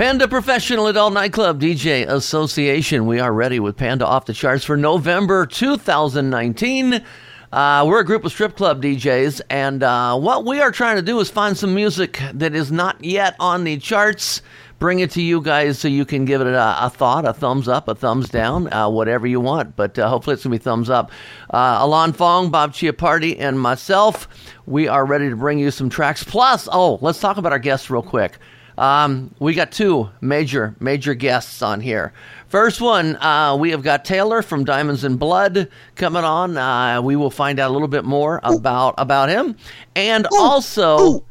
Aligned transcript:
Panda 0.00 0.26
Professional 0.26 0.86
Adult 0.86 1.12
Nightclub 1.12 1.60
DJ 1.60 2.08
Association. 2.08 3.04
We 3.04 3.20
are 3.20 3.34
ready 3.34 3.60
with 3.60 3.76
Panda 3.76 4.06
Off 4.06 4.24
the 4.24 4.32
Charts 4.32 4.64
for 4.64 4.74
November 4.74 5.44
2019. 5.44 7.04
Uh, 7.52 7.84
we're 7.86 8.00
a 8.00 8.04
group 8.06 8.24
of 8.24 8.32
strip 8.32 8.56
club 8.56 8.82
DJs, 8.82 9.42
and 9.50 9.82
uh, 9.82 10.18
what 10.18 10.46
we 10.46 10.58
are 10.58 10.72
trying 10.72 10.96
to 10.96 11.02
do 11.02 11.20
is 11.20 11.28
find 11.28 11.54
some 11.54 11.74
music 11.74 12.18
that 12.32 12.54
is 12.54 12.72
not 12.72 13.04
yet 13.04 13.36
on 13.38 13.64
the 13.64 13.76
charts, 13.76 14.40
bring 14.78 15.00
it 15.00 15.10
to 15.10 15.20
you 15.20 15.42
guys 15.42 15.78
so 15.78 15.86
you 15.86 16.06
can 16.06 16.24
give 16.24 16.40
it 16.40 16.46
a, 16.46 16.86
a 16.86 16.88
thought, 16.88 17.28
a 17.28 17.34
thumbs 17.34 17.68
up, 17.68 17.86
a 17.86 17.94
thumbs 17.94 18.30
down, 18.30 18.72
uh, 18.72 18.88
whatever 18.88 19.26
you 19.26 19.38
want. 19.38 19.76
But 19.76 19.98
uh, 19.98 20.08
hopefully 20.08 20.32
it's 20.32 20.44
going 20.44 20.52
to 20.52 20.58
be 20.58 20.64
thumbs 20.64 20.88
up. 20.88 21.12
Uh, 21.50 21.76
Alon 21.82 22.14
Fong, 22.14 22.48
Bob 22.48 22.72
Chiappardi, 22.72 23.36
and 23.38 23.60
myself, 23.60 24.28
we 24.64 24.88
are 24.88 25.04
ready 25.04 25.28
to 25.28 25.36
bring 25.36 25.58
you 25.58 25.70
some 25.70 25.90
tracks. 25.90 26.24
Plus, 26.24 26.70
oh, 26.72 26.98
let's 27.02 27.20
talk 27.20 27.36
about 27.36 27.52
our 27.52 27.58
guests 27.58 27.90
real 27.90 28.02
quick. 28.02 28.38
Um, 28.80 29.34
we 29.38 29.52
got 29.52 29.72
two 29.72 30.08
major, 30.22 30.74
major 30.80 31.12
guests 31.12 31.60
on 31.60 31.82
here. 31.82 32.14
First 32.48 32.80
one, 32.80 33.14
uh, 33.16 33.54
we 33.60 33.72
have 33.72 33.82
got 33.82 34.06
Taylor 34.06 34.40
from 34.40 34.64
Diamonds 34.64 35.04
and 35.04 35.18
Blood 35.18 35.68
coming 35.96 36.24
on. 36.24 36.56
Uh, 36.56 37.02
we 37.02 37.14
will 37.14 37.30
find 37.30 37.60
out 37.60 37.70
a 37.70 37.74
little 37.74 37.88
bit 37.88 38.06
more 38.06 38.40
about 38.42 38.94
about 38.96 39.28
him, 39.28 39.54
and 39.94 40.26
also 40.32 41.26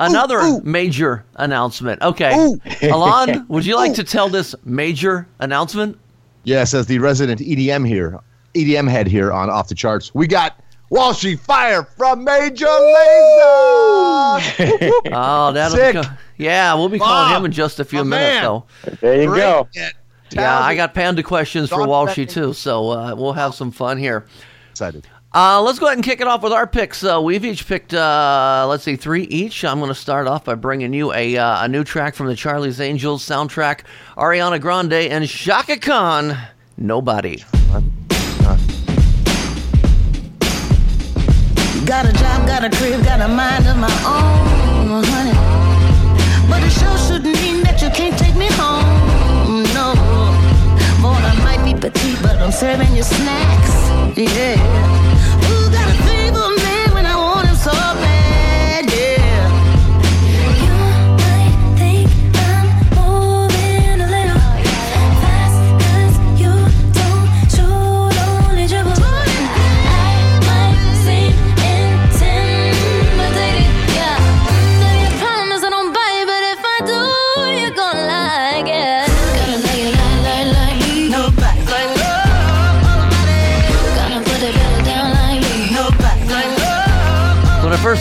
another 0.00 0.62
major 0.62 1.26
announcement. 1.34 2.00
Okay, 2.00 2.32
Alon, 2.82 3.44
would 3.48 3.66
you 3.66 3.76
like 3.76 3.92
to 3.94 4.04
tell 4.04 4.30
this 4.30 4.54
major 4.64 5.28
announcement? 5.40 5.98
Yes, 6.44 6.72
as 6.72 6.86
the 6.86 7.00
resident 7.00 7.42
EDM 7.42 7.86
here, 7.86 8.18
EDM 8.54 8.88
head 8.88 9.08
here 9.08 9.30
on 9.30 9.50
Off 9.50 9.68
the 9.68 9.74
Charts, 9.74 10.14
we 10.14 10.26
got 10.26 10.58
Walshy 10.94 11.36
Fire 11.38 11.82
from 11.82 12.22
Major 12.24 12.66
Lazer. 12.66 14.40
Oh, 15.12 15.52
that'll 15.52 15.76
Sick. 15.76 15.94
go- 15.94 16.02
yeah, 16.36 16.74
we'll 16.74 16.88
be 16.88 16.98
calling 16.98 17.34
him 17.36 17.44
in 17.44 17.52
just 17.52 17.80
a 17.80 17.84
few 17.84 18.04
minutes, 18.04 18.34
man. 18.34 18.42
though. 18.44 18.64
There 19.00 19.22
you 19.22 19.28
Great. 19.28 19.40
go. 19.40 19.68
Yeah, 20.30 20.58
I 20.60 20.74
got 20.74 20.94
panda 20.94 21.22
questions 21.22 21.68
for 21.70 21.78
Walshy 21.78 22.28
too, 22.28 22.52
so 22.52 22.90
uh, 22.90 23.14
we'll 23.16 23.32
have 23.34 23.54
some 23.54 23.70
fun 23.70 23.98
here. 23.98 24.26
Excited. 24.70 25.06
Uh, 25.32 25.60
let's 25.62 25.78
go 25.80 25.86
ahead 25.86 25.98
and 25.98 26.04
kick 26.04 26.20
it 26.20 26.28
off 26.28 26.42
with 26.42 26.52
our 26.52 26.66
picks. 26.66 27.02
Uh, 27.02 27.20
we've 27.20 27.44
each 27.44 27.66
picked, 27.66 27.92
uh, 27.92 28.64
let's 28.68 28.84
see, 28.84 28.94
three 28.96 29.24
each. 29.24 29.64
I'm 29.64 29.78
going 29.80 29.88
to 29.88 29.94
start 29.94 30.28
off 30.28 30.44
by 30.44 30.54
bringing 30.54 30.92
you 30.92 31.12
a, 31.12 31.36
uh, 31.36 31.64
a 31.64 31.68
new 31.68 31.82
track 31.82 32.14
from 32.14 32.26
the 32.28 32.36
Charlie's 32.36 32.80
Angels 32.80 33.24
soundtrack 33.26 33.80
Ariana 34.16 34.60
Grande 34.60 34.92
and 34.92 35.28
Chaka 35.28 35.78
Khan, 35.78 36.36
Nobody. 36.76 37.42
Got 41.94 42.06
a 42.06 42.12
job, 42.14 42.44
got 42.44 42.64
a 42.64 42.70
crib, 42.70 43.04
got 43.04 43.20
a 43.20 43.28
mind 43.28 43.68
of 43.68 43.76
my 43.76 43.86
own, 44.04 45.04
honey. 45.14 45.30
But 46.50 46.60
it 46.64 46.72
sure 46.72 46.98
shouldn't 46.98 47.40
mean 47.40 47.62
that 47.62 47.80
you 47.80 47.88
can't 47.90 48.18
take 48.18 48.34
me 48.34 48.48
home, 48.50 49.62
no. 49.72 49.94
Boy, 51.00 51.14
I 51.14 51.34
might 51.44 51.64
be 51.64 51.72
petite, 51.72 52.20
but 52.20 52.34
I'm 52.42 52.50
serving 52.50 52.96
you 52.96 53.04
snacks, 53.04 54.18
yeah. 54.18 55.13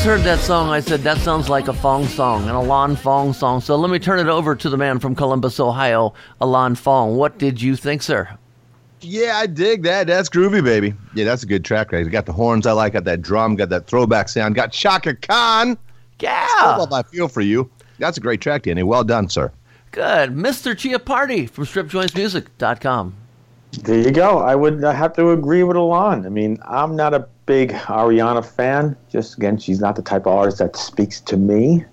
First 0.03 0.17
heard 0.17 0.25
that 0.25 0.39
song, 0.43 0.69
I 0.69 0.81
said, 0.81 0.99
that 1.03 1.17
sounds 1.19 1.47
like 1.47 1.69
a 1.69 1.73
Fong 1.73 2.05
song, 2.07 2.49
an 2.49 2.55
Alon 2.55 2.97
Fong 2.97 3.31
song. 3.31 3.61
So 3.61 3.77
let 3.77 3.89
me 3.89 3.99
turn 3.99 4.19
it 4.19 4.27
over 4.27 4.53
to 4.53 4.69
the 4.69 4.75
man 4.75 4.99
from 4.99 5.15
Columbus, 5.15 5.61
Ohio, 5.61 6.13
Alon 6.41 6.75
Fong. 6.75 7.15
What 7.15 7.37
did 7.37 7.61
you 7.61 7.77
think, 7.77 8.01
sir? 8.01 8.27
Yeah, 8.99 9.37
I 9.37 9.47
dig 9.47 9.83
that. 9.83 10.07
That's 10.07 10.27
groovy, 10.27 10.61
baby. 10.61 10.93
Yeah, 11.15 11.23
that's 11.23 11.43
a 11.43 11.45
good 11.45 11.63
track. 11.63 11.93
Right? 11.93 12.03
Got 12.11 12.25
the 12.25 12.33
horns 12.33 12.67
I 12.67 12.73
like. 12.73 12.91
Got 12.91 13.05
that 13.05 13.21
drum. 13.21 13.55
Got 13.55 13.69
that 13.69 13.87
throwback 13.87 14.27
sound. 14.27 14.55
Got 14.55 14.73
Chaka 14.73 15.15
Khan. 15.15 15.77
Yeah. 16.19 16.47
Love 16.61 16.91
I 16.91 17.03
feel 17.03 17.29
for 17.29 17.39
you. 17.39 17.71
That's 17.97 18.17
a 18.17 18.21
great 18.21 18.41
track, 18.41 18.63
Danny. 18.63 18.83
Well 18.83 19.05
done, 19.05 19.29
sir. 19.29 19.53
Good. 19.91 20.31
Mr. 20.31 20.77
Chia 20.77 20.99
Party 20.99 21.45
from 21.45 21.63
stripjointsmusic.com. 21.63 23.15
There 23.83 23.99
you 23.99 24.11
go. 24.11 24.39
I 24.39 24.53
would 24.53 24.83
have 24.83 25.13
to 25.13 25.29
agree 25.29 25.63
with 25.63 25.77
Alon. 25.77 26.25
I 26.25 26.29
mean, 26.29 26.59
I'm 26.65 26.97
not 26.97 27.13
a 27.13 27.25
big 27.45 27.71
Ariana 27.71 28.43
fan. 28.45 28.95
Just 29.09 29.37
again, 29.37 29.57
she's 29.57 29.79
not 29.79 29.95
the 29.95 30.01
type 30.01 30.25
of 30.25 30.33
artist 30.33 30.57
that 30.59 30.75
speaks 30.75 31.19
to 31.21 31.37
me. 31.37 31.85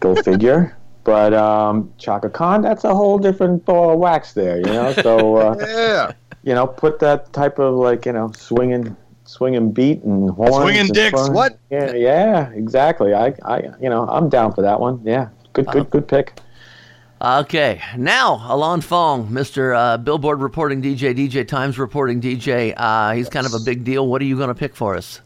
Go 0.00 0.14
figure. 0.22 0.76
but 1.04 1.32
um, 1.34 1.92
Chaka 1.98 2.28
Khan, 2.28 2.62
that's 2.62 2.84
a 2.84 2.94
whole 2.94 3.18
different 3.18 3.64
ball 3.64 3.92
of 3.92 3.98
wax 3.98 4.32
there, 4.34 4.58
you 4.58 4.64
know. 4.66 4.92
So 4.92 5.36
uh, 5.36 5.56
Yeah. 5.66 6.12
you 6.42 6.54
know, 6.54 6.66
put 6.66 6.98
that 7.00 7.32
type 7.32 7.58
of 7.58 7.74
like 7.74 8.04
you 8.06 8.12
know 8.12 8.30
swinging, 8.36 8.96
swinging 9.24 9.72
beat 9.72 10.02
and 10.04 10.30
horns. 10.30 10.56
Swinging 10.56 10.80
and 10.82 10.92
dicks, 10.94 11.18
fun. 11.20 11.32
what? 11.32 11.58
Yeah, 11.70 11.92
yeah, 11.94 12.50
exactly. 12.50 13.14
I, 13.14 13.34
I, 13.44 13.62
you 13.80 13.88
know, 13.88 14.06
I'm 14.08 14.28
down 14.28 14.52
for 14.52 14.62
that 14.62 14.80
one. 14.80 15.00
Yeah, 15.04 15.28
good, 15.52 15.66
good, 15.68 15.88
good 15.90 16.06
pick. 16.08 16.38
Okay, 17.20 17.82
now 17.96 18.46
Alon 18.48 18.80
Fong, 18.80 19.28
Mr. 19.28 19.76
Uh, 19.76 19.96
Billboard 19.98 20.40
reporting 20.40 20.80
DJ, 20.80 21.16
DJ 21.16 21.46
Times 21.46 21.76
reporting 21.76 22.20
DJ. 22.20 22.74
Uh, 22.76 23.12
he's 23.12 23.28
kind 23.28 23.44
of 23.44 23.54
a 23.54 23.58
big 23.58 23.82
deal. 23.82 24.06
What 24.06 24.22
are 24.22 24.24
you 24.24 24.36
going 24.36 24.48
to 24.48 24.54
pick 24.54 24.76
for 24.76 24.94
us? 24.94 25.20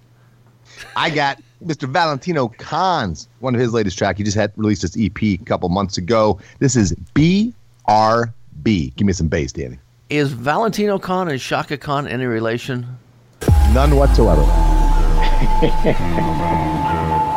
I 0.97 1.11
got 1.11 1.39
Mr. 1.63 1.87
Valentino 1.87 2.49
Khan's 2.49 3.29
one 3.41 3.55
of 3.55 3.61
his 3.61 3.75
latest 3.75 3.99
track. 3.99 4.17
He 4.17 4.25
just 4.25 4.39
had 4.39 4.53
released 4.57 4.81
his 4.81 4.97
EP 4.99 5.23
a 5.23 5.37
couple 5.39 5.69
months 5.69 5.99
ago. 5.99 6.41
This 6.61 6.77
is 6.77 6.95
BRB. 7.15 7.53
Give 8.97 9.07
me 9.07 9.13
some 9.13 9.29
bass, 9.29 9.53
Danny. 9.53 9.79
Is 10.09 10.33
Valentino 10.33 10.99
Khan 10.99 11.29
and 11.29 11.39
Chaka 11.39 11.77
Khan 11.77 12.09
any 12.09 12.25
relation? 12.25 12.87
None 13.75 13.97
whatsoever. 13.97 14.43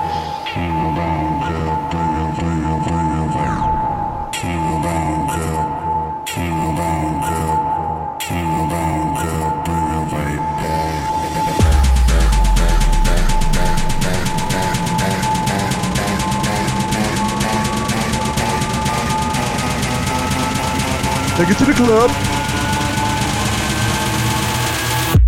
Take 21.46 21.58
it 21.58 21.60
to 21.60 21.66
the 21.66 21.74
club. 21.74 22.10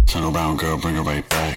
Turn 0.08 0.24
around, 0.24 0.58
girl, 0.58 0.80
bring 0.80 0.96
her 0.96 1.04
right 1.04 1.30
back. 1.30 1.57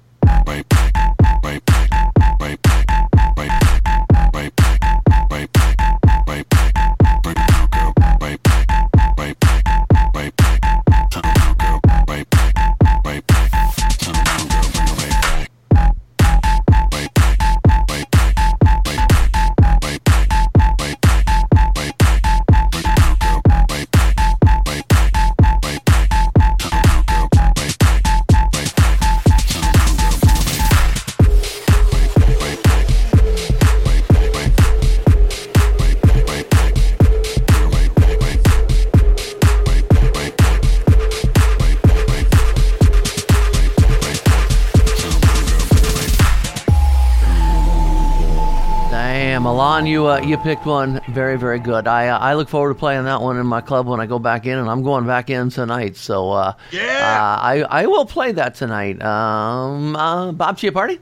Uh, 50.11 50.21
you 50.21 50.37
picked 50.39 50.67
one 50.67 51.01
very 51.11 51.39
very 51.39 51.59
good. 51.59 51.87
I 51.87 52.09
uh, 52.09 52.19
I 52.19 52.35
look 52.35 52.49
forward 52.49 52.75
to 52.75 52.79
playing 52.79 53.05
that 53.05 53.21
one 53.21 53.39
in 53.39 53.47
my 53.47 53.61
club 53.61 53.87
when 53.87 54.01
I 54.01 54.07
go 54.07 54.19
back 54.19 54.47
in, 54.47 54.59
and 54.59 54.69
I'm 54.69 54.83
going 54.83 55.07
back 55.07 55.31
in 55.31 55.49
tonight. 55.51 55.97
So 55.97 56.31
uh, 56.31 56.53
Yeah. 56.73 56.81
uh, 56.83 57.41
I 57.41 57.65
I 57.83 57.87
will 57.87 58.05
play 58.05 58.33
that 58.33 58.55
tonight. 58.55 59.01
Um, 59.03 59.97
uh, 59.97 60.33
Bob 60.33 60.59
party? 60.73 61.01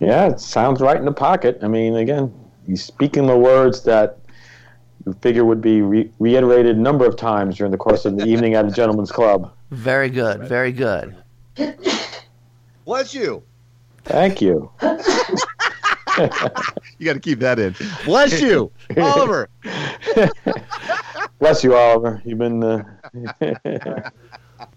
Yeah, 0.00 0.26
it 0.28 0.40
sounds 0.40 0.80
right 0.80 0.96
in 0.96 1.04
the 1.04 1.12
pocket. 1.12 1.58
I 1.62 1.68
mean, 1.68 1.96
again, 1.96 2.32
he's 2.66 2.84
speaking 2.84 3.26
the 3.26 3.38
words 3.38 3.82
that 3.84 4.18
you 5.06 5.12
figure 5.20 5.44
would 5.44 5.60
be 5.60 5.82
re- 5.82 6.10
reiterated 6.18 6.76
a 6.76 6.80
number 6.80 7.06
of 7.06 7.16
times 7.16 7.56
during 7.56 7.70
the 7.72 7.78
course 7.78 8.04
of 8.04 8.16
the 8.16 8.24
evening 8.26 8.54
at 8.54 8.64
a 8.64 8.70
gentleman's 8.70 9.12
club. 9.12 9.52
Very 9.70 10.10
good, 10.10 10.48
very 10.48 10.72
good. 10.72 11.16
Bless 12.84 13.14
you. 13.14 13.42
Thank 14.04 14.42
you. 14.42 14.70
You 16.98 17.06
got 17.06 17.14
to 17.14 17.20
keep 17.20 17.40
that 17.40 17.58
in. 17.58 17.74
Bless 18.04 18.40
you, 18.40 18.70
Oliver. 18.96 19.48
Bless 21.38 21.64
you, 21.64 21.74
Oliver. 21.74 22.22
You've 22.24 22.38
been. 22.38 22.62
Uh, 22.62 22.84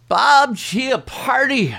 Bob 0.07 0.56
Chiappardi. 0.56 1.78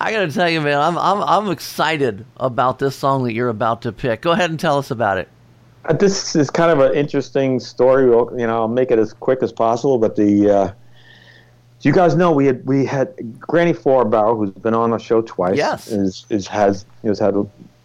I 0.00 0.12
got 0.12 0.20
to 0.20 0.32
tell 0.32 0.48
you, 0.48 0.60
man, 0.60 0.80
I'm 0.80 0.98
I'm 0.98 1.22
I'm 1.22 1.50
excited 1.50 2.24
about 2.38 2.78
this 2.78 2.96
song 2.96 3.24
that 3.24 3.34
you're 3.34 3.48
about 3.48 3.82
to 3.82 3.92
pick. 3.92 4.22
Go 4.22 4.32
ahead 4.32 4.50
and 4.50 4.58
tell 4.58 4.78
us 4.78 4.90
about 4.90 5.18
it. 5.18 5.28
Uh, 5.84 5.92
this 5.92 6.34
is 6.34 6.50
kind 6.50 6.70
of 6.70 6.80
an 6.80 6.94
interesting 6.94 7.60
story. 7.60 8.08
We'll, 8.08 8.30
you 8.38 8.46
know, 8.46 8.56
I'll 8.56 8.68
make 8.68 8.90
it 8.90 8.98
as 8.98 9.12
quick 9.12 9.42
as 9.42 9.52
possible. 9.52 9.98
But 9.98 10.16
the, 10.16 10.50
uh, 10.50 10.72
you 11.82 11.92
guys 11.92 12.16
know 12.16 12.32
we 12.32 12.46
had 12.46 12.64
we 12.66 12.86
had 12.86 13.38
Granny 13.38 13.74
4 13.74 14.06
Barrel, 14.06 14.36
who's 14.36 14.50
been 14.50 14.74
on 14.74 14.90
the 14.90 14.98
show 14.98 15.20
twice. 15.22 15.56
Yes. 15.56 15.88
is 15.88 16.26
is 16.30 16.46
has 16.48 16.86
has 17.04 17.18
had 17.18 17.34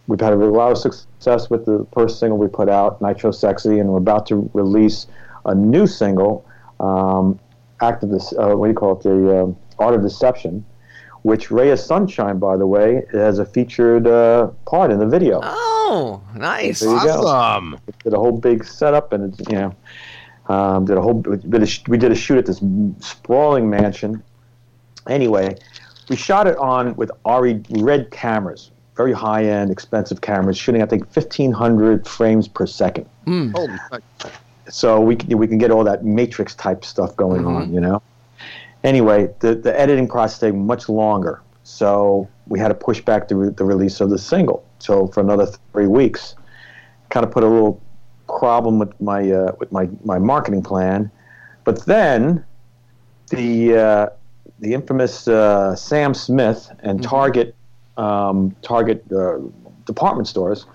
we've 0.10 0.20
had 0.20 0.34
a 0.34 0.36
lot 0.36 0.72
of 0.72 0.78
success 0.80 1.50
with 1.52 1.66
the 1.66 1.86
first 1.94 2.20
single 2.20 2.38
we 2.38 2.48
put 2.48 2.68
out, 2.68 3.00
Nitro 3.00 3.30
Sexy, 3.32 3.78
and 3.80 3.90
we're 3.90 4.00
about 4.00 4.26
to 4.28 4.50
release 4.54 5.06
a 5.46 5.54
new 5.54 5.86
single, 5.88 6.46
um, 6.80 7.40
Act 7.82 8.04
of 8.04 8.10
this. 8.10 8.34
Uh, 8.34 8.50
what 8.56 8.66
do 8.66 8.72
you 8.72 8.76
call 8.76 8.98
it? 8.98 9.04
The 9.04 9.44
um 9.44 9.56
Art 9.78 9.96
of 9.96 10.02
Deception. 10.02 10.66
Which 11.22 11.52
Ray 11.52 11.70
of 11.72 11.80
Sunshine, 11.80 12.40
by 12.40 12.56
the 12.58 12.66
way, 12.66 13.04
has 13.12 13.40
a 13.40 13.46
featured 13.46 14.08
uh, 14.08 14.48
part 14.66 14.90
in 14.90 15.00
the 15.00 15.06
video. 15.06 15.42
Oh, 15.44 16.22
nice. 16.34 16.80
There 16.80 16.90
you 16.90 17.04
go 17.04 17.26
Awesome. 17.28 17.78
did 18.04 18.14
a 18.14 18.18
whole 18.18 18.32
big 18.38 18.64
setup 18.66 19.12
and 19.14 19.34
it's, 19.34 19.50
you 19.50 19.58
know 19.58 19.76
um, 20.50 20.86
did 20.86 20.98
a 20.98 21.02
whole 21.02 21.14
we 21.16 21.38
did 21.38 21.64
a, 21.64 21.66
sh- 21.66 21.84
we 21.88 21.98
did 21.98 22.12
a 22.12 22.16
shoot 22.16 22.38
at 22.38 22.46
this 22.46 22.62
sprawling 23.00 23.70
mansion 23.70 24.22
anyway 25.08 25.56
we 26.10 26.16
shot 26.16 26.48
it 26.48 26.58
on 26.58 26.96
with 26.96 27.12
RE 27.26 27.62
red 27.72 28.10
cameras 28.12 28.72
very 29.00 29.14
high 29.14 29.46
end 29.46 29.72
expensive 29.72 30.20
cameras 30.20 30.58
shooting 30.58 30.82
I 30.82 30.86
think 30.86 31.04
1500 31.04 32.06
frames 32.06 32.50
per 32.50 32.66
second. 32.66 33.08
Holy 33.26 33.78
fuck. 33.90 34.04
so 34.68 35.00
we 35.00 35.16
can, 35.16 35.38
we 35.38 35.48
can 35.48 35.58
get 35.58 35.72
all 35.72 35.86
that 35.86 36.04
matrix 36.04 36.54
type 36.54 36.84
stuff 36.84 37.16
going 37.16 37.46
on 37.46 37.74
you 37.74 37.80
know? 37.80 38.02
Anyway 38.84 39.34
the, 39.40 39.56
the 39.56 39.80
editing 39.80 40.06
process 40.06 40.40
took 40.40 40.54
much 40.54 40.90
longer. 40.90 41.42
So 41.64 42.28
we 42.48 42.60
had 42.60 42.68
to 42.68 42.74
push 42.74 43.00
back 43.00 43.30
the, 43.30 43.38
re- 43.38 43.54
the 43.54 43.64
release 43.64 44.02
of 44.02 44.10
the 44.10 44.18
single. 44.18 44.66
So 44.80 45.08
for 45.08 45.22
another 45.22 45.46
three 45.72 45.88
weeks 45.88 46.36
kind 47.08 47.26
of 47.26 47.32
put 47.32 47.44
a 47.44 47.48
little 47.48 47.82
problem 48.28 48.80
with 48.80 49.00
my 49.00 49.32
uh, 49.32 49.54
with 49.60 49.72
my, 49.72 49.88
my 50.04 50.20
marketing 50.20 50.62
plan. 50.62 51.10
But 51.64 51.86
then 51.86 52.44
the 53.30 53.78
uh, 53.78 54.10
the 54.60 54.74
infamous 54.74 55.26
uh, 55.30 55.74
Sam 55.78 56.14
Smith 56.14 56.70
and 56.84 57.02
Target 57.02 57.56
um, 58.00 58.56
Target 58.62 59.04
uh, 59.12 59.38
department 59.86 60.28
stores 60.28 60.66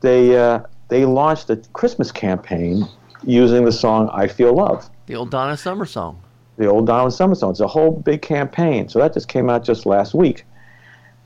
they 0.00 0.36
uh, 0.36 0.60
they 0.88 1.04
launched 1.04 1.48
a 1.50 1.56
Christmas 1.72 2.12
campaign 2.12 2.84
using 3.24 3.64
the 3.64 3.72
song 3.72 4.10
"I 4.12 4.26
Feel 4.28 4.54
Love," 4.54 4.88
The 5.06 5.16
old 5.16 5.30
Donna 5.30 5.56
Summer 5.56 5.86
song. 5.86 6.20
the 6.58 6.66
old 6.66 6.86
Donna 6.86 7.10
Summer 7.10 7.34
song. 7.34 7.50
It's 7.50 7.60
a 7.60 7.66
whole 7.66 7.90
big 7.92 8.22
campaign. 8.22 8.88
So 8.88 8.98
that 8.98 9.14
just 9.14 9.28
came 9.28 9.48
out 9.50 9.64
just 9.64 9.86
last 9.86 10.14
week. 10.14 10.44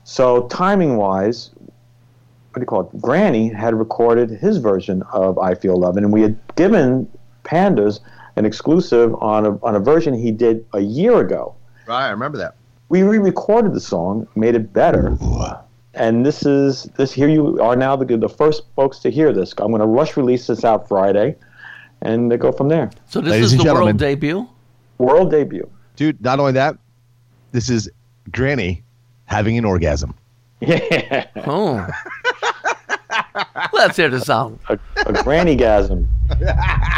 So 0.03 0.47
timing 0.47 0.97
wise, 0.97 1.51
what 1.57 2.55
do 2.55 2.61
you 2.61 2.65
call 2.65 2.81
it? 2.89 3.01
Granny 3.01 3.49
had 3.49 3.73
recorded 3.75 4.29
his 4.29 4.57
version 4.57 5.03
of 5.11 5.37
"I 5.37 5.53
Feel 5.55 5.77
Love," 5.77 5.97
and 5.97 6.11
we 6.13 6.21
had 6.21 6.37
given 6.55 7.07
Pandas 7.43 7.99
an 8.37 8.45
exclusive 8.45 9.13
on 9.15 9.45
a 9.45 9.51
on 9.65 9.75
a 9.75 9.79
version 9.79 10.13
he 10.13 10.31
did 10.31 10.65
a 10.73 10.79
year 10.79 11.19
ago. 11.19 11.55
Right, 11.87 12.07
I 12.07 12.09
remember 12.11 12.37
that. 12.37 12.55
We 12.91 13.03
re-recorded 13.03 13.73
the 13.73 13.79
song, 13.79 14.27
made 14.35 14.53
it 14.53 14.73
better. 14.73 15.17
And 15.93 16.25
this 16.25 16.45
is 16.45 16.83
this. 16.97 17.13
Here 17.13 17.29
you 17.29 17.57
are 17.61 17.77
now, 17.77 17.95
the, 17.95 18.17
the 18.17 18.27
first 18.27 18.63
folks 18.75 18.99
to 18.99 19.09
hear 19.09 19.31
this. 19.31 19.53
I'm 19.59 19.69
going 19.71 19.79
to 19.79 19.85
rush 19.85 20.17
release 20.17 20.47
this 20.47 20.65
out 20.65 20.89
Friday, 20.89 21.37
and 22.01 22.37
go 22.37 22.51
from 22.51 22.67
there. 22.67 22.91
So 23.05 23.21
this 23.21 23.31
Ladies 23.31 23.53
is 23.53 23.63
the 23.63 23.73
world 23.73 23.95
debut. 23.95 24.45
World 24.97 25.31
debut. 25.31 25.69
Dude, 25.95 26.21
not 26.21 26.41
only 26.41 26.51
that, 26.51 26.75
this 27.53 27.69
is 27.69 27.89
Granny 28.29 28.83
having 29.23 29.57
an 29.57 29.63
orgasm. 29.63 30.13
Yeah, 30.59 31.27
Oh. 31.47 31.87
Let's 33.71 33.95
hear 33.95 34.09
the 34.09 34.19
song. 34.19 34.59
a, 34.67 34.73
a 34.97 35.13
grannygasm. 35.13 36.07
I 36.29 36.35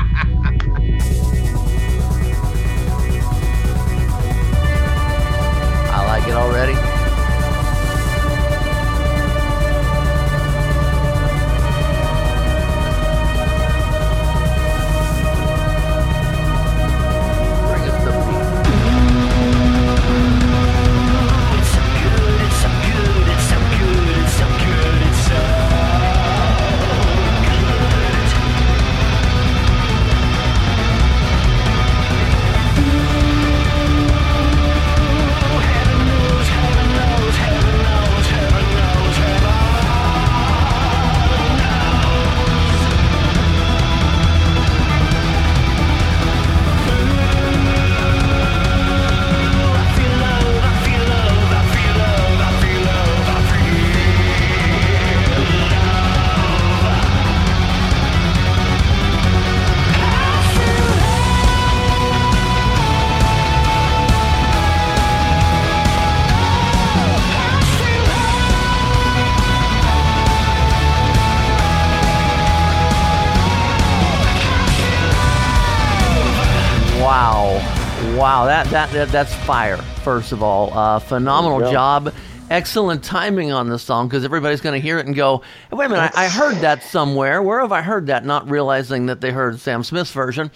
that, 78.83 78.91
that, 78.91 79.05
that 79.07 79.11
that's 79.11 79.33
fire, 79.45 79.77
first 80.03 80.31
of 80.31 80.43
all. 80.43 80.73
Uh, 80.77 80.99
phenomenal 80.99 81.59
There 81.59 81.67
you 81.67 81.71
go. 81.71 81.77
job. 81.77 82.13
Excellent 82.49 83.03
timing 83.03 83.51
on 83.51 83.69
this 83.69 83.81
song 83.81 84.07
because 84.07 84.25
everybody's 84.25 84.61
going 84.61 84.79
to 84.79 84.81
hear 84.85 84.99
it 84.99 85.05
and 85.05 85.15
go, 85.15 85.37
hey, 85.69 85.75
wait 85.77 85.85
a 85.85 85.89
minute, 85.89 86.11
I, 86.13 86.25
I 86.25 86.27
heard 86.27 86.57
that 86.57 86.83
somewhere. 86.83 87.41
Where 87.41 87.61
have 87.61 87.71
I 87.71 87.81
heard 87.81 88.07
that? 88.07 88.25
Not 88.25 88.49
realizing 88.49 89.05
that 89.07 89.21
they 89.21 89.31
heard 89.31 89.59
Sam 89.59 89.83
Smith's 89.83 90.11
version. 90.11 90.51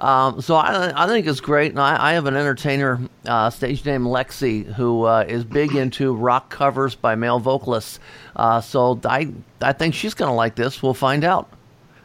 Um, 0.00 0.40
so 0.40 0.54
I, 0.56 0.92
I 1.04 1.06
think 1.06 1.26
it's 1.26 1.40
great. 1.40 1.72
And 1.72 1.80
I, 1.80 2.10
I 2.10 2.12
have 2.14 2.26
an 2.26 2.36
entertainer, 2.36 3.00
uh, 3.26 3.50
stage 3.50 3.84
name 3.84 4.04
Lexi, 4.04 4.64
who 4.74 5.02
uh, 5.04 5.24
is 5.28 5.44
big 5.44 5.74
into 5.74 6.14
rock 6.14 6.48
covers 6.50 6.94
by 6.94 7.14
male 7.16 7.38
vocalists. 7.38 7.98
Uh, 8.36 8.60
so 8.60 8.98
I, 9.04 9.32
I 9.60 9.72
think 9.72 9.94
she's 9.94 10.14
going 10.14 10.28
to 10.30 10.34
like 10.34 10.54
this. 10.54 10.82
We'll 10.82 10.94
find 10.94 11.24
out. 11.24 11.52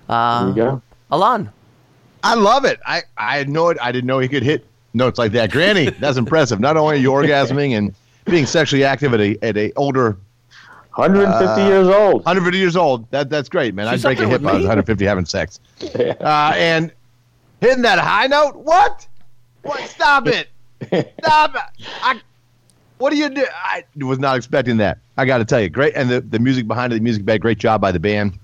Uh, 0.10 0.40
There 0.46 0.50
you 0.50 0.72
go. 0.72 0.82
Alon. 1.12 1.52
I 2.24 2.34
love 2.34 2.66
it. 2.66 2.80
I 2.86 3.04
I 3.16 3.44
know 3.46 3.70
it. 3.70 3.78
I 3.80 3.92
didn't 3.92 4.08
know 4.08 4.20
he 4.20 4.28
could 4.28 4.44
hit 4.44 4.66
notes 4.98 5.18
like 5.18 5.32
that. 5.34 5.52
Granny, 5.52 5.90
that's 5.90 6.18
impressive. 6.18 6.60
Not 6.60 6.78
only 6.78 6.96
are 6.96 7.00
you 7.00 7.12
orgasming 7.12 7.78
and 7.78 7.96
being 8.26 8.46
sexually 8.46 8.84
active 8.84 9.14
at 9.14 9.22
a 9.22 9.38
at 9.42 9.58
a 9.58 9.72
older 9.74 10.18
150 10.96 11.62
years 11.62 11.88
old. 11.88 12.26
150 12.26 12.58
years 12.58 12.76
old. 12.76 13.10
That 13.12 13.30
that's 13.30 13.50
great, 13.50 13.76
man. 13.76 13.92
She's 13.94 14.04
I'd 14.04 14.10
break 14.10 14.18
a 14.18 14.22
there 14.22 14.30
hip 14.30 14.42
I 14.42 14.54
was 14.54 14.64
150 14.64 15.06
having 15.06 15.26
sex. 15.26 15.60
Uh, 15.82 16.54
and 16.56 16.92
hitting 17.62 17.84
that 17.84 18.00
high 18.00 18.28
note. 18.28 18.56
What? 18.56 19.08
What? 19.62 19.80
Stop 19.90 20.28
it! 20.28 20.50
Stop 21.20 21.56
it! 21.56 21.86
I, 22.02 22.20
what 22.98 23.12
do 23.12 23.18
you 23.18 23.30
do? 23.30 23.46
I 23.54 23.84
was 23.98 24.18
not 24.18 24.38
expecting 24.38 24.78
that. 24.78 24.98
I 25.18 25.26
got 25.26 25.38
to 25.38 25.46
tell 25.46 25.62
you, 25.62 25.70
great, 25.70 25.94
and 25.96 26.10
the, 26.10 26.22
the 26.22 26.40
music 26.40 26.68
behind 26.68 26.94
it, 26.94 26.96
the 26.96 27.02
music 27.02 27.26
bed, 27.26 27.42
great 27.42 27.60
job 27.60 27.80
by 27.80 27.92
the 27.92 28.00
band. 28.00 28.40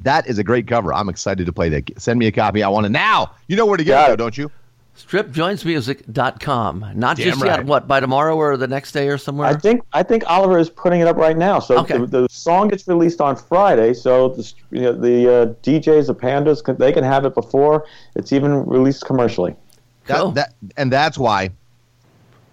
That 0.00 0.26
is 0.26 0.38
a 0.38 0.44
great 0.44 0.66
cover. 0.66 0.92
I'm 0.92 1.08
excited 1.08 1.46
to 1.46 1.52
play 1.52 1.68
that. 1.68 1.90
Send 2.00 2.18
me 2.18 2.26
a 2.26 2.32
copy. 2.32 2.62
I 2.62 2.68
want 2.68 2.86
it 2.86 2.90
now. 2.90 3.32
You 3.46 3.56
know 3.56 3.66
where 3.66 3.76
to 3.76 3.84
get 3.84 4.04
it, 4.04 4.08
though, 4.12 4.16
don't 4.16 4.36
you? 4.36 4.50
stripjointsmusic.com. 4.98 6.92
Not 6.94 7.16
Damn 7.16 7.26
just 7.26 7.44
yet. 7.44 7.64
What 7.64 7.86
by 7.86 8.00
tomorrow 8.00 8.36
or 8.36 8.56
the 8.56 8.66
next 8.66 8.92
day 8.92 9.08
or 9.08 9.18
somewhere? 9.18 9.48
I 9.48 9.54
think 9.54 9.82
I 9.92 10.02
think 10.02 10.24
Oliver 10.26 10.58
is 10.58 10.68
putting 10.70 11.00
it 11.00 11.06
up 11.06 11.16
right 11.16 11.36
now. 11.36 11.58
So 11.60 11.78
Okay. 11.78 11.98
the, 11.98 12.06
the 12.06 12.28
song 12.28 12.68
gets 12.68 12.86
released 12.88 13.20
on 13.20 13.36
Friday. 13.36 13.94
So 13.94 14.30
the 14.30 14.52
you 14.70 14.82
know, 14.82 14.92
the 14.92 15.32
uh, 15.32 15.46
DJs, 15.62 16.06
the 16.08 16.14
pandas, 16.14 16.62
can, 16.62 16.76
they 16.76 16.92
can 16.92 17.04
have 17.04 17.24
it 17.24 17.34
before 17.34 17.86
it's 18.14 18.32
even 18.32 18.64
released 18.66 19.04
commercially. 19.04 19.54
That, 20.06 20.34
that 20.34 20.54
and 20.76 20.92
that's 20.92 21.18
why 21.18 21.50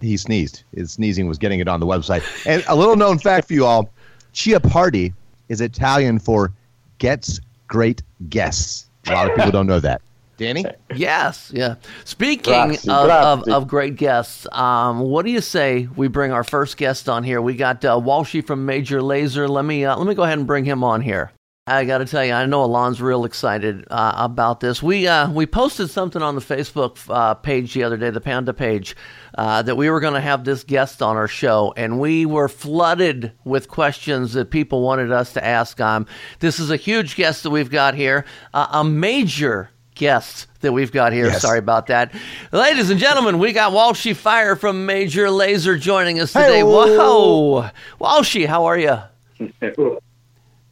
he 0.00 0.16
sneezed. 0.16 0.62
His 0.74 0.92
sneezing 0.92 1.26
was 1.26 1.38
getting 1.38 1.60
it 1.60 1.68
on 1.68 1.80
the 1.80 1.86
website. 1.86 2.22
And 2.46 2.62
a 2.68 2.76
little 2.76 2.96
known 2.96 3.18
fact 3.18 3.48
for 3.48 3.54
you 3.54 3.64
all: 3.66 3.90
Chia 4.32 4.60
Party 4.60 5.12
is 5.48 5.60
Italian 5.60 6.18
for 6.18 6.52
gets 6.98 7.40
great 7.66 8.02
guests. 8.28 8.88
A 9.08 9.12
lot 9.12 9.30
of 9.30 9.36
people 9.36 9.52
don't 9.52 9.66
know 9.66 9.80
that. 9.80 10.02
Danny, 10.36 10.64
Yes, 10.94 11.50
yeah. 11.54 11.76
Speaking 12.04 12.52
Grazie, 12.52 12.90
of, 12.90 13.08
of, 13.10 13.38
grazie. 13.38 13.52
of 13.52 13.68
great 13.68 13.96
guests, 13.96 14.46
um, 14.52 15.00
what 15.00 15.24
do 15.24 15.30
you 15.30 15.40
say 15.40 15.88
we 15.96 16.08
bring 16.08 16.32
our 16.32 16.44
first 16.44 16.76
guest 16.76 17.08
on 17.08 17.24
here? 17.24 17.40
We 17.40 17.54
got 17.56 17.84
uh, 17.84 17.96
Walshy 17.96 18.46
from 18.46 18.66
Major 18.66 19.00
Lazer. 19.00 19.48
Let 19.48 19.64
me 19.64 19.84
uh, 19.84 19.96
let 19.96 20.06
me 20.06 20.14
go 20.14 20.24
ahead 20.24 20.38
and 20.38 20.46
bring 20.46 20.64
him 20.64 20.84
on 20.84 21.00
here. 21.00 21.32
I 21.68 21.84
got 21.84 21.98
to 21.98 22.04
tell 22.04 22.24
you, 22.24 22.32
I 22.32 22.46
know 22.46 22.62
Alon's 22.62 23.02
real 23.02 23.24
excited 23.24 23.86
uh, 23.90 24.12
about 24.16 24.60
this. 24.60 24.80
We 24.80 25.08
uh, 25.08 25.28
we 25.32 25.46
posted 25.46 25.90
something 25.90 26.22
on 26.22 26.36
the 26.36 26.40
Facebook 26.40 26.96
uh, 27.08 27.34
page 27.34 27.74
the 27.74 27.82
other 27.82 27.96
day, 27.96 28.10
the 28.10 28.20
Panda 28.20 28.54
page, 28.54 28.94
uh, 29.36 29.62
that 29.62 29.76
we 29.76 29.90
were 29.90 29.98
going 29.98 30.14
to 30.14 30.20
have 30.20 30.44
this 30.44 30.62
guest 30.62 31.02
on 31.02 31.16
our 31.16 31.26
show, 31.26 31.74
and 31.76 31.98
we 31.98 32.24
were 32.24 32.48
flooded 32.48 33.32
with 33.44 33.66
questions 33.66 34.34
that 34.34 34.52
people 34.52 34.80
wanted 34.82 35.10
us 35.10 35.32
to 35.32 35.44
ask. 35.44 35.80
Um, 35.80 36.06
this 36.38 36.60
is 36.60 36.70
a 36.70 36.76
huge 36.76 37.16
guest 37.16 37.42
that 37.42 37.50
we've 37.50 37.70
got 37.70 37.96
here, 37.96 38.26
uh, 38.54 38.68
a 38.70 38.84
major 38.84 39.70
guest 39.96 40.46
that 40.60 40.72
we've 40.72 40.92
got 40.92 41.12
here. 41.12 41.26
Yes. 41.26 41.42
Sorry 41.42 41.58
about 41.58 41.88
that. 41.88 42.14
Ladies 42.52 42.90
and 42.90 43.00
gentlemen, 43.00 43.38
we 43.38 43.52
got 43.52 43.72
Walshy 43.72 44.14
Fire 44.14 44.54
from 44.54 44.86
Major 44.86 45.26
Lazer 45.26 45.80
joining 45.80 46.20
us 46.20 46.32
today. 46.32 46.58
Hey-o. 46.58 47.60
Whoa! 47.60 47.70
Walshy, 48.00 48.46
how 48.46 48.66
are 48.66 48.78
you? 48.78 48.96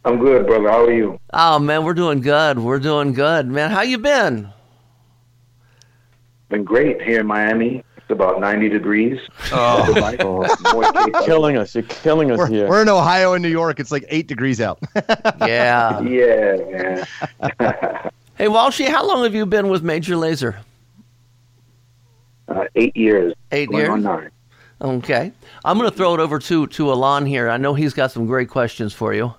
I'm 0.07 0.19
good, 0.19 0.47
brother. 0.47 0.69
How 0.69 0.85
are 0.85 0.93
you? 0.93 1.19
Oh 1.33 1.59
man, 1.59 1.85
we're 1.85 1.95
doing 1.95 2.21
good. 2.21 2.59
We're 2.59 2.79
doing 2.79 3.15
good, 3.15 3.49
man. 3.49 3.71
How 3.71 3.83
you 3.83 3.99
been? 3.99 4.51
Been 6.51 6.65
great 6.65 7.03
here 7.03 7.21
in 7.21 7.27
Miami. 7.27 7.83
It's 7.97 8.11
about 8.11 8.39
90 8.39 8.69
degrees. 8.69 9.19
Oh, 9.51 9.95
oh. 10.21 11.07
you're 11.07 11.23
killing 11.23 11.57
us. 11.57 11.75
You're 11.75 11.85
killing 11.85 12.31
us 12.31 12.37
we're, 12.37 12.47
here. 12.49 12.69
we're 12.69 12.83
in 12.83 12.89
Ohio 12.91 13.33
and 13.33 13.43
New 13.43 13.49
York. 13.49 13.81
It's 13.81 13.91
like 13.91 14.05
eight 14.11 14.27
degrees 14.29 14.61
out. 14.61 14.79
Yeah. 15.47 16.01
yeah, 16.03 17.07
man. 17.59 18.11
Hey, 18.37 18.47
Walshy, 18.47 18.89
how 18.89 19.07
long 19.07 19.23
have 19.23 19.35
you 19.35 19.47
been 19.47 19.69
with 19.69 19.83
Major 19.83 20.17
Lazer? 20.17 20.57
Uh, 22.49 22.65
eight 22.75 22.97
years. 22.97 23.33
Eight 23.53 23.71
years. 23.71 23.89
On 23.89 24.03
nine. 24.03 24.31
Okay. 24.81 25.33
I'm 25.65 25.79
going 25.79 25.89
to 25.89 25.97
throw 25.97 26.15
it 26.15 26.21
over 26.21 26.39
to 26.41 26.67
to 26.67 26.93
Alon 26.93 27.27
here. 27.27 27.49
I 27.49 27.57
know 27.57 27.75
he's 27.75 27.95
got 27.95 28.11
some 28.11 28.27
great 28.27 28.49
questions 28.49 28.93
for 28.93 29.15
you. 29.15 29.33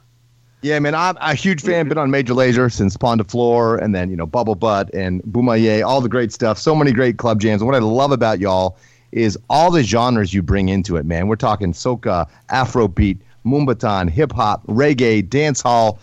Yeah, 0.61 0.79
man, 0.79 0.95
I'm 0.95 1.17
a 1.21 1.35
huge 1.35 1.61
fan. 1.61 1.87
Been 1.89 1.97
on 1.97 2.09
Major 2.09 2.33
Lazer 2.33 2.71
since 2.71 2.97
Pon 2.97 3.19
de 3.19 3.23
Floor, 3.23 3.77
and 3.77 3.93
then 3.93 4.09
you 4.09 4.15
know 4.15 4.25
Bubble 4.25 4.55
Butt 4.55 4.91
and 4.95 5.21
Bumaye, 5.23 5.85
all 5.85 6.01
the 6.01 6.09
great 6.09 6.31
stuff. 6.31 6.57
So 6.57 6.73
many 6.73 6.91
great 6.91 7.17
club 7.17 7.39
jams. 7.39 7.61
And 7.61 7.67
what 7.67 7.75
I 7.75 7.79
love 7.79 8.11
about 8.11 8.39
y'all 8.39 8.77
is 9.11 9.37
all 9.49 9.69
the 9.69 9.83
genres 9.83 10.33
you 10.33 10.41
bring 10.41 10.69
into 10.69 10.95
it, 10.95 11.05
man. 11.05 11.27
We're 11.27 11.35
talking 11.35 11.73
soca, 11.73 12.27
Afrobeat, 12.49 13.19
moombahton, 13.45 14.09
hip 14.09 14.31
hop, 14.31 14.65
reggae, 14.65 15.29
dance 15.29 15.61
hall, 15.61 15.99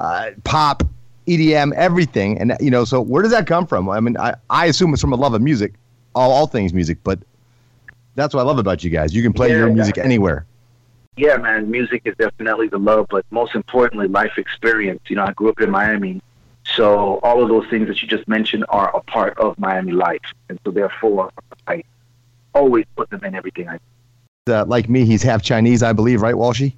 uh, 0.00 0.30
pop, 0.44 0.82
EDM, 1.26 1.72
everything. 1.74 2.38
And 2.38 2.56
you 2.60 2.70
know, 2.70 2.84
so 2.84 3.00
where 3.00 3.22
does 3.22 3.32
that 3.32 3.46
come 3.46 3.66
from? 3.66 3.88
I 3.88 4.00
mean, 4.00 4.16
I, 4.16 4.34
I 4.50 4.66
assume 4.66 4.92
it's 4.92 5.00
from 5.02 5.12
a 5.12 5.16
love 5.16 5.34
of 5.34 5.42
music, 5.42 5.74
all 6.14 6.30
all 6.32 6.46
things 6.46 6.72
music, 6.72 6.98
but 7.04 7.18
that's 8.14 8.34
what 8.34 8.40
I 8.40 8.44
love 8.44 8.58
about 8.58 8.82
you 8.84 8.90
guys. 8.90 9.14
You 9.14 9.22
can 9.22 9.32
play 9.32 9.50
Yeah, 9.50 9.58
your 9.58 9.68
yeah. 9.68 9.74
music 9.74 9.98
anywhere. 9.98 10.46
Yeah, 11.16 11.36
man. 11.38 11.70
Music 11.70 12.02
is 12.04 12.14
definitely 12.16 12.68
the 12.68 12.78
love, 12.78 13.06
but 13.10 13.24
most 13.30 13.54
importantly, 13.54 14.06
life 14.08 14.36
experience. 14.36 15.00
You 15.08 15.16
know, 15.16 15.24
I 15.24 15.32
grew 15.32 15.48
up 15.48 15.60
in 15.60 15.70
Miami. 15.70 16.20
So 16.74 17.20
all 17.22 17.42
of 17.42 17.48
those 17.48 17.66
things 17.68 17.88
that 17.88 18.02
you 18.02 18.08
just 18.08 18.26
mentioned 18.28 18.64
are 18.68 18.94
a 18.94 19.00
part 19.00 19.38
of 19.38 19.58
Miami 19.58 19.92
life. 19.92 20.20
And 20.48 20.58
so 20.64 20.70
therefore, 20.72 21.30
I 21.66 21.84
always 22.54 22.84
put 22.96 23.08
them 23.10 23.24
in 23.24 23.34
everything 23.34 23.68
I 23.68 23.78
do. 24.46 24.52
Uh, 24.52 24.64
like 24.66 24.88
me, 24.88 25.04
he's 25.04 25.22
half 25.22 25.42
Chinese, 25.42 25.82
I 25.82 25.92
believe, 25.92 26.22
right, 26.22 26.34
Walshy? 26.34 26.74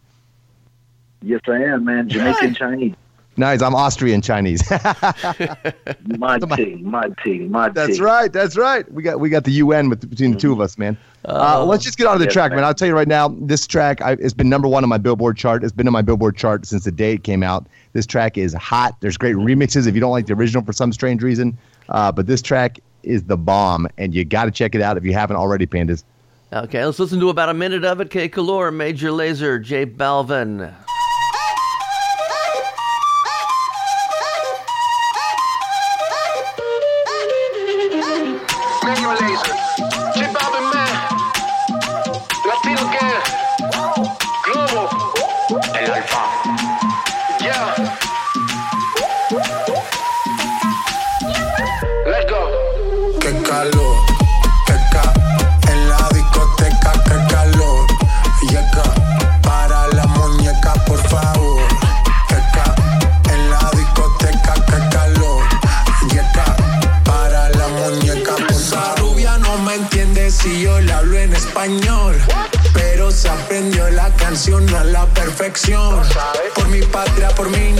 Yes, 1.22 1.40
I 1.48 1.56
am, 1.64 1.84
man. 1.84 2.08
Jamaican 2.08 2.54
Chinese. 2.54 2.94
Nice. 3.38 3.62
I'm 3.62 3.74
Austrian 3.74 4.20
Chinese. 4.20 4.68
My 6.18 6.38
team, 6.38 6.90
my 6.90 7.08
team, 7.24 7.50
my 7.50 7.68
That's 7.68 7.96
team. 7.96 8.04
right. 8.04 8.32
That's 8.32 8.56
right. 8.56 8.90
We 8.92 9.02
got 9.02 9.20
we 9.20 9.28
got 9.28 9.44
the 9.44 9.52
UN 9.52 9.88
with, 9.88 10.08
between 10.10 10.32
the 10.32 10.38
two 10.38 10.52
of 10.52 10.60
us, 10.60 10.76
man. 10.76 10.98
Uh, 11.24 11.64
let's 11.64 11.84
just 11.84 11.98
get 11.98 12.06
on 12.06 12.14
to 12.14 12.18
the 12.18 12.24
yes, 12.24 12.32
track, 12.32 12.50
man. 12.50 12.56
man. 12.56 12.64
I'll 12.64 12.74
tell 12.74 12.88
you 12.88 12.94
right 12.94 13.06
now. 13.06 13.28
This 13.28 13.66
track 13.66 14.00
I, 14.02 14.12
it's 14.12 14.34
been 14.34 14.48
number 14.48 14.66
one 14.66 14.82
on 14.82 14.88
my 14.88 14.98
Billboard 14.98 15.36
chart. 15.36 15.62
It's 15.62 15.72
been 15.72 15.86
on 15.86 15.92
my 15.92 16.02
Billboard 16.02 16.36
chart 16.36 16.66
since 16.66 16.84
the 16.84 16.90
day 16.90 17.12
it 17.12 17.24
came 17.24 17.44
out. 17.44 17.66
This 17.92 18.06
track 18.06 18.36
is 18.36 18.54
hot. 18.54 18.96
There's 19.00 19.16
great 19.16 19.36
remixes 19.36 19.86
if 19.86 19.94
you 19.94 20.00
don't 20.00 20.10
like 20.10 20.26
the 20.26 20.32
original 20.32 20.64
for 20.64 20.72
some 20.72 20.92
strange 20.92 21.22
reason. 21.22 21.56
Uh, 21.90 22.10
but 22.10 22.26
this 22.26 22.42
track 22.42 22.80
is 23.04 23.24
the 23.24 23.36
bomb, 23.36 23.86
and 23.98 24.14
you 24.14 24.24
got 24.24 24.46
to 24.46 24.50
check 24.50 24.74
it 24.74 24.82
out 24.82 24.96
if 24.96 25.04
you 25.04 25.12
haven't 25.12 25.36
already, 25.36 25.66
pandas. 25.66 26.02
Okay, 26.52 26.84
let's 26.84 26.98
listen 26.98 27.20
to 27.20 27.28
about 27.28 27.50
a 27.50 27.54
minute 27.54 27.84
of 27.84 28.00
it. 28.00 28.10
Que 28.10 28.28
Calor, 28.28 28.72
Major 28.72 29.10
Lazer, 29.10 29.62
J 29.62 29.86
Balvin. 29.86 30.74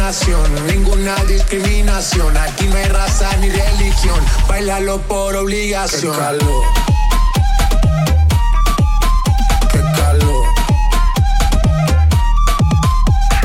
Por 0.08 0.14
nación, 0.14 0.66
ninguna 0.66 1.16
discriminación. 1.26 2.34
Aquí 2.36 2.66
no 2.68 2.76
hay 2.76 2.86
raza 2.88 3.36
ni 3.36 3.50
religión. 3.50 4.18
Bailalo 4.48 4.98
por 5.02 5.36
obligación. 5.36 6.14
Qué 6.14 6.18
calor. 6.18 6.64
Qué 9.70 9.80
calor. 9.96 10.44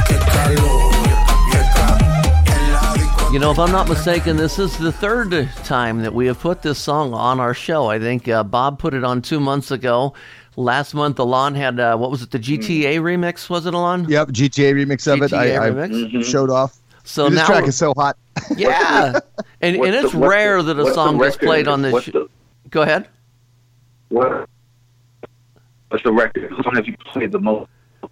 Qué 0.08 0.18
calor. 0.32 0.92
Qué 1.52 1.60
ca- 1.76 1.98
en 2.46 2.72
la 2.74 2.94
discoteca. 2.94 3.34
You 3.34 3.40
know, 3.40 3.52
if 3.52 3.60
I'm 3.60 3.72
not 3.74 3.90
mistaken, 3.90 4.38
this 4.38 4.58
is 4.58 4.78
the 4.78 4.92
third 4.94 5.50
time 5.66 6.02
that 6.04 6.14
we 6.14 6.28
have 6.28 6.40
put 6.40 6.62
this 6.62 6.78
song 6.80 7.14
on 7.14 7.40
our 7.42 7.54
show. 7.54 7.88
I 7.90 8.00
think 8.00 8.30
uh, 8.30 8.44
Bob 8.44 8.80
put 8.80 8.94
it 8.94 9.04
on 9.04 9.22
two 9.22 9.42
months 9.42 9.70
ago. 9.72 10.14
Last 10.56 10.94
month, 10.94 11.18
Alon 11.20 11.56
had, 11.56 11.80
uh, 11.80 11.98
what 11.98 12.12
was 12.12 12.22
it, 12.22 12.30
the 12.32 12.38
GTA 12.40 13.00
remix, 13.00 13.50
was 13.50 13.66
it, 13.66 13.74
Alon? 13.74 14.08
Yep, 14.08 14.30
GTA 14.30 14.74
remix 14.74 15.12
of 15.12 15.22
it. 15.24 15.32
GTA 15.32 15.60
I, 15.60 15.66
I 15.68 15.70
remix. 15.72 16.24
showed 16.26 16.50
off. 16.52 16.78
So 17.04 17.28
this 17.30 17.40
now, 17.40 17.46
track 17.48 17.68
is 17.68 17.76
so 17.76 17.94
hot. 17.98 18.18
yeah. 18.56 19.20
And, 19.62 19.78
What's 19.80 19.88
and 19.88 20.06
it's 20.06 20.14
what's 20.14 20.30
rare 20.30 20.62
the- 20.62 20.74
that 20.76 20.88
a 20.88 20.94
song 20.94 21.18
gets 21.18 21.38
played 21.38 21.68
on 21.68 21.82
this. 21.82 21.92
What's 21.94 22.06
sh- 22.06 22.12
the- 22.12 22.30
Go 22.70 22.82
ahead. 22.84 23.08
What? 24.10 24.48
What's 25.90 26.04
the 26.04 26.14
record? 26.14 26.52
Which 26.56 26.66
one 26.66 26.76
have 26.76 26.88
you 26.88 26.96
played 27.12 27.32
the 27.32 27.40
most? 27.40 27.70
Uh, 28.04 28.08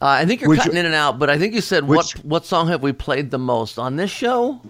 I 0.00 0.24
think 0.26 0.40
you're 0.40 0.50
Which- 0.50 0.60
cutting 0.60 0.76
in 0.76 0.86
and 0.86 0.94
out, 0.94 1.18
but 1.18 1.30
I 1.30 1.38
think 1.38 1.54
you 1.54 1.60
said 1.60 1.84
Which- 1.84 2.16
what 2.16 2.24
what 2.24 2.46
song 2.46 2.68
have 2.68 2.82
we 2.82 2.92
played 2.92 3.30
the 3.30 3.38
most 3.38 3.78
on 3.78 3.96
this 3.96 4.10
show? 4.10 4.60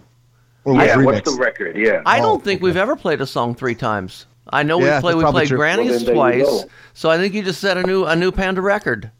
Or 0.65 0.75
Yeah, 0.75 0.97
remix? 0.97 1.05
what's 1.05 1.31
the 1.33 1.39
record? 1.39 1.77
Yeah. 1.77 2.03
I 2.07 2.19
Oh, 2.21 2.23
don't 2.23 2.45
think 2.45 2.63
we've 2.63 2.77
ever 2.77 2.97
played 2.97 3.21
a 3.21 3.27
song 3.27 3.55
three 3.55 3.75
times. 3.75 4.27
I 4.51 4.63
know 4.63 4.81
Yeah, 4.81 4.97
we 4.97 5.01
played 5.01 5.17
that's 5.17 5.25
we 5.27 5.33
played 5.33 5.49
true. 5.49 5.59
Granny's 5.59 5.91
Well, 5.91 5.99
then 5.99 6.05
there 6.05 6.37
you 6.39 6.45
twice, 6.45 6.65
so 6.95 7.11
I 7.11 7.19
think 7.19 7.35
you 7.35 7.43
just 7.43 7.61
set 7.61 7.77
a 7.77 7.83
new 7.83 8.05
a 8.05 8.15
new 8.17 8.33
Panda 8.33 8.61
record. 8.61 9.11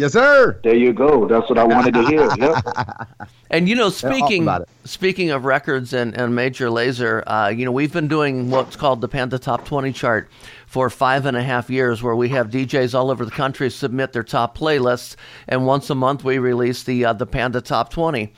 Yes, 0.00 0.14
sir. 0.14 0.58
There 0.64 0.74
you 0.74 0.94
go. 0.94 1.28
That's 1.28 1.46
what 1.50 1.58
I 1.58 1.64
wanted 1.64 1.92
to 1.92 2.06
hear. 2.06 2.28
Yep. 2.38 3.08
And 3.52 3.68
you 3.68 3.74
know, 3.74 3.86
all 3.86 3.90
speaking 3.90 4.44
about 4.44 4.68
speaking 4.84 5.30
of 5.30 5.44
records 5.44 5.92
and, 5.92 6.14
and 6.16 6.36
Major 6.36 6.68
Lazer, 6.68 7.24
uh, 7.26 7.48
you 7.48 7.64
know, 7.64 7.72
we've 7.72 7.92
been 7.92 8.06
doing 8.06 8.48
what's 8.48 8.76
called 8.76 9.00
the 9.00 9.08
Panda 9.08 9.40
Top 9.40 9.64
20 9.64 9.92
chart 9.92 10.30
for 10.68 10.88
five 10.88 11.26
and 11.26 11.36
a 11.36 11.42
half 11.42 11.68
years, 11.68 12.00
where 12.00 12.14
we 12.14 12.28
have 12.28 12.50
DJs 12.50 12.94
all 12.94 13.10
over 13.10 13.24
the 13.24 13.32
country 13.32 13.68
submit 13.68 14.12
their 14.12 14.22
top 14.22 14.56
playlists, 14.56 15.16
and 15.48 15.66
once 15.66 15.90
a 15.90 15.96
month 15.96 16.22
we 16.22 16.38
release 16.38 16.84
the 16.84 17.04
uh, 17.04 17.12
the 17.12 17.26
Panda 17.26 17.60
Top 17.60 17.90
20. 17.90 18.32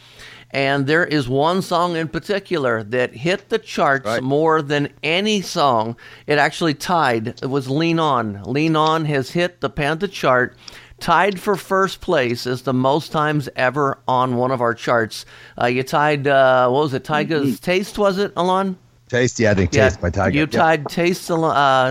And 0.53 0.87
there 0.87 1.05
is 1.05 1.29
one 1.29 1.63
song 1.63 1.97
in 1.97 2.09
particular 2.09 2.83
that 2.85 3.15
hit 3.15 3.49
the 3.49 3.59
charts 3.59 4.05
Right. 4.07 4.23
more 4.23 4.61
than 4.61 4.91
any 5.03 5.41
song. 5.41 5.97
It 6.27 6.37
actually 6.39 6.75
tied. 6.75 7.29
It 7.43 7.49
was 7.49 7.71
Lean 7.71 7.99
On. 7.99 8.43
Lean 8.45 8.77
On 8.77 9.07
has 9.07 9.31
hit 9.31 9.61
the 9.63 9.71
Panda 9.71 10.09
chart, 10.09 10.55
tied 11.01 11.41
for 11.41 11.57
first 11.57 12.01
place 12.03 12.47
as 12.47 12.63
the 12.63 12.75
most 12.75 13.11
times 13.13 13.49
ever 13.57 13.99
on 14.07 14.37
one 14.37 14.51
of 14.51 14.61
our 14.61 14.75
charts. 14.75 15.25
Uh, 15.61 15.67
you 15.67 15.83
tied, 15.83 16.27
uh, 16.27 16.69
what 16.69 16.83
was 16.83 16.95
it, 16.95 17.05
Tyga's 17.05 17.59
Taste, 17.59 17.99
was 17.99 18.19
it, 18.19 18.33
Alon? 18.37 18.77
Taste, 19.09 19.41
yeah, 19.41 19.51
I 19.51 19.55
think 19.55 19.71
Taste 19.71 20.01
by 20.01 20.11
Tyga. 20.11 20.33
You 20.35 20.41
Yep. 20.41 20.51
tied 20.51 20.87
Taste, 20.89 21.31
uh, 21.31 21.35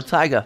Tyga. 0.05 0.45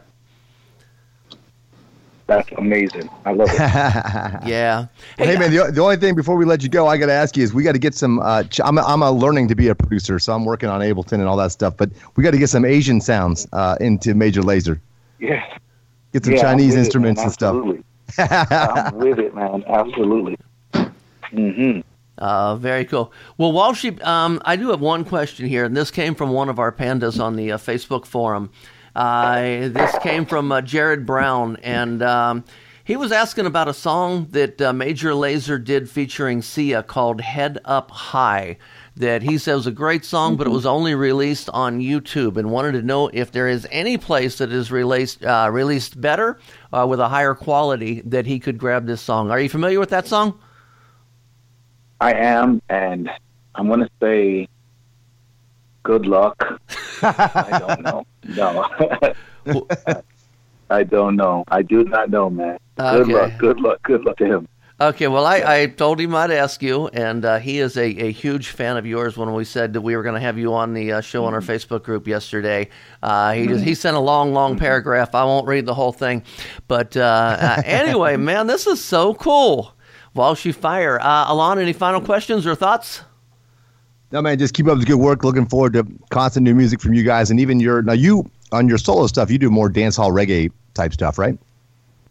That's 2.27 2.49
amazing. 2.57 3.07
I 3.25 3.33
love 3.33 3.49
it. 3.51 3.59
Yeah. 4.49 4.87
Hey, 5.17 5.37
man, 5.37 5.51
the, 5.53 5.71
the 5.71 5.81
only 5.81 5.97
thing 5.97 6.15
before 6.15 6.35
we 6.35 6.45
let 6.45 6.63
you 6.63 6.69
go, 6.69 6.87
I 6.87 6.97
got 6.97 7.05
to 7.05 7.13
ask 7.13 7.37
you 7.37 7.43
is 7.43 7.53
we 7.53 7.61
got 7.63 7.73
to 7.73 7.79
get 7.79 7.93
some. 7.93 8.19
Uh, 8.19 8.43
ch- 8.43 8.61
I'm 8.63 8.77
a, 8.79 8.81
I'm 8.81 9.03
a 9.03 9.11
learning 9.11 9.47
to 9.49 9.55
be 9.55 9.67
a 9.67 9.75
producer, 9.75 10.17
so 10.17 10.33
I'm 10.33 10.43
working 10.43 10.67
on 10.69 10.81
Ableton 10.81 11.13
and 11.13 11.25
all 11.25 11.37
that 11.37 11.51
stuff. 11.51 11.77
But 11.77 11.91
we 12.15 12.23
got 12.23 12.31
to 12.31 12.37
get 12.39 12.49
some 12.49 12.65
Asian 12.65 12.99
sounds 12.99 13.47
uh, 13.53 13.77
into 13.79 14.15
Major 14.15 14.41
Lazer. 14.41 14.79
Yeah. 15.19 15.43
Get 16.13 16.25
some 16.25 16.33
Yeah, 16.33 16.41
Chinese 16.41 16.69
with 16.71 16.77
it, 16.77 16.79
instruments 16.85 17.21
and 17.21 17.31
stuff. 17.31 17.55
Absolutely. 17.55 17.83
I'm 18.17 18.95
with 18.97 19.19
it, 19.19 19.35
man. 19.35 19.63
Absolutely. 19.67 20.37
hmm 21.31 21.79
Uh, 22.17 22.55
very 22.55 22.85
cool. 22.85 23.11
Well, 23.37 23.51
Walshy, 23.51 24.03
um, 24.03 24.41
I 24.45 24.55
do 24.55 24.69
have 24.69 24.81
one 24.81 25.05
question 25.05 25.45
here, 25.47 25.65
and 25.65 25.75
this 25.77 25.91
came 25.91 26.15
from 26.15 26.31
one 26.31 26.49
of 26.49 26.57
our 26.57 26.71
pandas 26.71 27.19
on 27.23 27.35
the 27.35 27.51
uh, 27.51 27.57
Facebook 27.57 28.05
forum. 28.05 28.49
Uh, 28.95 29.67
this 29.67 29.97
came 29.99 30.25
from 30.25 30.51
uh, 30.51 30.61
Jared 30.61 31.05
Brown, 31.05 31.57
and 31.57 32.01
um, 32.01 32.45
he 32.85 32.95
was 32.95 33.11
asking 33.11 33.45
about 33.45 33.67
a 33.67 33.73
song 33.73 34.27
that 34.31 34.61
uh, 34.61 34.71
Major 34.71 35.11
Lazer 35.11 35.61
did 35.61 35.89
featuring 35.89 36.41
Sia 36.41 36.81
called 36.81 37.19
"Head 37.19 37.59
Up 37.65 37.91
High." 37.91 38.57
That 38.95 39.23
he 39.23 39.37
said 39.37 39.55
was 39.55 39.67
a 39.67 39.71
great 39.71 40.05
song, 40.05 40.37
but 40.37 40.47
it 40.47 40.51
was 40.51 40.65
only 40.65 40.95
released 40.95 41.49
on 41.49 41.81
YouTube, 41.81 42.37
and 42.37 42.49
wanted 42.49 42.71
to 42.73 42.81
know 42.81 43.09
if 43.11 43.33
there 43.33 43.49
is 43.49 43.67
any 43.69 43.97
place 43.97 44.37
that 44.37 44.53
is 44.53 44.71
released 44.71 45.25
uh, 45.25 45.49
released 45.51 45.99
better 45.99 46.39
uh, 46.71 46.85
with 46.87 47.01
a 47.01 47.09
higher 47.09 47.35
quality 47.35 48.01
that 48.05 48.25
he 48.25 48.39
could 48.39 48.57
grab 48.57 48.85
this 48.85 49.01
song. 49.01 49.29
Are 49.29 49.39
you 49.41 49.49
familiar 49.49 49.81
with 49.81 49.89
that 49.89 50.07
song? 50.07 50.39
I 51.99 52.13
am, 52.13 52.61
and 52.69 53.09
I'm 53.55 53.67
going 53.67 53.81
to 53.81 53.89
say 53.99 54.47
good 55.83 56.05
luck. 56.05 56.61
I 57.01 57.59
don't 57.59 57.81
know. 57.81 58.05
No. 58.25 58.67
I 60.69 60.83
don't 60.83 61.15
know. 61.15 61.43
I 61.47 61.61
do 61.61 61.83
not 61.83 62.09
know, 62.09 62.29
man. 62.29 62.57
Good 62.77 63.01
Okay. 63.01 63.13
luck. 63.13 63.31
Good 63.37 63.59
luck. 63.59 63.83
Good 63.83 64.03
luck 64.05 64.17
to 64.17 64.25
him. 64.25 64.47
Okay, 64.81 65.07
well, 65.07 65.25
I, 65.25 65.35
I 65.61 65.65
told 65.67 66.01
him 66.01 66.13
I'd 66.13 66.31
ask 66.31 66.61
you, 66.61 66.87
and 66.89 67.23
uh, 67.23 67.39
he 67.39 67.59
is 67.59 67.77
a, 67.77 67.85
a 67.85 68.11
huge 68.11 68.49
fan 68.49 68.75
of 68.75 68.85
yours. 68.85 69.15
When 69.15 69.33
we 69.33 69.45
said 69.45 69.71
that 69.71 69.79
we 69.81 69.95
were 69.95 70.03
going 70.03 70.15
to 70.15 70.19
have 70.21 70.37
you 70.37 70.53
on 70.53 70.73
the 70.73 70.91
uh, 70.93 71.01
show 71.01 71.23
on 71.23 71.33
our 71.33 71.39
Facebook 71.39 71.83
group 71.83 72.07
yesterday, 72.09 72.67
uh, 73.01 73.31
he 73.31 73.47
just 73.47 73.63
he 73.63 73.73
sent 73.73 73.95
a 73.95 74.01
long, 74.01 74.33
long 74.33 74.57
paragraph. 74.57 75.15
I 75.15 75.23
won't 75.23 75.47
read 75.47 75.65
the 75.65 75.73
whole 75.73 75.93
thing, 75.93 76.23
but 76.67 76.97
uh, 76.97 76.99
uh, 77.39 77.61
anyway, 77.63 78.17
man, 78.31 78.47
this 78.47 78.67
is 78.67 78.83
so 78.83 79.13
cool. 79.13 79.73
Walshy 80.13 80.53
Fire, 80.53 80.99
uh, 80.99 81.31
Alon, 81.31 81.57
any 81.59 81.71
final 81.73 82.01
questions 82.01 82.45
or 82.45 82.53
thoughts? 82.55 83.01
No, 84.11 84.21
man, 84.21 84.37
just 84.37 84.53
keep 84.53 84.67
up 84.67 84.79
the 84.79 84.85
good 84.85 84.95
work. 84.95 85.23
Looking 85.23 85.45
forward 85.45 85.73
to 85.73 85.85
constant 86.09 86.43
new 86.43 86.55
music 86.55 86.79
from 86.79 86.93
you 86.93 87.03
guys, 87.03 87.31
and 87.31 87.39
even 87.39 87.59
your 87.59 87.81
now 87.81 87.93
you 87.93 88.29
on 88.51 88.67
your 88.69 88.77
solo 88.77 89.07
stuff, 89.07 89.31
you 89.31 89.37
do 89.37 89.49
more 89.49 89.69
dance 89.69 89.95
hall 89.97 90.11
reggae 90.11 90.51
type 90.73 90.93
stuff, 90.93 91.17
right? 91.17 91.37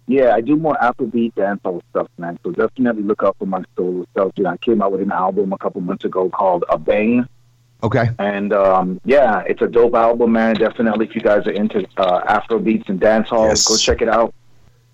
Yeah, 0.07 0.35
I 0.35 0.43
do 0.43 0.57
more 0.57 0.77
Afrobeat 0.83 1.33
dancehall 1.35 1.81
stuff, 1.91 2.09
man. 2.19 2.39
So 2.43 2.51
definitely 2.51 3.05
look 3.05 3.23
out 3.23 3.37
for 3.39 3.47
my 3.47 3.65
solo 3.77 4.05
stuff. 4.13 4.33
You 4.37 4.45
know, 4.45 4.51
I 4.51 4.57
came 4.59 4.83
out 4.83 4.93
with 4.93 5.01
an 5.01 5.13
album 5.13 5.53
a 5.53 5.59
couple 5.59 5.81
months 5.81 6.05
ago 6.05 6.29
called 6.29 6.65
Abeng. 6.69 7.27
Okay. 7.83 8.11
And 8.19 8.53
um, 8.53 9.01
yeah, 9.05 9.41
it's 9.47 9.63
a 9.63 9.67
dope 9.67 9.95
album, 9.95 10.33
man. 10.33 10.57
Definitely, 10.57 11.07
if 11.07 11.15
you 11.15 11.23
guys 11.23 11.47
are 11.47 11.53
into 11.53 11.87
uh, 11.97 12.21
Afro 12.27 12.59
beats 12.59 12.89
and 12.89 13.01
dancehall, 13.01 13.49
Yes. 13.49 13.67
go 13.67 13.77
check 13.77 14.03
it 14.03 14.09
out. 14.09 14.35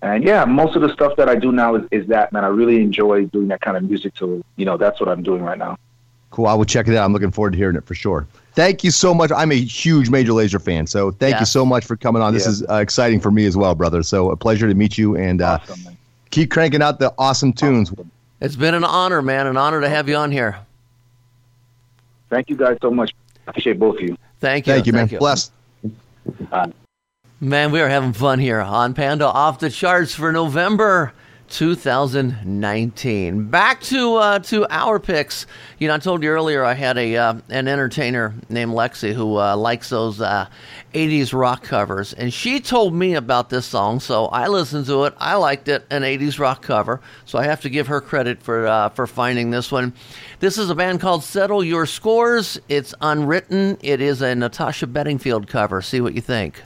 And 0.01 0.23
yeah, 0.23 0.45
most 0.45 0.75
of 0.75 0.81
the 0.81 0.91
stuff 0.93 1.15
that 1.17 1.27
I 1.29 1.35
do 1.35 1.51
now 1.51 1.75
is, 1.75 1.83
is 1.91 2.07
that, 2.07 2.31
man. 2.31 2.43
I 2.43 2.47
really 2.47 2.81
enjoy 2.81 3.25
doing 3.25 3.49
that 3.49 3.61
kind 3.61 3.75
of 3.75 3.83
music. 3.83 4.13
So 4.15 4.41
you 4.55 4.65
know, 4.65 4.77
that's 4.77 4.99
what 4.99 5.09
I'm 5.09 5.23
doing 5.23 5.41
right 5.43 5.57
now. 5.57 5.77
Cool. 6.31 6.47
I 6.47 6.53
will 6.53 6.65
check 6.65 6.87
it 6.87 6.95
out. 6.95 7.03
I'm 7.05 7.13
looking 7.13 7.31
forward 7.31 7.51
to 7.51 7.57
hearing 7.57 7.75
it 7.75 7.85
for 7.85 7.93
sure. 7.93 8.25
Thank 8.53 8.83
you 8.83 8.91
so 8.91 9.13
much. 9.13 9.31
I'm 9.31 9.51
a 9.51 9.59
huge 9.59 10.09
Major 10.09 10.31
Lazer 10.33 10.61
fan, 10.61 10.87
so 10.87 11.11
thank 11.11 11.33
Yeah. 11.35 11.39
you 11.41 11.45
so 11.45 11.65
much 11.65 11.85
for 11.85 11.95
coming 11.95 12.21
on. 12.21 12.33
This 12.33 12.45
Yeah. 12.45 12.51
is 12.51 12.63
uh, 12.69 12.75
exciting 12.75 13.19
for 13.19 13.31
me 13.31 13.45
as 13.45 13.55
well, 13.55 13.75
brother. 13.75 14.01
So 14.03 14.31
a 14.31 14.35
pleasure 14.35 14.67
to 14.67 14.73
meet 14.73 14.97
you, 14.97 15.15
and 15.15 15.41
uh, 15.41 15.59
Awesome, 15.61 15.97
keep 16.31 16.51
cranking 16.51 16.81
out 16.81 16.99
the 16.99 17.13
awesome 17.17 17.53
tunes. 17.53 17.93
It's 18.41 18.55
been 18.55 18.73
an 18.73 18.83
honor, 18.83 19.21
man, 19.21 19.47
an 19.47 19.55
honor 19.57 19.79
to 19.81 19.87
have 19.89 20.09
you 20.09 20.15
on 20.15 20.31
here. 20.31 20.57
Thank 22.29 22.49
you 22.49 22.55
guys 22.55 22.77
so 22.81 22.89
much. 22.91 23.13
Appreciate 23.47 23.77
both 23.79 23.95
of 23.97 24.01
you. 24.01 24.17
Thank 24.39 24.67
you. 24.67 24.73
Thank 24.73 24.87
you, 24.87 24.93
man. 24.93 25.07
Bless. 25.07 25.51
Man, 27.39 27.71
we 27.71 27.81
are 27.81 27.89
having 27.89 28.13
fun 28.13 28.39
here 28.39 28.59
on 28.59 28.93
Panda 28.93 29.25
Off 29.25 29.59
the 29.59 29.69
Charts 29.69 30.13
for 30.13 30.31
November 30.31 31.11
2019. 31.51 33.49
Back 33.49 33.81
to 33.81 34.15
uh, 34.15 34.39
to 34.39 34.65
our 34.69 34.99
picks. 34.99 35.45
You 35.79 35.89
know, 35.89 35.95
I 35.95 35.97
told 35.99 36.23
you 36.23 36.29
earlier 36.29 36.63
I 36.63 36.73
had 36.73 36.97
a 36.97 37.17
uh, 37.17 37.33
an 37.49 37.67
entertainer 37.67 38.33
named 38.49 38.71
Lexi 38.71 39.13
who 39.13 39.37
uh, 39.37 39.55
likes 39.57 39.89
those 39.89 40.21
uh, 40.21 40.47
80s 40.93 41.33
rock 41.37 41.63
covers, 41.63 42.13
and 42.13 42.33
she 42.33 42.59
told 42.59 42.93
me 42.93 43.15
about 43.15 43.49
this 43.49 43.65
song. 43.65 43.99
So 43.99 44.25
I 44.27 44.47
listened 44.47 44.85
to 44.87 45.03
it. 45.03 45.13
I 45.17 45.35
liked 45.35 45.67
it, 45.67 45.85
an 45.89 46.03
80s 46.03 46.39
rock 46.39 46.61
cover. 46.61 47.01
So 47.25 47.37
I 47.37 47.43
have 47.43 47.61
to 47.61 47.69
give 47.69 47.87
her 47.87 48.01
credit 48.01 48.41
for 48.41 48.65
uh, 48.65 48.89
for 48.89 49.05
finding 49.05 49.51
this 49.51 49.71
one. 49.71 49.93
This 50.39 50.57
is 50.57 50.69
a 50.69 50.75
band 50.75 51.01
called 51.01 51.23
Settle 51.23 51.63
Your 51.63 51.85
Scores. 51.85 52.59
It's 52.69 52.95
unwritten. 53.01 53.77
It 53.81 54.01
is 54.01 54.21
a 54.21 54.33
Natasha 54.33 54.87
Bedingfield 54.87 55.47
cover. 55.47 55.81
See 55.81 56.01
what 56.01 56.13
you 56.13 56.21
think. 56.21 56.63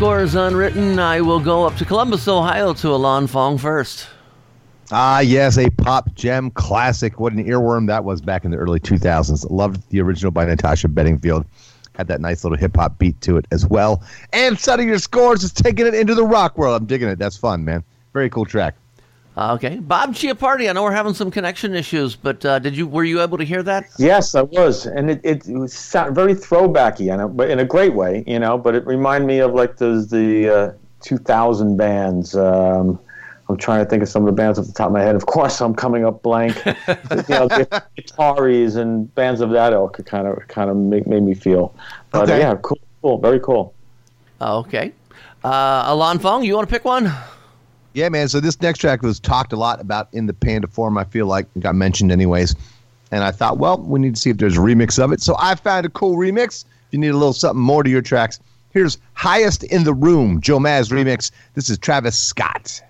Unwritten. 0.00 0.24
is 0.24 0.34
unwritten. 0.36 0.98
I 1.00 1.20
will 1.20 1.40
go 1.40 1.64
up 1.64 1.74
to 1.76 1.84
Columbus, 1.84 2.28
Ohio 2.28 2.72
to 2.74 2.90
Alon 2.90 3.26
Fong 3.26 3.58
first. 3.58 4.06
Ah, 4.92 5.18
yes, 5.18 5.58
a 5.58 5.68
pop 5.70 6.14
gem 6.14 6.52
classic. 6.52 7.18
What 7.18 7.32
an 7.32 7.44
earworm 7.44 7.88
that 7.88 8.04
was 8.04 8.20
back 8.20 8.44
in 8.44 8.52
the 8.52 8.56
early 8.56 8.78
2000s. 8.78 9.50
Loved 9.50 9.82
the 9.90 10.00
original 10.00 10.30
by 10.30 10.44
Natasha 10.44 10.86
Bedingfield. 10.86 11.44
Had 11.96 12.06
that 12.06 12.20
nice 12.20 12.44
little 12.44 12.56
hip 12.56 12.76
hop 12.76 12.96
beat 12.98 13.20
to 13.22 13.38
it 13.38 13.46
as 13.50 13.66
well. 13.66 14.02
And 14.32 14.56
Settle 14.56 14.86
Your 14.86 14.98
Scores 14.98 15.42
is 15.42 15.52
taking 15.52 15.84
it 15.86 15.94
into 15.94 16.14
the 16.14 16.24
rock 16.24 16.56
world. 16.56 16.80
I'm 16.80 16.86
digging 16.86 17.08
it. 17.08 17.18
That's 17.18 17.36
fun, 17.36 17.64
man. 17.64 17.82
Very 18.12 18.30
cool 18.30 18.44
track. 18.44 18.76
Uh, 19.38 19.54
okay, 19.54 19.76
Bob 19.76 20.14
Chiappardi. 20.14 20.68
I 20.68 20.72
know 20.72 20.82
we're 20.82 20.90
having 20.90 21.14
some 21.14 21.30
connection 21.30 21.72
issues, 21.72 22.16
but 22.16 22.44
uh, 22.44 22.58
did 22.58 22.76
you 22.76 22.88
were 22.88 23.04
you 23.04 23.22
able 23.22 23.38
to 23.38 23.44
hear 23.44 23.62
that? 23.62 23.84
Yes, 23.96 24.34
I 24.34 24.42
was, 24.42 24.84
and 24.86 25.08
it, 25.12 25.20
it, 25.22 25.48
it 25.48 25.56
was 25.56 25.72
very 26.10 26.34
throwbacky, 26.34 27.14
and 27.14 27.36
but 27.36 27.48
in 27.48 27.60
a 27.60 27.64
great 27.64 27.94
way, 27.94 28.24
you 28.26 28.40
know. 28.40 28.58
But 28.58 28.74
it 28.74 28.84
reminded 28.84 29.28
me 29.28 29.38
of 29.38 29.54
like 29.54 29.76
the 29.76 30.04
the 30.10 30.48
uh, 30.52 30.72
2000 31.02 31.76
bands. 31.76 32.34
Um, 32.34 32.98
I'm 33.48 33.56
trying 33.56 33.84
to 33.84 33.88
think 33.88 34.02
of 34.02 34.08
some 34.08 34.22
of 34.22 34.26
the 34.26 34.32
bands 34.32 34.58
off 34.58 34.66
the 34.66 34.72
top 34.72 34.88
of 34.88 34.92
my 34.92 35.02
head. 35.02 35.14
Of 35.14 35.26
course, 35.26 35.60
I'm 35.60 35.72
coming 35.72 36.04
up 36.04 36.20
blank. 36.24 36.56
you 36.66 36.74
know, 37.28 37.46
Guitaris 37.96 38.74
and 38.74 39.14
bands 39.14 39.40
of 39.40 39.50
that 39.50 39.72
ilk 39.72 40.04
kind 40.04 40.26
of 40.26 40.48
kind 40.48 40.68
of 40.68 40.76
make 40.76 41.06
made 41.06 41.22
me 41.22 41.34
feel. 41.34 41.76
But 42.10 42.24
Okay. 42.24 42.40
yeah, 42.40 42.56
cool, 42.60 42.80
cool, 43.02 43.18
very 43.18 43.38
cool. 43.38 43.72
Okay, 44.40 44.92
uh, 45.44 45.84
Alon 45.86 46.18
Fong, 46.18 46.42
you 46.42 46.56
want 46.56 46.68
to 46.68 46.74
pick 46.74 46.84
one? 46.84 47.12
Yeah, 47.98 48.10
man. 48.10 48.28
So 48.28 48.38
this 48.38 48.60
next 48.60 48.78
track 48.78 49.02
was 49.02 49.18
talked 49.18 49.52
a 49.52 49.56
lot 49.56 49.80
about 49.80 50.08
in 50.12 50.26
the 50.26 50.32
Panda 50.32 50.68
forum. 50.68 50.96
I 50.96 51.02
feel 51.02 51.26
like 51.26 51.48
got 51.58 51.74
mentioned 51.74 52.12
anyways, 52.12 52.54
and 53.10 53.24
I 53.24 53.32
thought, 53.32 53.58
well, 53.58 53.76
we 53.76 53.98
need 53.98 54.14
to 54.14 54.20
see 54.20 54.30
if 54.30 54.36
there's 54.36 54.56
a 54.56 54.60
remix 54.60 55.02
of 55.02 55.10
it. 55.10 55.20
So 55.20 55.34
I 55.36 55.56
found 55.56 55.84
a 55.84 55.88
cool 55.88 56.16
remix. 56.16 56.64
If 56.64 56.92
you 56.92 57.00
need 57.00 57.08
a 57.08 57.16
little 57.16 57.32
something 57.32 57.60
more 57.60 57.82
to 57.82 57.90
your 57.90 58.00
tracks, 58.00 58.38
here's 58.70 58.98
"Highest 59.14 59.64
in 59.64 59.82
the 59.82 59.94
Room" 59.94 60.40
Joe 60.40 60.60
Maz 60.60 60.92
remix. 60.92 61.32
This 61.54 61.68
is 61.68 61.76
Travis 61.76 62.16
Scott. 62.16 62.80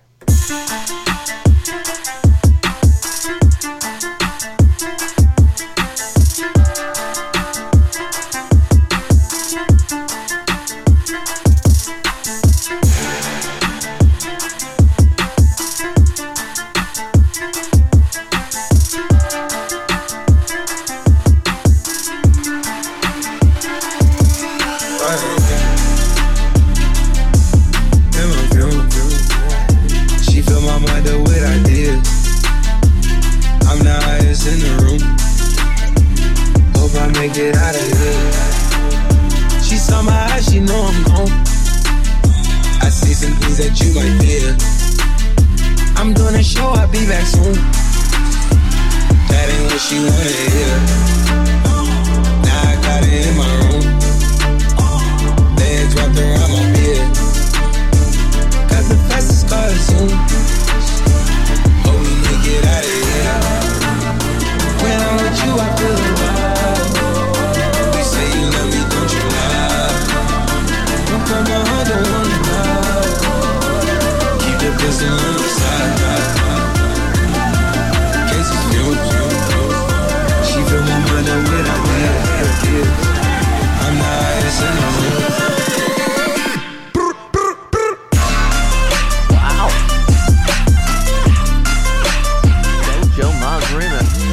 Remix. 93.69 94.29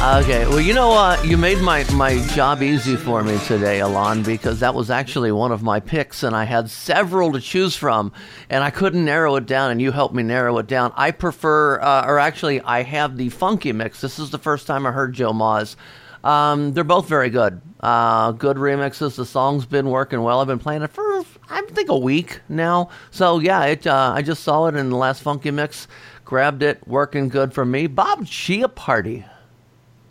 Okay, 0.00 0.46
well, 0.46 0.60
you 0.60 0.74
know, 0.74 0.92
uh, 0.92 1.20
you 1.24 1.36
made 1.36 1.58
my, 1.58 1.82
my 1.92 2.24
job 2.28 2.62
easy 2.62 2.94
for 2.94 3.24
me 3.24 3.36
today, 3.46 3.80
Alon, 3.80 4.22
because 4.22 4.60
that 4.60 4.72
was 4.72 4.90
actually 4.90 5.32
one 5.32 5.50
of 5.50 5.64
my 5.64 5.80
picks, 5.80 6.22
and 6.22 6.36
I 6.36 6.44
had 6.44 6.70
several 6.70 7.32
to 7.32 7.40
choose 7.40 7.74
from, 7.74 8.12
and 8.48 8.62
I 8.62 8.70
couldn't 8.70 9.04
narrow 9.04 9.34
it 9.34 9.46
down, 9.46 9.72
and 9.72 9.82
you 9.82 9.90
helped 9.90 10.14
me 10.14 10.22
narrow 10.22 10.56
it 10.58 10.68
down. 10.68 10.92
I 10.96 11.10
prefer, 11.10 11.80
uh, 11.80 12.04
or 12.06 12.20
actually, 12.20 12.60
I 12.60 12.84
have 12.84 13.16
the 13.16 13.28
funky 13.30 13.72
mix. 13.72 14.00
This 14.00 14.20
is 14.20 14.30
the 14.30 14.38
first 14.38 14.68
time 14.68 14.86
I 14.86 14.92
heard 14.92 15.14
Joe 15.14 15.32
Maz. 15.32 15.74
Um, 16.22 16.72
they're 16.74 16.84
both 16.84 17.08
very 17.08 17.30
good. 17.30 17.60
Uh, 17.80 18.32
good 18.32 18.56
remixes. 18.56 19.16
The 19.16 19.26
song's 19.26 19.66
been 19.66 19.88
working 19.88 20.22
well. 20.22 20.40
I've 20.40 20.46
been 20.46 20.58
playing 20.58 20.82
it 20.82 20.90
for, 20.90 21.24
I 21.48 21.62
think, 21.62 21.88
a 21.88 21.98
week 21.98 22.40
now. 22.48 22.90
So 23.10 23.38
yeah, 23.38 23.64
it. 23.64 23.86
Uh, 23.86 24.12
I 24.14 24.22
just 24.22 24.42
saw 24.42 24.66
it 24.66 24.74
in 24.74 24.90
the 24.90 24.96
last 24.96 25.22
funky 25.22 25.50
mix. 25.50 25.86
Grabbed 26.28 26.62
it, 26.62 26.86
working 26.86 27.30
good 27.30 27.54
for 27.54 27.64
me. 27.64 27.86
Bob 27.86 28.26
Chia 28.26 28.68
Party. 28.68 29.24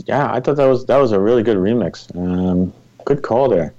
Yeah, 0.07 0.33
I 0.33 0.39
thought 0.39 0.55
that 0.55 0.65
was 0.65 0.83
that 0.87 0.97
was 0.97 1.11
a 1.11 1.19
really 1.19 1.43
good 1.43 1.57
remix. 1.57 2.09
Um, 2.17 2.73
good 3.05 3.21
call 3.21 3.47
there. 3.47 3.75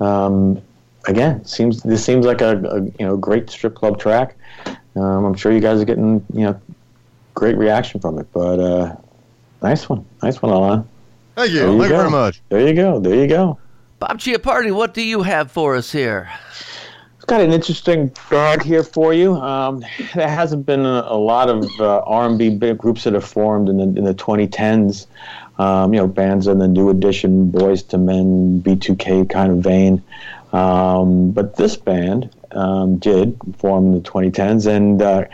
Um, 0.00 0.60
again, 1.06 1.44
seems 1.44 1.84
this 1.84 2.04
seems 2.04 2.26
like 2.26 2.40
a, 2.40 2.58
a 2.64 2.80
you 2.80 3.06
know 3.06 3.16
great 3.16 3.48
strip 3.48 3.76
club 3.76 4.00
track. 4.00 4.34
Um, 4.96 5.24
I'm 5.24 5.34
sure 5.34 5.52
you 5.52 5.60
guys 5.60 5.80
are 5.80 5.84
getting 5.84 6.26
you 6.32 6.46
know 6.46 6.60
great 7.36 7.56
reaction 7.56 8.00
from 8.00 8.18
it. 8.18 8.26
But 8.32 8.58
uh, 8.58 8.96
nice 9.62 9.88
one, 9.88 10.04
nice 10.20 10.42
one, 10.42 10.50
Alan. 10.50 10.88
Thank 11.36 11.52
you. 11.52 11.58
There 11.60 11.68
Thank 11.68 11.82
you 11.82 11.88
go. 11.90 11.96
very 11.96 12.10
much. 12.10 12.42
There 12.48 12.66
you 12.66 12.74
go. 12.74 12.98
There 12.98 13.14
you 13.14 13.28
go. 13.28 13.56
Bob 14.00 14.18
Chia 14.18 14.40
Party, 14.40 14.72
what 14.72 14.94
do 14.94 15.02
you 15.02 15.22
have 15.22 15.52
for 15.52 15.76
us 15.76 15.92
here? 15.92 16.28
Got 17.28 17.42
an 17.42 17.52
interesting 17.52 18.10
bag 18.30 18.62
here 18.62 18.82
for 18.82 19.12
you. 19.12 19.34
Um, 19.34 19.84
there 20.14 20.30
hasn't 20.30 20.64
been 20.64 20.86
a, 20.86 21.04
a 21.08 21.18
lot 21.18 21.50
of 21.50 21.68
uh, 21.78 21.98
R&B 22.06 22.56
groups 22.72 23.04
that 23.04 23.12
have 23.12 23.22
formed 23.22 23.68
in 23.68 23.76
the 23.76 23.84
in 23.84 24.04
the 24.04 24.14
2010s. 24.14 25.06
Um, 25.58 25.92
you 25.92 26.00
know, 26.00 26.06
bands 26.06 26.46
in 26.46 26.58
the 26.58 26.66
New 26.66 26.88
Edition, 26.88 27.52
Boyz 27.52 27.92
II 27.92 28.00
Men, 28.00 28.62
B2K 28.62 29.28
kind 29.28 29.52
of 29.52 29.58
vein. 29.58 30.02
Um, 30.54 31.32
but 31.32 31.56
this 31.56 31.76
band 31.76 32.34
um, 32.52 32.96
did 32.96 33.38
form 33.58 33.88
in 33.88 33.92
the 33.92 34.00
2010s, 34.00 34.66
and 34.66 35.02
uh, 35.02 35.24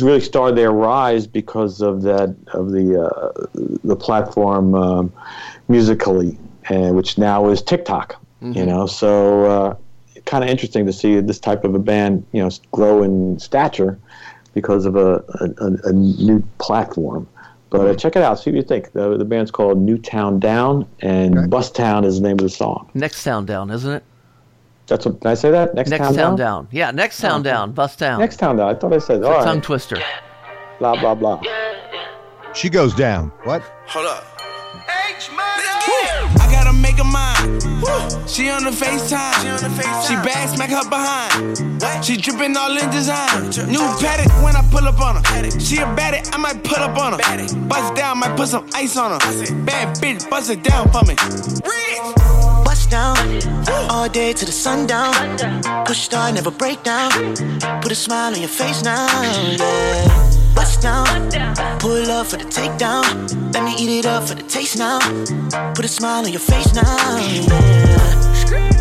really 0.00 0.20
started 0.20 0.58
their 0.58 0.72
rise 0.72 1.26
because 1.26 1.80
of 1.80 2.02
that 2.02 2.36
of 2.48 2.72
the 2.72 3.00
uh, 3.00 3.46
the 3.82 3.96
platform 3.96 4.74
um, 4.74 5.12
Musical.ly, 5.68 6.36
uh, 6.68 6.92
which 6.92 7.16
now 7.16 7.48
is 7.48 7.62
TikTok. 7.62 8.20
You 8.42 8.66
know, 8.66 8.86
so 8.86 9.44
uh, 9.46 9.76
kind 10.26 10.42
of 10.44 10.50
interesting 10.50 10.86
to 10.86 10.92
see 10.92 11.20
this 11.20 11.38
type 11.38 11.64
of 11.64 11.74
a 11.74 11.78
band, 11.78 12.24
you 12.32 12.42
know, 12.42 12.50
grow 12.72 13.02
in 13.02 13.38
stature 13.38 13.98
because 14.54 14.86
of 14.86 14.96
a 14.96 15.16
a, 15.40 15.88
a 15.88 15.92
new 15.92 16.42
platform. 16.58 17.28
But 17.70 17.86
uh, 17.88 17.94
check 17.94 18.14
it 18.14 18.22
out, 18.22 18.38
see 18.38 18.50
what 18.50 18.56
you 18.56 18.62
think. 18.62 18.92
The, 18.92 19.16
the 19.16 19.24
band's 19.24 19.50
called 19.50 19.78
Newtown 19.78 20.38
Down, 20.38 20.86
and 21.00 21.50
Bus 21.50 21.72
Town 21.72 22.04
is 22.04 22.20
the 22.20 22.26
name 22.28 22.34
of 22.38 22.44
the 22.44 22.48
song. 22.48 22.88
Next 22.94 23.24
Town 23.24 23.46
Down, 23.46 23.70
isn't 23.70 23.90
it? 23.92 24.04
That's 24.86 25.06
what 25.06 25.18
did 25.20 25.28
I 25.28 25.34
say 25.34 25.50
that 25.50 25.74
next, 25.74 25.90
Next 25.90 26.02
town, 26.02 26.14
Town 26.14 26.16
down? 26.16 26.36
Down. 26.36 26.68
Yeah, 26.70 26.90
Next 26.92 27.18
Town 27.18 27.42
Down. 27.42 27.72
Bust 27.72 27.98
Down. 27.98 28.20
Next 28.20 28.36
town 28.36 28.58
down. 28.58 28.68
I 28.68 28.74
thought 28.78 28.92
I 28.92 28.98
said 28.98 29.16
It's 29.18 29.26
all 29.26 29.32
right. 29.32 29.44
tongue 29.44 29.60
twister. 29.62 29.96
Blah 30.78 31.00
blah 31.00 31.14
blah. 31.14 31.40
She 32.54 32.68
goes 32.68 32.94
down. 32.94 33.32
What? 33.44 33.62
Hold 33.86 34.06
up. 34.06 34.24
I 36.36 36.48
gotta 36.52 36.72
make 36.74 36.98
a 36.98 37.04
mind. 37.04 37.33
She 38.26 38.48
on 38.50 38.64
the 38.64 38.70
FaceTime. 38.70 40.06
She 40.06 40.14
bad, 40.16 40.54
smack 40.54 40.70
her 40.70 40.88
behind. 40.88 42.04
She 42.04 42.16
dripping 42.16 42.56
all 42.56 42.76
in 42.76 42.90
design. 42.90 43.50
New 43.70 43.86
paddock 44.00 44.32
when 44.42 44.56
I 44.56 44.62
pull 44.70 44.86
up 44.88 45.00
on 45.00 45.16
her. 45.16 45.50
She 45.60 45.76
a 45.76 45.86
baddie, 45.94 46.28
I 46.32 46.38
might 46.38 46.62
pull 46.64 46.82
up 46.82 46.96
on 46.98 47.12
her. 47.12 47.68
Bust 47.68 47.94
down, 47.94 48.18
might 48.18 48.36
put 48.36 48.48
some 48.48 48.66
ice 48.74 48.96
on 48.96 49.12
her. 49.12 49.64
Bad 49.64 49.96
bitch, 49.98 50.28
bust 50.28 50.50
it 50.50 50.62
down 50.62 50.90
for 50.90 51.04
me. 51.04 51.14
Bust 52.64 52.90
down, 52.90 53.16
all 53.90 54.08
day 54.08 54.32
to 54.32 54.44
the 54.44 54.52
sundown. 54.52 55.14
Push 55.84 56.00
start, 56.00 56.34
never 56.34 56.50
break 56.50 56.82
down. 56.82 57.10
Put 57.82 57.92
a 57.92 57.94
smile 57.94 58.34
on 58.34 58.40
your 58.40 58.48
face 58.48 58.82
now, 58.82 59.06
yeah. 59.22 60.33
Bust 60.54 60.82
down, 60.82 61.30
pull 61.78 62.10
up 62.10 62.26
for 62.26 62.36
the 62.36 62.44
takedown. 62.44 63.04
Let 63.52 63.64
me 63.64 63.74
eat 63.78 63.98
it 63.98 64.06
up 64.06 64.28
for 64.28 64.34
the 64.34 64.42
taste 64.42 64.78
now. 64.78 64.98
Put 65.74 65.84
a 65.84 65.88
smile 65.88 66.24
on 66.24 66.30
your 66.30 66.40
face 66.40 66.72
now, 66.74 67.18
yeah. 67.18 68.73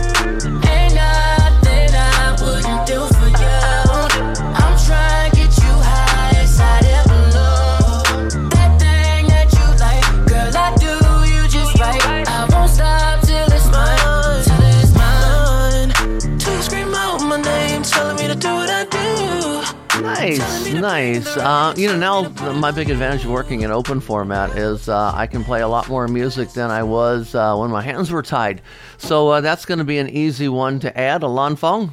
Nice. 20.23 21.27
Uh, 21.38 21.73
you 21.75 21.88
know, 21.88 21.97
now 22.29 22.53
my 22.53 22.71
big 22.71 22.89
advantage 22.89 23.25
of 23.25 23.31
working 23.31 23.62
in 23.62 23.71
open 23.71 23.99
format 23.99 24.57
is 24.57 24.88
uh, 24.88 25.12
I 25.13 25.27
can 25.27 25.43
play 25.43 25.62
a 25.62 25.67
lot 25.67 25.89
more 25.89 26.07
music 26.07 26.49
than 26.51 26.71
I 26.71 26.83
was 26.83 27.36
uh, 27.36 27.55
when 27.57 27.69
my 27.71 27.81
hands 27.81 28.12
were 28.12 28.21
tied. 28.21 28.62
So 28.97 29.29
uh, 29.29 29.41
that's 29.41 29.65
going 29.65 29.79
to 29.79 29.83
be 29.83 29.97
an 29.97 30.09
easy 30.09 30.47
one 30.47 30.79
to 30.79 30.97
add. 30.97 31.23
Alon 31.23 31.55
Fong. 31.55 31.91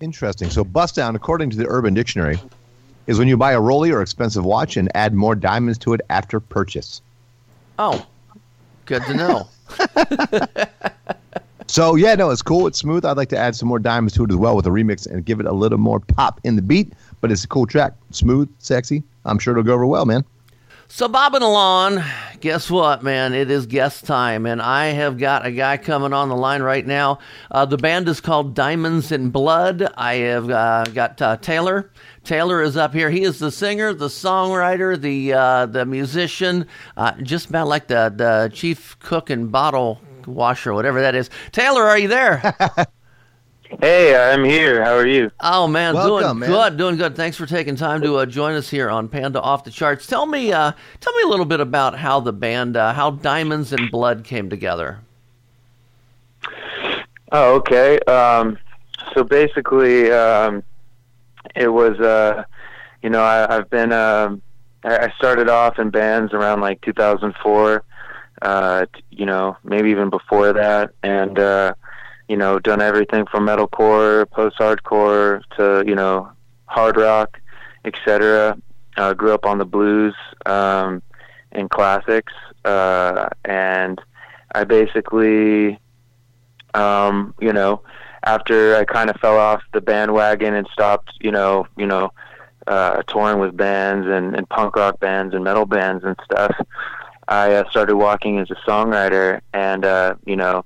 Interesting. 0.00 0.50
So 0.50 0.64
bust 0.64 0.94
down, 0.94 1.14
according 1.14 1.50
to 1.50 1.56
the 1.56 1.66
Urban 1.68 1.92
Dictionary, 1.92 2.40
is 3.06 3.18
when 3.18 3.28
you 3.28 3.36
buy 3.36 3.52
a 3.52 3.60
Rolly 3.60 3.90
or 3.90 4.00
expensive 4.00 4.44
watch 4.44 4.76
and 4.76 4.90
add 4.94 5.12
more 5.12 5.34
diamonds 5.34 5.78
to 5.80 5.92
it 5.92 6.00
after 6.08 6.40
purchase. 6.40 7.02
Oh, 7.78 8.06
good 8.86 9.02
to 9.04 9.14
know. 9.14 9.48
So 11.70 11.94
yeah, 11.94 12.16
no, 12.16 12.30
it's 12.30 12.42
cool. 12.42 12.66
It's 12.66 12.78
smooth. 12.78 13.04
I'd 13.04 13.16
like 13.16 13.28
to 13.28 13.38
add 13.38 13.54
some 13.54 13.68
more 13.68 13.78
diamonds 13.78 14.14
to 14.14 14.24
it 14.24 14.30
as 14.32 14.36
well 14.36 14.56
with 14.56 14.66
a 14.66 14.70
remix 14.70 15.06
and 15.06 15.24
give 15.24 15.38
it 15.38 15.46
a 15.46 15.52
little 15.52 15.78
more 15.78 16.00
pop 16.00 16.40
in 16.42 16.56
the 16.56 16.62
beat. 16.62 16.92
But 17.20 17.30
it's 17.30 17.44
a 17.44 17.46
cool 17.46 17.64
track, 17.64 17.92
smooth, 18.10 18.48
sexy. 18.58 19.04
I'm 19.24 19.38
sure 19.38 19.52
it'll 19.52 19.62
go 19.62 19.74
over 19.74 19.86
well, 19.86 20.04
man. 20.04 20.24
So, 20.88 21.06
Bob 21.06 21.36
and 21.36 21.44
Alon, 21.44 22.02
guess 22.40 22.68
what, 22.68 23.04
man? 23.04 23.34
It 23.34 23.52
is 23.52 23.66
guest 23.66 24.04
time, 24.04 24.46
and 24.46 24.60
I 24.60 24.86
have 24.86 25.16
got 25.16 25.46
a 25.46 25.52
guy 25.52 25.76
coming 25.76 26.12
on 26.12 26.28
the 26.28 26.34
line 26.34 26.60
right 26.60 26.84
now. 26.84 27.20
Uh, 27.52 27.66
the 27.66 27.76
band 27.76 28.08
is 28.08 28.20
called 28.20 28.56
Diamonds 28.56 29.12
and 29.12 29.32
Blood. 29.32 29.88
I 29.96 30.14
have 30.14 30.50
uh, 30.50 30.86
got 30.86 31.22
uh, 31.22 31.36
Taylor. 31.36 31.92
Taylor 32.24 32.62
is 32.62 32.76
up 32.76 32.92
here. 32.92 33.10
He 33.10 33.22
is 33.22 33.38
the 33.38 33.52
singer, 33.52 33.92
the 33.92 34.08
songwriter, 34.08 35.00
the 35.00 35.34
uh, 35.34 35.66
the 35.66 35.86
musician, 35.86 36.66
uh, 36.96 37.12
just 37.22 37.48
about 37.48 37.68
like 37.68 37.86
the 37.86 38.12
the 38.12 38.50
chief 38.52 38.98
cook 38.98 39.30
and 39.30 39.52
bottle 39.52 40.00
washer, 40.30 40.72
whatever 40.74 41.00
that 41.02 41.14
is. 41.14 41.30
Taylor, 41.52 41.82
are 41.82 41.98
you 41.98 42.08
there? 42.08 42.54
Hey, 43.78 44.16
I'm 44.16 44.42
here. 44.42 44.84
How 44.84 44.96
are 44.96 45.06
you? 45.06 45.30
Oh 45.38 45.68
man, 45.68 45.94
Welcome, 45.94 46.18
doing 46.18 46.38
man. 46.40 46.50
good, 46.50 46.76
doing 46.76 46.96
good. 46.96 47.14
Thanks 47.14 47.36
for 47.36 47.46
taking 47.46 47.76
time 47.76 48.02
to 48.02 48.16
uh, 48.16 48.26
join 48.26 48.56
us 48.56 48.68
here 48.68 48.90
on 48.90 49.08
Panda 49.08 49.40
Off 49.40 49.62
the 49.62 49.70
Charts. 49.70 50.08
Tell 50.08 50.26
me, 50.26 50.52
uh, 50.52 50.72
tell 50.98 51.14
me 51.14 51.22
a 51.22 51.28
little 51.28 51.44
bit 51.46 51.60
about 51.60 51.96
how 51.96 52.18
the 52.18 52.32
band, 52.32 52.76
uh, 52.76 52.92
how 52.92 53.12
Diamonds 53.12 53.72
and 53.72 53.88
Blood 53.88 54.24
came 54.24 54.50
together. 54.50 54.98
Oh, 57.30 57.54
okay. 57.56 58.00
Um, 58.00 58.58
so 59.14 59.22
basically, 59.22 60.10
um, 60.10 60.64
it 61.54 61.68
was, 61.68 61.98
uh, 62.00 62.42
you 63.02 63.10
know, 63.10 63.22
I, 63.22 63.56
I've 63.56 63.70
been, 63.70 63.92
um, 63.92 64.42
I 64.82 64.98
I 65.06 65.12
started 65.16 65.48
off 65.48 65.78
in 65.78 65.90
bands 65.90 66.32
around 66.32 66.60
like 66.60 66.80
2004, 66.80 67.84
uh, 68.42 68.86
you 69.10 69.26
know, 69.26 69.56
maybe 69.64 69.90
even 69.90 70.10
before 70.10 70.52
that, 70.52 70.92
and, 71.02 71.38
uh, 71.38 71.74
you 72.28 72.36
know, 72.36 72.58
done 72.58 72.80
everything 72.80 73.26
from 73.26 73.46
metalcore, 73.46 74.28
post-hardcore 74.30 75.42
to, 75.56 75.84
you 75.86 75.94
know, 75.94 76.30
hard 76.66 76.96
rock, 76.96 77.40
etc. 77.84 78.56
Uh, 78.96 79.14
grew 79.14 79.32
up 79.32 79.46
on 79.46 79.58
the 79.58 79.64
blues 79.64 80.14
um, 80.46 81.02
and 81.52 81.70
classics, 81.70 82.32
uh, 82.64 83.28
and 83.44 84.00
I 84.54 84.64
basically 84.64 85.78
um, 86.74 87.34
you 87.40 87.52
know, 87.52 87.82
after 88.24 88.76
I 88.76 88.84
kind 88.84 89.10
of 89.10 89.16
fell 89.16 89.38
off 89.38 89.62
the 89.72 89.80
bandwagon 89.80 90.54
and 90.54 90.66
stopped, 90.72 91.12
you 91.20 91.30
know, 91.30 91.66
you 91.76 91.86
know, 91.86 92.12
uh, 92.66 93.02
touring 93.02 93.38
with 93.38 93.56
bands 93.56 94.06
and, 94.06 94.36
and 94.36 94.48
punk 94.48 94.76
rock 94.76 95.00
bands 95.00 95.34
and 95.34 95.44
metal 95.44 95.66
bands 95.66 96.04
and 96.04 96.16
stuff, 96.24 96.54
I 97.30 97.54
uh, 97.54 97.70
started 97.70 97.96
walking 97.96 98.38
as 98.38 98.50
a 98.50 98.56
songwriter. 98.68 99.40
And, 99.54 99.84
uh, 99.84 100.16
you 100.26 100.36
know, 100.36 100.64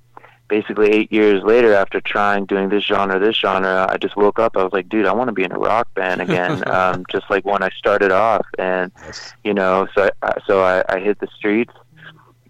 basically 0.49 0.91
eight 0.91 1.13
years 1.13 1.45
later, 1.45 1.75
after 1.75 2.01
trying 2.01 2.47
doing 2.47 2.71
this 2.71 2.85
genre, 2.85 3.19
this 3.19 3.37
genre, 3.37 3.87
I 3.89 3.99
just 3.99 4.17
woke 4.17 4.39
up. 4.39 4.57
I 4.57 4.65
was 4.65 4.73
like, 4.73 4.89
dude, 4.89 5.07
I 5.07 5.13
want 5.13 5.29
to 5.29 5.33
be 5.33 5.45
in 5.45 5.53
a 5.53 5.59
rock 5.59 5.93
band 5.95 6.23
again, 6.23 6.67
um, 6.71 7.05
just 7.11 7.29
like 7.29 7.45
when 7.45 7.63
I 7.63 7.69
started 7.77 8.11
off. 8.11 8.47
And, 8.59 8.91
you 9.45 9.53
know, 9.53 9.87
so 9.95 10.09
I, 10.23 10.33
so 10.47 10.63
I, 10.63 10.83
I 10.89 11.01
hit 11.01 11.21
the 11.21 11.29
streets 11.37 11.73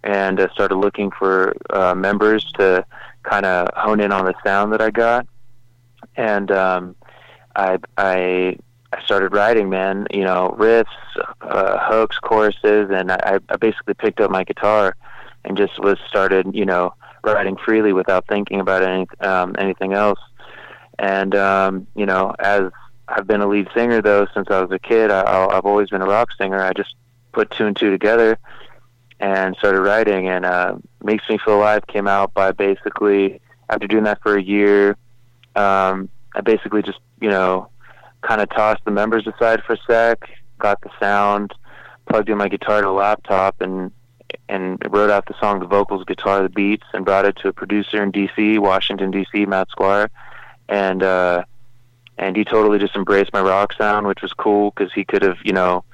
and 0.05 0.39
uh, 0.39 0.49
started 0.53 0.77
looking 0.77 1.11
for 1.11 1.57
uh, 1.71 1.95
members 1.95 2.45
to 2.53 2.87
kind 3.25 3.45
of 3.45 3.69
hone 3.75 4.01
in 4.01 4.13
on 4.13 4.27
the 4.27 4.35
sound 4.45 4.73
that 4.73 4.81
I 4.81 4.91
got. 4.91 5.27
And 6.17 6.53
um, 6.53 6.95
I 7.57 7.79
I 7.97 8.59
I 8.95 9.05
started 9.05 9.33
writing, 9.35 9.69
man. 9.71 10.07
You 10.13 10.23
know, 10.23 10.55
riffs, 10.59 10.87
uh, 11.41 11.79
hooks, 11.81 12.19
choruses, 12.19 12.91
and 12.91 13.11
I, 13.11 13.41
I 13.49 13.57
basically 13.57 13.95
picked 13.95 14.21
up 14.21 14.31
my 14.31 14.45
guitar 14.45 14.97
and 15.45 15.57
just 15.57 15.79
was 15.81 15.99
started, 16.09 16.55
you 16.55 16.65
know, 16.65 16.95
writing 17.25 17.57
freely 17.57 17.93
without 17.93 18.27
thinking 18.29 18.61
about 18.61 18.83
any 18.83 19.07
um, 19.21 19.57
anything 19.59 19.95
else. 19.95 20.21
And 20.99 21.35
um, 21.35 21.87
you 21.97 22.07
know, 22.07 22.35
as 22.39 22.71
I've 23.09 23.27
been 23.27 23.41
a 23.41 23.49
lead 23.49 23.69
singer 23.75 24.01
though 24.01 24.27
since 24.33 24.49
I 24.51 24.63
was 24.63 24.71
a 24.71 24.79
kid, 24.79 25.11
I, 25.11 25.47
I've 25.47 25.67
always 25.67 25.91
been 25.91 26.03
a 26.03 26.07
rock 26.07 26.29
singer. 26.39 26.63
I 26.63 26.73
just 26.73 26.95
put 27.33 27.51
two 27.51 27.67
and 27.67 27.77
two 27.77 27.91
together 27.91 28.39
and 29.19 29.57
started 29.57 29.81
writing. 29.81 30.29
And 30.29 30.45
uh, 30.45 30.77
"Makes 31.03 31.29
Me 31.29 31.39
Feel 31.45 31.57
Alive" 31.57 31.87
came 31.89 32.07
out 32.07 32.33
by 32.33 32.53
basically 32.53 33.41
after 33.69 33.89
doing 33.89 34.05
that 34.05 34.23
for 34.23 34.37
a 34.37 34.43
year. 34.43 34.91
Um, 35.57 36.09
I 36.37 36.43
basically 36.43 36.83
just 36.83 37.01
you 37.21 37.31
know 37.31 37.71
kind 38.27 38.41
of 38.41 38.49
tossed 38.51 38.85
the 38.85 38.91
members 38.91 39.27
aside 39.27 39.63
for 39.65 39.75
a 39.75 39.79
sec, 39.87 40.29
got 40.59 40.81
the 40.81 40.91
sound, 40.99 41.53
plugged 42.09 42.29
in 42.29 42.39
my 42.39 42.49
guitar 42.49 42.81
to 42.81 42.89
a 42.89 42.91
laptop, 42.91 43.61
and 43.61 43.93
and 44.49 44.83
wrote 44.91 45.11
out 45.11 45.27
the 45.27 45.35
song, 45.39 45.61
the 45.61 45.67
vocals, 45.67 46.05
guitar, 46.05 46.43
the 46.43 46.49
beats, 46.49 46.87
and 46.93 47.05
brought 47.05 47.25
it 47.25 47.37
to 47.37 47.49
a 47.49 47.53
producer 47.53 48.03
in 48.03 48.11
D.C., 48.11 48.59
Washington 48.59 49.11
D.C., 49.11 49.47
Matt 49.47 49.71
Squire, 49.71 50.11
and 50.69 51.03
uh, 51.03 51.45
and 52.19 52.37
he 52.37 52.45
totally 52.45 52.79
just 52.79 52.97
embraced 52.97 53.33
my 53.33 53.41
rock 53.41 53.73
sound, 53.75 54.07
which 54.07 54.23
was 54.23 54.33
cool 54.33 54.73
because 54.75 54.93
he 54.93 55.05
could 55.05 55.23
have, 55.23 55.39
you 55.45 55.53
know, 55.53 55.85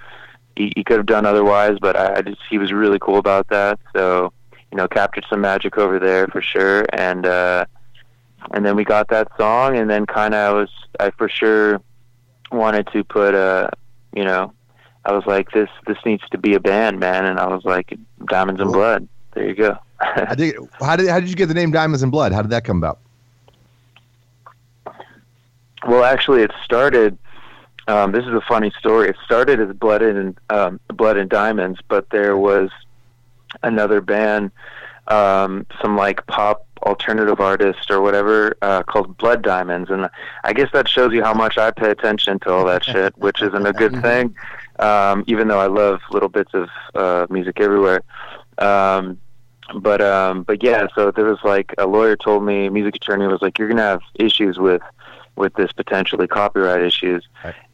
he, 0.57 0.73
he 0.77 0.85
could 0.85 0.99
have 0.99 1.07
done 1.07 1.27
otherwise, 1.27 1.79
but 1.81 1.97
I, 1.97 2.16
I 2.16 2.23
just 2.23 2.40
he 2.49 2.59
was 2.59 2.73
really 2.73 2.99
cool 2.99 3.19
about 3.19 3.49
that. 3.49 3.79
So, 3.95 4.33
you 4.71 4.77
know, 4.77 4.88
captured 4.88 5.27
some 5.29 5.40
magic 5.40 5.77
over 5.79 5.99
there 5.99 6.27
for 6.29 6.40
sure, 6.40 6.87
and 6.93 7.27
uh, 7.27 7.66
and 8.53 8.64
then 8.64 8.77
we 8.77 8.85
got 8.85 9.09
that 9.09 9.29
song, 9.37 9.77
and 9.77 9.90
then 9.90 10.07
kind 10.07 10.35
of 10.35 10.40
I 10.40 10.59
was 10.59 10.71
I 10.99 11.11
for 11.11 11.29
sure 11.29 11.81
wanted 12.51 12.89
to 12.93 13.05
put 13.05 13.35
a, 13.35 13.71
you 14.15 14.25
know, 14.25 14.53
I 15.05 15.13
was 15.13 15.25
like 15.27 15.51
this 15.53 15.69
this 15.87 15.97
needs 16.05 16.23
to 16.31 16.39
be 16.39 16.55
a 16.55 16.61
band, 16.61 17.01
man, 17.01 17.25
and 17.25 17.39
I 17.39 17.47
was 17.47 17.65
like 17.65 17.97
Diamonds 18.27 18.61
and 18.61 18.73
Blood. 18.73 19.09
There 19.33 19.49
you 19.49 19.55
go. 19.55 19.79
I 20.01 20.35
think. 20.37 20.57
How 20.81 20.97
did 20.97 21.09
how 21.09 21.21
did 21.21 21.29
you 21.29 21.37
get 21.37 21.47
the 21.47 21.55
name 21.55 21.71
Diamonds 21.71 22.03
and 22.03 22.13
Blood? 22.13 22.33
How 22.33 22.43
did 22.43 22.51
that 22.51 22.65
come 22.65 22.79
about? 22.79 22.99
Well, 25.87 26.05
actually, 26.05 26.43
it 26.43 26.53
started. 26.65 27.17
Um, 27.89 28.13
this 28.13 28.25
is 28.25 28.35
a 28.35 28.43
funny 28.43 28.71
story. 28.79 29.09
It 29.09 29.17
started 29.25 29.59
as 29.59 29.75
Blood 29.75 30.03
and 30.03 30.39
um, 30.51 30.79
Blood 30.89 31.17
and 31.17 31.31
Diamonds, 31.31 31.81
but 31.89 32.11
there 32.11 32.37
was 32.37 32.71
another 33.63 34.01
band, 34.01 34.51
um, 35.09 35.67
some 35.83 35.97
like 35.97 36.27
pop 36.27 36.67
alternative 36.83 37.40
artist 37.40 37.90
or 37.90 38.01
whatever, 38.01 38.57
uh, 38.62 38.83
called 38.83 39.16
Blood 39.16 39.43
Diamonds, 39.43 39.90
and 39.90 40.09
I 40.45 40.53
guess 40.53 40.69
that 40.73 40.88
shows 40.88 41.12
you 41.12 41.23
how 41.23 41.35
much 41.35 41.59
I 41.59 41.71
pay 41.71 41.90
attention 41.90 42.38
to 42.40 42.53
all 42.53 42.64
that 42.66 42.85
shit, 42.85 43.16
which 43.19 43.43
isn't 43.43 43.66
a 43.66 43.73
good 43.73 43.93
thing. 44.03 44.35
Um, 44.79 45.25
even 45.27 45.49
though 45.49 45.59
I 45.61 45.66
love 45.66 46.01
little 46.11 46.31
bits 46.31 46.53
of 46.55 46.71
uh, 46.95 47.27
music 47.29 47.61
everywhere. 47.61 48.01
Um, 48.57 49.19
but 49.75 50.01
um, 50.01 50.43
but 50.43 50.62
yeah, 50.62 50.87
so 50.95 51.11
there 51.11 51.27
was 51.27 51.38
like 51.45 51.75
a 51.79 51.87
lawyer 51.87 52.16
told 52.16 52.45
me, 52.45 52.69
music 52.69 52.97
attorney 52.97 53.27
was 53.27 53.43
like, 53.43 53.59
you're 53.59 53.69
gonna 53.69 53.83
have 53.83 54.01
issues 54.14 54.59
with 54.59 54.83
with 55.37 55.55
this 55.55 55.73
potentially 55.73 56.27
copyright 56.27 56.83
issues, 56.83 57.27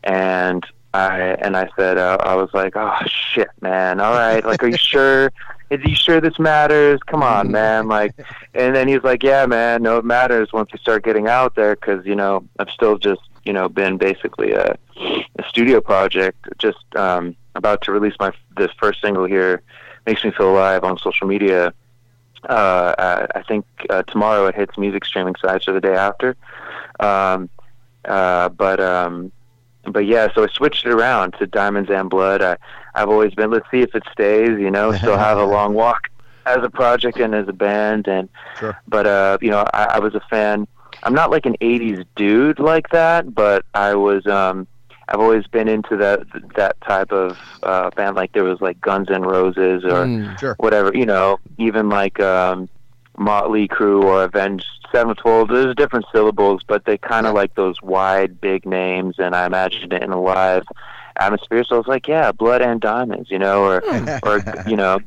and 0.04 0.66
I 0.94 1.36
and 1.40 1.56
I 1.56 1.68
said 1.76 1.98
uh, 1.98 2.18
I 2.20 2.34
was 2.34 2.50
like, 2.52 2.74
oh 2.76 2.98
shit, 3.06 3.48
man, 3.60 4.00
all 4.00 4.12
right, 4.12 4.44
like, 4.44 4.62
are 4.62 4.68
you 4.68 4.76
sure? 4.76 5.32
Is 5.70 5.80
he 5.82 5.94
sure 5.94 6.20
this 6.20 6.38
matters? 6.38 7.00
Come 7.06 7.22
on, 7.22 7.50
man, 7.60 7.88
like, 7.88 8.14
and 8.54 8.74
then 8.74 8.88
he's 8.88 9.02
like, 9.02 9.22
yeah, 9.22 9.46
man, 9.46 9.82
no, 9.82 9.98
it 9.98 10.04
matters 10.04 10.52
once 10.52 10.70
you 10.72 10.78
start 10.78 11.04
getting 11.04 11.28
out 11.28 11.54
there, 11.54 11.74
because 11.74 12.04
you 12.06 12.14
know 12.14 12.46
I've 12.58 12.70
still 12.70 12.98
just 12.98 13.22
you 13.44 13.52
know 13.52 13.68
been 13.68 13.96
basically 13.98 14.52
a, 14.52 14.76
a 14.96 15.48
studio 15.48 15.80
project, 15.80 16.46
just 16.58 16.78
um, 16.94 17.36
about 17.54 17.82
to 17.82 17.92
release 17.92 18.14
my 18.20 18.32
this 18.56 18.70
first 18.80 19.00
single 19.00 19.24
here, 19.24 19.62
makes 20.06 20.24
me 20.24 20.30
feel 20.30 20.50
alive 20.50 20.84
on 20.84 20.98
social 20.98 21.26
media 21.26 21.72
uh, 22.48 22.94
uh, 22.98 23.26
I 23.34 23.42
think 23.42 23.66
uh, 23.90 24.02
tomorrow 24.04 24.46
it 24.46 24.54
hits 24.54 24.78
music 24.78 25.04
streaming 25.04 25.34
sites 25.40 25.66
or 25.68 25.72
the 25.72 25.80
day 25.80 25.94
after. 25.94 26.36
Um, 27.00 27.48
uh, 28.04 28.48
but 28.50 28.80
um, 28.80 29.32
but 29.92 30.06
yeah, 30.06 30.28
so 30.34 30.44
I 30.44 30.48
switched 30.48 30.84
it 30.86 30.92
around 30.92 31.34
to 31.38 31.46
Diamonds 31.46 31.90
and 31.90 32.08
Blood. 32.10 32.42
I, 32.42 32.56
I've 32.94 33.08
always 33.08 33.34
been. 33.34 33.50
Let's 33.50 33.70
see 33.70 33.80
if 33.80 33.94
it 33.94 34.02
stays. 34.12 34.58
You 34.58 34.70
know, 34.70 34.92
still 34.96 35.16
have 35.18 35.38
a 35.38 35.44
long 35.56 35.74
walk 35.74 36.08
as 36.46 36.58
a 36.62 36.70
project 36.70 37.18
and 37.18 37.34
as 37.34 37.48
a 37.48 37.52
band. 37.52 38.06
And 38.08 38.28
sure. 38.58 38.76
but 38.88 39.06
uh, 39.06 39.38
you 39.40 39.50
know, 39.50 39.64
I, 39.74 39.84
I 39.94 39.98
was 39.98 40.14
a 40.14 40.20
fan. 40.30 40.66
I'm 41.02 41.14
not 41.14 41.30
like 41.30 41.46
an 41.46 41.56
'80s 41.60 42.04
dude 42.16 42.58
like 42.58 42.88
that, 42.90 43.34
but 43.34 43.64
I 43.74 43.94
was. 43.94 44.26
Um, 44.26 44.66
I've 45.08 45.20
always 45.20 45.46
been 45.46 45.68
into 45.68 45.96
that 45.98 46.20
that 46.56 46.80
type 46.80 47.12
of 47.12 47.36
uh, 47.62 47.90
band. 47.90 48.16
Like 48.16 48.32
there 48.32 48.44
was 48.44 48.60
like 48.60 48.80
Guns 48.80 49.08
N' 49.10 49.22
Roses 49.22 49.84
or 49.84 50.06
Mm, 50.06 50.38
sure. 50.40 50.54
whatever. 50.58 50.90
You 50.94 51.06
know, 51.06 51.38
even 51.58 51.88
like 51.88 52.18
um, 52.20 52.68
Motley 53.18 53.68
Crue 53.68 54.02
or 54.02 54.24
Avenged 54.24 54.66
Sevenfold. 54.96 55.50
There's 55.50 55.74
different 55.74 56.06
syllables, 56.10 56.62
but 56.66 56.86
they 56.86 56.96
kind 56.96 57.26
of 57.26 57.34
like 57.34 57.54
those 57.54 57.82
wide, 57.82 58.40
big 58.40 58.64
names, 58.64 59.16
and 59.18 59.34
I 59.36 59.44
imagined 59.44 59.92
it 59.92 60.02
in 60.02 60.10
a 60.10 60.18
live 60.20 60.62
atmosphere. 61.18 61.64
So 61.64 61.74
I 61.74 61.78
was 61.78 61.86
like, 61.86 62.08
yeah, 62.08 62.32
blood 62.32 62.62
and 62.62 62.80
diamonds, 62.80 63.30
you 63.30 63.38
know, 63.38 63.62
or 63.62 63.84
or 64.22 64.42
you 64.66 64.74
know, 64.74 65.00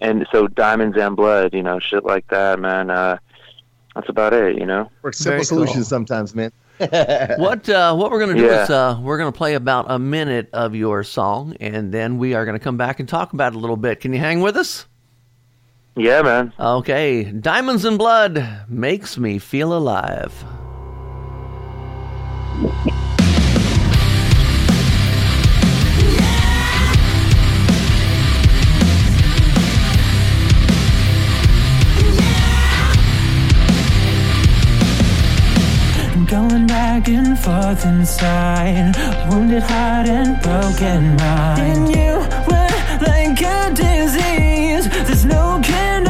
and 0.00 0.26
so 0.30 0.46
diamonds 0.46 0.96
and 0.96 1.16
blood, 1.16 1.54
you 1.54 1.62
know, 1.62 1.80
shit 1.80 2.04
like 2.04 2.28
that, 2.28 2.60
man. 2.60 2.90
Uh, 2.90 3.18
that's 3.96 4.08
about 4.08 4.32
it, 4.32 4.56
you 4.58 4.64
know. 4.64 4.88
Work 5.02 5.14
simple 5.14 5.42
solutions 5.44 5.88
sometimes, 5.88 6.36
man. 6.36 6.52
what 6.78 7.68
uh, 7.68 7.94
what 7.96 8.12
we're 8.12 8.20
going 8.20 8.36
to 8.36 8.40
do 8.42 8.46
Yeah. 8.46 8.62
is 8.62 8.70
uh, 8.70 8.98
we're 9.02 9.18
going 9.18 9.32
to 9.32 9.36
play 9.36 9.54
about 9.54 9.86
a 9.88 9.98
minute 9.98 10.50
of 10.52 10.76
your 10.76 11.02
song, 11.02 11.56
and 11.58 11.92
then 11.92 12.18
we 12.18 12.34
are 12.34 12.44
going 12.44 12.56
to 12.58 12.62
come 12.62 12.76
back 12.76 13.00
and 13.00 13.08
talk 13.08 13.32
about 13.32 13.54
it 13.54 13.56
a 13.56 13.58
little 13.58 13.76
bit. 13.76 13.98
Can 14.00 14.12
you 14.12 14.20
hang 14.20 14.40
with 14.40 14.56
us? 14.56 14.86
Yeah, 15.94 16.22
man. 16.22 16.52
Okay, 16.58 17.24
Diamonds 17.24 17.84
and 17.84 17.98
Blood 17.98 18.64
makes 18.66 19.18
me 19.18 19.38
feel 19.38 19.76
alive. 19.76 20.32
Going 36.26 36.66
back 36.66 37.08
and 37.08 37.38
forth 37.38 37.84
inside, 37.84 38.96
wounded 39.30 39.62
heart 39.62 40.08
and 40.08 40.40
broken 40.40 41.16
mind. 41.16 41.60
And 41.60 41.88
you 41.94 42.14
were 42.48 43.06
like 43.06 43.42
a 43.42 43.74
disease. 43.74 44.61
There's 44.88 45.24
no 45.24 45.60
cure, 45.62 46.01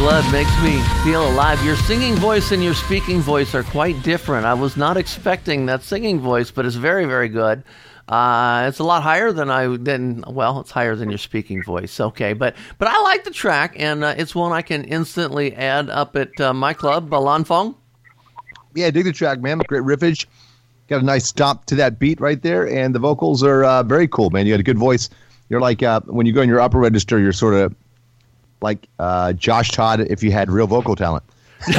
Blood 0.00 0.32
makes 0.32 0.62
me 0.62 0.80
feel 1.04 1.28
alive. 1.28 1.62
Your 1.62 1.76
singing 1.76 2.14
voice 2.14 2.52
and 2.52 2.64
your 2.64 2.72
speaking 2.72 3.20
voice 3.20 3.54
are 3.54 3.62
quite 3.62 4.02
different. 4.02 4.46
I 4.46 4.54
was 4.54 4.74
not 4.74 4.96
expecting 4.96 5.66
that 5.66 5.82
singing 5.82 6.20
voice, 6.20 6.50
but 6.50 6.64
it's 6.64 6.74
very, 6.74 7.04
very 7.04 7.28
good. 7.28 7.62
Uh, 8.08 8.64
it's 8.66 8.78
a 8.78 8.82
lot 8.82 9.02
higher 9.02 9.30
than 9.30 9.50
I 9.50 9.76
than 9.76 10.24
well, 10.26 10.58
it's 10.60 10.70
higher 10.70 10.96
than 10.96 11.10
your 11.10 11.18
speaking 11.18 11.62
voice. 11.62 12.00
Okay, 12.00 12.32
but 12.32 12.56
but 12.78 12.88
I 12.88 12.98
like 13.02 13.24
the 13.24 13.30
track, 13.30 13.74
and 13.76 14.02
uh, 14.02 14.14
it's 14.16 14.34
one 14.34 14.52
I 14.52 14.62
can 14.62 14.84
instantly 14.84 15.54
add 15.54 15.90
up 15.90 16.16
at 16.16 16.40
uh, 16.40 16.54
my 16.54 16.72
club, 16.72 17.12
uh, 17.12 17.20
Lan 17.20 17.44
Fong. 17.44 17.74
Yeah, 18.74 18.90
dig 18.90 19.04
the 19.04 19.12
track, 19.12 19.42
man. 19.42 19.58
Great 19.68 19.82
riffage. 19.82 20.24
Got 20.88 21.02
a 21.02 21.04
nice 21.04 21.26
stomp 21.26 21.66
to 21.66 21.74
that 21.74 21.98
beat 21.98 22.22
right 22.22 22.40
there, 22.40 22.66
and 22.66 22.94
the 22.94 23.00
vocals 23.00 23.42
are 23.42 23.64
uh, 23.64 23.82
very 23.82 24.08
cool, 24.08 24.30
man. 24.30 24.46
You 24.46 24.54
got 24.54 24.60
a 24.60 24.62
good 24.62 24.78
voice. 24.78 25.10
You're 25.50 25.60
like 25.60 25.82
uh, 25.82 26.00
when 26.06 26.24
you 26.24 26.32
go 26.32 26.40
in 26.40 26.48
your 26.48 26.60
upper 26.60 26.78
register, 26.78 27.18
you're 27.18 27.34
sort 27.34 27.52
of 27.52 27.74
like 28.60 28.88
uh, 28.98 29.32
Josh 29.32 29.70
Todd 29.70 30.00
if 30.00 30.22
you 30.22 30.32
had 30.32 30.50
real 30.50 30.66
vocal 30.66 30.96
talent. 30.96 31.24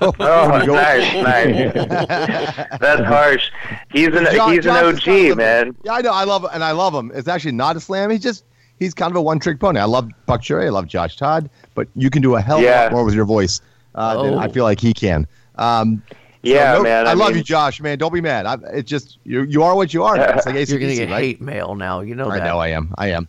Oh, 0.00 0.50
When 0.50 0.60
you 0.62 0.66
go- 0.66 0.74
nice, 0.74 1.14
nice. 1.14 1.74
That's 2.80 3.02
harsh. 3.02 3.50
He's 3.92 4.06
an 4.08 4.26
John- 4.32 4.50
he's 4.52 4.58
an 4.58 4.62
John's 4.62 4.66
kind 4.66 4.86
of 4.88 4.94
OG, 4.96 5.04
the- 5.04 5.34
man. 5.36 5.76
Yeah, 5.84 5.92
I 5.92 6.00
know. 6.00 6.12
I 6.12 6.24
love 6.24 6.46
and 6.52 6.64
I 6.64 6.70
love 6.72 6.94
him. 6.94 7.12
It's 7.14 7.28
actually 7.28 7.52
not 7.52 7.76
a 7.76 7.80
slam. 7.80 8.10
He's 8.10 8.22
just 8.22 8.44
he's 8.78 8.94
kind 8.94 9.10
of 9.10 9.16
a 9.16 9.20
one 9.22 9.38
trick 9.38 9.60
pony. 9.60 9.78
I 9.80 9.84
love 9.84 10.08
Buckcherry. 10.26 10.66
I 10.66 10.68
love 10.70 10.86
Josh 10.86 11.16
Todd, 11.16 11.50
but 11.74 11.88
you 11.94 12.08
can 12.10 12.22
do 12.22 12.34
a 12.36 12.40
hell 12.40 12.58
of 12.58 12.64
a 12.64 12.70
lot 12.70 12.92
more 12.92 13.04
with 13.04 13.14
your 13.14 13.24
voice 13.26 13.60
uh, 13.94 14.22
than 14.22 14.34
Oh. 14.34 14.38
I 14.38 14.48
feel 14.48 14.64
like 14.64 14.80
he 14.80 14.94
can. 14.94 15.26
Um, 15.56 16.02
so 16.10 16.16
Yeah, 16.42 16.74
no- 16.74 16.82
man, 16.82 17.06
I, 17.06 17.10
I 17.10 17.14
love 17.14 17.28
mean- 17.30 17.38
you, 17.38 17.44
Josh. 17.44 17.80
Man, 17.80 17.98
don't 17.98 18.12
be 18.14 18.20
mad. 18.22 18.46
I, 18.46 18.56
it's 18.72 18.88
just 18.90 19.18
you. 19.24 19.42
You 19.42 19.62
are 19.64 19.74
what 19.76 19.92
you 19.92 20.02
are. 20.04 20.16
It's 20.36 20.46
like 20.46 20.54
ACDC, 20.54 20.68
You're 20.70 20.78
gonna 20.80 20.94
get 20.94 21.10
right? 21.10 21.22
hate 21.24 21.40
mail 21.42 21.74
now. 21.74 22.00
You 22.00 22.14
know 22.14 22.30
I 22.30 22.38
that. 22.38 22.46
know. 22.46 22.58
I 22.58 22.68
am. 22.68 22.94
I 22.96 23.08
am. 23.10 23.28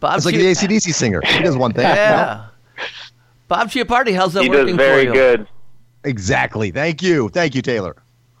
Bob 0.00 0.16
It's 0.16 0.26
like 0.26 0.34
Chi- 0.34 0.40
the 0.42 0.50
ACDC 0.52 0.92
singer. 0.94 1.20
He 1.24 1.42
does 1.42 1.56
one 1.56 1.72
thing. 1.72 1.84
Yeah. 1.96 2.46
Bob 3.48 3.68
Chiappardi, 3.70 4.14
how's 4.14 4.32
that 4.34 4.42
He 4.42 4.48
does 4.48 4.62
working 4.62 4.76
very 4.76 5.06
for 5.06 5.12
you? 5.14 5.20
good. 5.20 5.46
Exactly. 6.04 6.70
Thank 6.70 7.02
you. 7.02 7.28
Thank 7.28 7.54
you, 7.54 7.62
Taylor. 7.62 7.96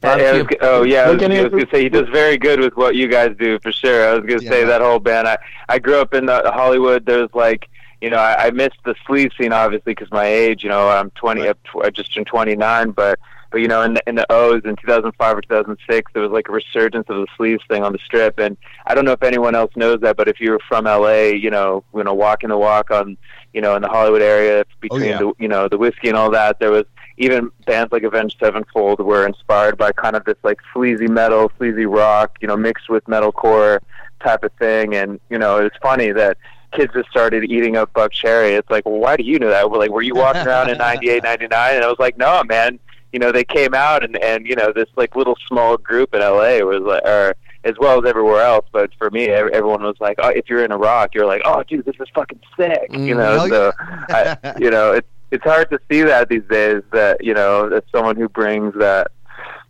Bob 0.00 0.20
I 0.20 0.32
was 0.42 0.46
oh 0.60 0.82
yeah, 0.84 1.02
I 1.02 1.10
was, 1.10 1.22
I 1.22 1.42
was 1.42 1.50
gonna 1.50 1.66
say 1.72 1.82
he 1.82 1.88
does 1.88 2.08
very 2.08 2.38
good 2.38 2.60
with 2.60 2.76
what 2.76 2.94
you 2.94 3.08
guys 3.08 3.34
do 3.38 3.58
for 3.60 3.72
sure. 3.72 4.08
I 4.08 4.14
was 4.14 4.24
gonna 4.24 4.40
say 4.48 4.64
that 4.64 4.80
whole 4.80 5.00
band. 5.00 5.26
I 5.26 5.38
I 5.68 5.78
grew 5.80 5.96
up 6.00 6.14
in 6.14 6.26
the 6.26 6.52
Hollywood. 6.52 7.04
There's 7.04 7.30
like 7.34 7.68
you 8.00 8.08
know 8.10 8.18
I, 8.18 8.46
I 8.46 8.50
missed 8.52 8.78
the 8.84 8.94
sleaze 9.08 9.36
scene 9.36 9.52
obviously 9.52 9.92
because 9.94 10.10
my 10.12 10.24
age. 10.26 10.62
You 10.62 10.68
know 10.68 10.88
I'm 10.88 11.10
20. 11.10 11.40
Right. 11.40 11.50
up 11.50 11.58
I 11.82 11.90
just 11.90 12.14
turned 12.14 12.28
29, 12.28 12.92
but 12.92 13.18
but 13.50 13.60
you 13.60 13.68
know 13.68 13.82
in 13.82 13.94
the 13.94 14.02
in 14.06 14.14
the 14.14 14.30
O's 14.30 14.62
in 14.64 14.76
2005 14.76 15.36
or 15.36 15.40
2006 15.42 16.12
there 16.12 16.22
was 16.22 16.32
like 16.32 16.48
a 16.48 16.52
resurgence 16.52 17.06
of 17.08 17.16
the 17.16 17.26
sleaze 17.38 17.66
thing 17.68 17.82
on 17.82 17.92
the 17.92 17.98
strip, 18.04 18.38
and 18.38 18.56
I 18.86 18.94
don't 18.94 19.04
know 19.04 19.12
if 19.12 19.22
anyone 19.22 19.54
else 19.54 19.72
knows 19.76 20.00
that, 20.00 20.16
but 20.16 20.28
if 20.28 20.40
you 20.40 20.52
were 20.52 20.60
from 20.68 20.84
LA, 20.84 21.30
you 21.30 21.50
know 21.50 21.84
you 21.94 22.04
know 22.04 22.14
walking 22.14 22.50
the 22.50 22.58
walk 22.58 22.90
on 22.90 23.16
you 23.52 23.60
know 23.60 23.76
in 23.76 23.82
the 23.82 23.88
Hollywood 23.88 24.22
area 24.22 24.64
between 24.80 25.04
yeah. 25.04 25.18
the 25.18 25.32
you 25.38 25.48
know 25.48 25.68
the 25.68 25.78
Whisky 25.78 26.08
and 26.08 26.16
all 26.16 26.30
that 26.30 26.60
there 26.60 26.70
was 26.70 26.84
even 27.18 27.50
bands 27.66 27.92
like 27.92 28.04
Avenged 28.04 28.36
Sevenfold 28.38 29.00
were 29.00 29.26
inspired 29.26 29.76
by 29.76 29.92
kind 29.92 30.16
of 30.16 30.24
this 30.24 30.36
like 30.42 30.58
sleazy 30.72 31.08
metal, 31.08 31.50
sleazy 31.58 31.84
rock, 31.84 32.38
you 32.40 32.48
know, 32.48 32.56
mixed 32.56 32.88
with 32.88 33.04
metalcore 33.04 33.80
type 34.22 34.44
of 34.44 34.52
thing. 34.52 34.94
And 34.94 35.20
you 35.28 35.38
know, 35.38 35.58
it's 35.58 35.76
funny 35.82 36.12
that 36.12 36.38
kids 36.72 36.92
just 36.94 37.10
started 37.10 37.44
eating 37.44 37.76
up 37.76 37.92
Buckcherry. 37.92 38.56
It's 38.56 38.70
like, 38.70 38.86
well, 38.86 38.98
why 38.98 39.16
do 39.16 39.24
you 39.24 39.38
know 39.38 39.50
that? 39.50 39.70
We're 39.70 39.78
like, 39.78 39.90
were 39.90 40.02
you 40.02 40.14
walking 40.14 40.46
around 40.46 40.70
in 40.70 40.78
'98, 40.78 41.22
'99? 41.22 41.76
And 41.76 41.84
I 41.84 41.88
was 41.88 41.98
like, 41.98 42.16
no, 42.16 42.42
man. 42.44 42.78
You 43.12 43.18
know, 43.18 43.32
they 43.32 43.44
came 43.44 43.74
out 43.74 44.04
and 44.04 44.16
and 44.22 44.46
you 44.46 44.54
know 44.56 44.72
this 44.74 44.88
like 44.96 45.16
little 45.16 45.36
small 45.46 45.76
group 45.76 46.14
in 46.14 46.20
LA 46.20 46.58
was 46.60 46.82
like, 46.82 47.02
or 47.04 47.34
as 47.64 47.74
well 47.80 47.98
as 48.02 48.08
everywhere 48.08 48.42
else. 48.42 48.66
But 48.72 48.90
for 48.98 49.10
me, 49.10 49.28
everyone 49.28 49.82
was 49.82 49.96
like, 50.00 50.16
oh, 50.22 50.28
if 50.28 50.48
you're 50.48 50.64
in 50.64 50.72
a 50.72 50.78
rock, 50.78 51.14
you're 51.14 51.26
like, 51.26 51.42
oh, 51.44 51.62
dude, 51.64 51.84
this 51.84 51.96
is 52.00 52.08
fucking 52.14 52.40
sick. 52.56 52.90
You 53.04 53.14
Mm, 53.14 53.16
know, 53.16 53.38
hell 53.38 53.48
so 53.48 53.72
I, 54.10 54.36
you 54.58 54.70
know, 54.70 54.92
it's 54.92 55.08
it's 55.30 55.44
hard 55.44 55.70
to 55.70 55.78
see 55.90 56.02
that 56.02 56.28
these 56.28 56.44
days. 56.50 56.82
That 56.92 57.22
you 57.24 57.34
know, 57.34 57.68
as 57.68 57.82
someone 57.92 58.16
who 58.16 58.28
brings 58.28 58.74
that 58.74 59.10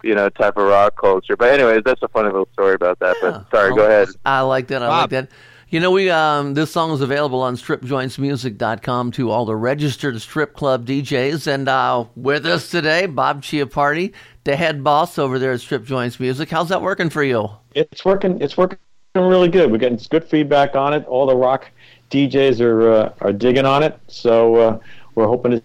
you 0.03 0.14
know 0.14 0.29
type 0.29 0.57
of 0.57 0.64
rock 0.68 0.96
culture. 1.01 1.37
But 1.37 1.51
anyways, 1.55 1.83
that's 1.85 2.03
a 2.03 2.09
funny 2.09 2.29
little 2.31 2.48
story 2.53 2.74
about 2.74 2.98
that. 3.01 3.18
Yeah. 3.22 3.44
But 3.51 3.51
sorry, 3.51 3.74
go 3.74 3.85
ahead. 3.87 4.09
I 4.24 4.40
like 4.42 4.68
that. 4.68 4.83
I 4.83 4.88
like 4.88 5.11
Bob. 5.11 5.11
that. 5.11 5.31
You 5.70 5.81
know, 5.81 5.90
we 5.90 6.09
um, 6.09 6.54
this 6.54 6.70
song 6.70 6.92
is 6.92 7.02
available 7.02 7.42
on 7.42 7.54
stripjointsmusic.com 7.57 9.12
to 9.12 9.31
all 9.31 9.44
the 9.44 9.54
registered 9.54 10.18
strip 10.22 10.54
club 10.54 10.87
DJs. 10.87 11.46
And 11.46 11.68
uh, 11.68 12.07
with 12.16 12.46
us 12.46 12.70
today, 12.70 13.04
Bob 13.04 13.42
Chiappardi, 13.42 14.14
the 14.44 14.57
head 14.57 14.83
boss 14.83 15.18
over 15.18 15.38
there 15.38 15.52
at 15.52 15.61
Strip 15.61 15.85
Joints 15.85 16.18
Music. 16.18 16.48
How's 16.48 16.70
that 16.70 16.81
working 16.81 17.11
for 17.11 17.22
you? 17.22 17.50
It's 17.74 18.02
working. 18.02 18.40
It's 18.40 18.57
working 18.57 18.78
really 19.14 19.50
good. 19.50 19.70
We're 19.70 19.76
getting 19.76 20.00
good 20.09 20.24
feedback 20.24 20.74
on 20.74 20.94
it. 20.94 21.04
All 21.04 21.26
the 21.26 21.37
rock 21.37 21.70
DJs 22.11 22.62
are 22.62 22.90
uh, 22.90 23.12
are 23.20 23.35
digging 23.35 23.66
on 23.66 23.83
it. 23.83 24.00
So 24.07 24.55
uh, 24.55 24.78
we're 25.16 25.26
hoping 25.26 25.51
to 25.53 25.62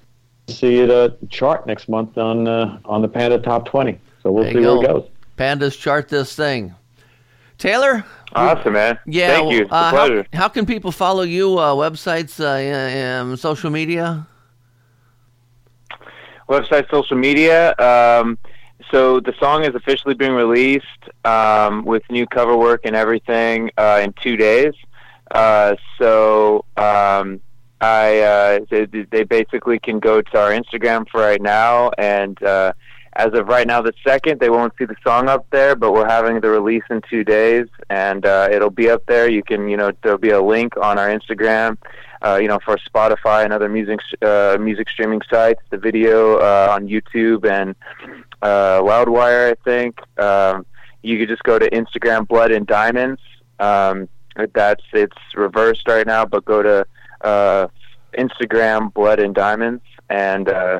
see 0.53 0.79
it 0.79 0.91
uh, 0.91 1.11
chart 1.29 1.65
next 1.65 1.87
month 1.87 2.17
on 2.17 2.45
uh, 2.45 2.77
on 2.83 3.01
the 3.01 3.07
Panda 3.07 3.39
Top 3.39 3.63
20. 3.67 3.97
So 4.21 4.33
we'll 4.33 4.51
see 4.51 4.59
where 4.59 4.83
it 4.83 4.85
goes. 4.85 5.09
Pandas 5.37 5.79
chart 5.79 6.09
this 6.09 6.35
thing. 6.35 6.75
Taylor? 7.63 8.03
Awesome, 8.33 8.73
man. 8.73 8.99
Yeah. 9.05 9.27
Thank 9.37 9.53
you. 9.53 9.67
Uh, 9.71 9.83
how, 9.83 9.91
pleasure. 9.91 10.27
how 10.33 10.49
can 10.49 10.65
people 10.65 10.91
follow 10.91 11.23
you? 11.23 11.57
Uh, 11.57 11.73
websites, 11.73 12.39
uh, 12.39 13.21
um, 13.21 13.37
social 13.37 13.69
media? 13.69 14.27
website, 16.49 16.89
social 16.91 17.17
media. 17.17 17.73
Um, 17.77 18.37
so 18.91 19.21
the 19.21 19.33
song 19.39 19.63
is 19.63 19.73
officially 19.75 20.13
being 20.13 20.33
released 20.33 21.03
um, 21.23 21.85
with 21.85 22.03
new 22.09 22.27
cover 22.27 22.55
work 22.57 22.81
and 22.83 22.95
everything 22.95 23.71
uh, 23.77 24.01
in 24.03 24.13
two 24.21 24.35
days. 24.35 24.73
Uh, 25.31 25.75
so 25.97 26.65
um, 26.77 27.39
I 27.81 28.19
uh, 28.19 28.59
they, 28.69 28.85
they 28.85 29.23
basically 29.23 29.79
can 29.79 29.99
go 29.99 30.21
to 30.21 30.39
our 30.39 30.51
Instagram 30.51 31.07
for 31.09 31.21
right 31.21 31.41
now, 31.41 31.91
and 31.97 32.41
uh, 32.43 32.73
as 33.15 33.33
of 33.33 33.47
right 33.47 33.67
now, 33.67 33.81
the 33.81 33.93
second 34.05 34.39
they 34.39 34.49
won't 34.49 34.73
see 34.77 34.85
the 34.85 34.95
song 35.03 35.29
up 35.29 35.45
there, 35.51 35.75
but 35.75 35.93
we're 35.93 36.07
having 36.07 36.39
the 36.41 36.49
release 36.49 36.83
in 36.89 37.01
two 37.09 37.23
days, 37.23 37.67
and 37.89 38.25
uh, 38.25 38.49
it'll 38.51 38.69
be 38.69 38.89
up 38.89 39.05
there. 39.07 39.29
You 39.29 39.43
can 39.43 39.67
you 39.67 39.77
know 39.77 39.91
there'll 40.03 40.17
be 40.17 40.31
a 40.31 40.41
link 40.41 40.75
on 40.77 40.97
our 40.97 41.07
Instagram 41.07 41.77
uh, 42.23 42.39
you 42.41 42.47
know, 42.47 42.59
for 42.63 42.77
Spotify 42.77 43.43
and 43.43 43.51
other 43.51 43.69
music 43.69 43.99
uh, 44.21 44.57
music 44.59 44.89
streaming 44.89 45.21
sites. 45.29 45.61
The 45.69 45.77
video 45.77 46.37
uh, 46.37 46.69
on 46.71 46.87
YouTube 46.87 47.45
and 47.49 47.75
uh, 48.41 48.79
Loudwire, 48.81 49.51
I 49.51 49.55
think. 49.63 49.99
Um, 50.17 50.65
you 51.01 51.19
could 51.19 51.27
just 51.27 51.43
go 51.43 51.59
to 51.59 51.69
Instagram 51.69 52.27
Blood 52.27 52.51
and 52.51 52.65
Diamonds. 52.65 53.21
Um, 53.59 54.07
that's 54.53 54.83
it's 54.93 55.17
reversed 55.35 55.87
right 55.87 56.07
now, 56.07 56.25
but 56.25 56.45
go 56.45 56.63
to 56.63 56.87
uh, 57.21 57.67
Instagram 58.17 58.93
Blood 58.93 59.19
and 59.19 59.35
Diamonds, 59.35 59.83
and 60.09 60.47
uh, 60.47 60.79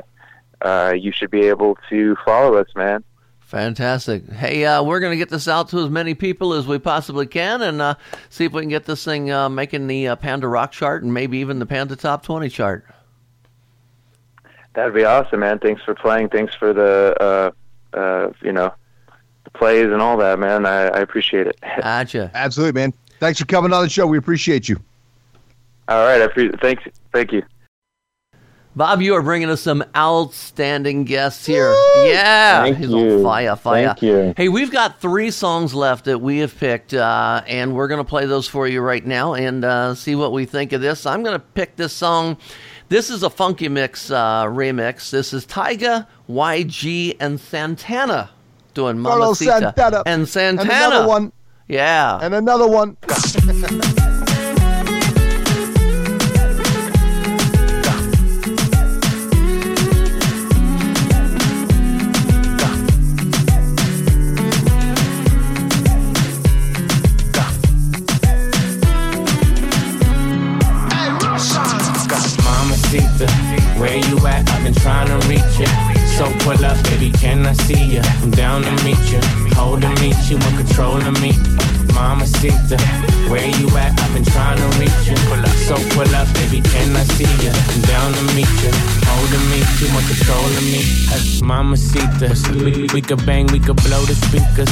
uh, 0.64 0.94
you 0.98 1.12
should 1.12 1.30
be 1.30 1.42
able 1.42 1.78
to 1.90 2.16
follow 2.24 2.56
us, 2.56 2.68
man. 2.74 3.04
Fantastic. 3.40 4.28
Hey, 4.32 4.64
uh, 4.64 4.82
we're 4.82 4.98
going 4.98 5.12
to 5.12 5.16
get 5.16 5.28
this 5.28 5.46
out 5.46 5.68
to 5.68 5.78
as 5.78 5.90
many 5.90 6.14
people 6.14 6.54
as 6.54 6.66
we 6.66 6.78
possibly 6.78 7.26
can 7.26 7.62
and 7.62 7.80
uh, 7.80 7.94
see 8.30 8.46
if 8.46 8.52
we 8.52 8.62
can 8.62 8.70
get 8.70 8.84
this 8.84 9.04
thing 9.04 9.30
uh, 9.30 9.48
making 9.48 9.86
the 9.86 10.08
uh, 10.08 10.16
Panda 10.16 10.48
Rock 10.48 10.72
chart 10.72 11.04
and 11.04 11.14
maybe 11.14 11.38
even 11.38 11.58
the 11.60 11.66
Panda 11.66 11.94
Top 11.94 12.24
20 12.24 12.48
chart. 12.48 12.84
That'd 14.72 14.94
be 14.94 15.04
awesome, 15.04 15.40
man. 15.40 15.60
Thanks 15.60 15.82
for 15.84 15.94
playing. 15.94 16.30
Thanks 16.30 16.54
for 16.54 16.72
the 16.72 17.14
uh, 17.20 17.96
uh, 17.96 18.32
you 18.42 18.50
know 18.50 18.74
the 19.44 19.50
plays 19.50 19.86
and 19.86 20.02
all 20.02 20.16
that, 20.16 20.40
man. 20.40 20.66
I, 20.66 20.86
I 20.86 20.98
appreciate 20.98 21.46
it. 21.46 21.56
Gotcha. 21.80 22.32
Absolutely, 22.34 22.80
man. 22.80 22.92
Thanks 23.20 23.38
for 23.38 23.46
coming 23.46 23.72
on 23.72 23.84
the 23.84 23.88
show. 23.88 24.06
We 24.06 24.18
appreciate 24.18 24.68
you. 24.68 24.80
All 25.86 26.04
right, 26.04 26.20
I 26.20 26.24
appreciate. 26.24 26.60
Thanks. 26.60 26.82
Thank 27.12 27.30
you. 27.30 27.44
Bob, 28.76 29.00
you 29.02 29.14
are 29.14 29.22
bringing 29.22 29.48
us 29.50 29.60
some 29.60 29.84
outstanding 29.96 31.04
guests 31.04 31.46
here. 31.46 31.72
Yeah, 31.96 32.64
Thank 32.64 32.78
he's 32.78 32.90
you. 32.90 33.18
on 33.18 33.22
fire, 33.22 33.54
fire. 33.54 33.86
Thank 33.86 34.02
you. 34.02 34.34
Hey, 34.36 34.48
we've 34.48 34.72
got 34.72 35.00
three 35.00 35.30
songs 35.30 35.74
left 35.74 36.06
that 36.06 36.20
we 36.20 36.38
have 36.38 36.58
picked, 36.58 36.92
uh, 36.92 37.42
and 37.46 37.76
we're 37.76 37.86
going 37.86 37.98
to 37.98 38.08
play 38.08 38.26
those 38.26 38.48
for 38.48 38.66
you 38.66 38.80
right 38.80 39.06
now 39.06 39.34
and 39.34 39.64
uh, 39.64 39.94
see 39.94 40.16
what 40.16 40.32
we 40.32 40.44
think 40.44 40.72
of 40.72 40.80
this. 40.80 41.06
I'm 41.06 41.22
going 41.22 41.38
to 41.38 41.44
pick 41.54 41.76
this 41.76 41.92
song. 41.92 42.36
This 42.88 43.10
is 43.10 43.22
a 43.22 43.30
Funky 43.30 43.68
Mix 43.68 44.10
uh, 44.10 44.46
remix. 44.46 45.08
This 45.08 45.32
is 45.32 45.46
Tyga, 45.46 46.08
YG, 46.28 47.16
and 47.20 47.38
Santana 47.38 48.30
doing 48.74 49.00
Carlos 49.04 49.40
Mamacita. 49.40 49.72
Santana. 49.76 50.02
And 50.04 50.28
Santana. 50.28 50.72
And 50.72 50.82
another 50.82 51.08
one. 51.08 51.32
Yeah. 51.68 52.18
And 52.20 52.34
another 52.34 52.66
one. 52.66 52.96
Mamacita, 73.14 73.78
where 73.78 73.96
you 73.96 74.18
at? 74.26 74.48
I've 74.50 74.64
been 74.64 74.74
trying 74.74 75.08
to 75.08 75.28
reach 75.28 75.58
you. 75.58 75.66
So 76.16 76.24
pull 76.40 76.64
up, 76.64 76.82
baby, 76.84 77.10
can 77.10 77.46
I 77.46 77.52
see 77.52 77.94
you? 77.94 78.00
I'm 78.22 78.30
down 78.30 78.62
to 78.62 78.70
meet 78.84 78.98
you. 79.10 79.20
Hold 79.54 79.82
to 79.82 79.88
meet 80.00 80.18
you, 80.30 80.36
in 80.36 80.56
control 80.56 80.96
of 80.96 81.20
me. 81.22 81.32
Mamacita, 81.94 82.78
where 83.30 83.46
you 83.46 83.68
at? 83.76 83.98
I've 84.00 84.14
been 84.14 84.24
trying 84.24 84.58
to 84.58 84.78
reach 84.78 85.06
you. 85.06 85.16
Pull 85.28 85.40
up. 85.40 85.56
So 85.66 85.76
pull 85.94 86.14
up, 86.14 86.26
baby, 86.34 86.60
can 86.60 86.96
I 86.96 87.04
see 87.04 87.30
you? 87.44 87.52
I'm 87.54 87.80
down 87.82 88.12
to 88.12 88.22
meet 88.34 88.50
you. 88.62 88.70
Hold 89.06 89.30
to 89.30 89.40
meet 89.50 89.70
you, 89.80 89.86
in 89.86 90.04
control 90.06 90.44
of 90.44 90.64
me. 90.64 90.82
Hey, 91.10 91.40
Mamacita, 91.42 92.34
we, 92.64 92.88
we 92.92 93.00
could 93.00 93.24
bang, 93.26 93.46
we 93.48 93.60
could 93.60 93.76
blow 93.82 94.04
the 94.04 94.14
speakers. 94.14 94.70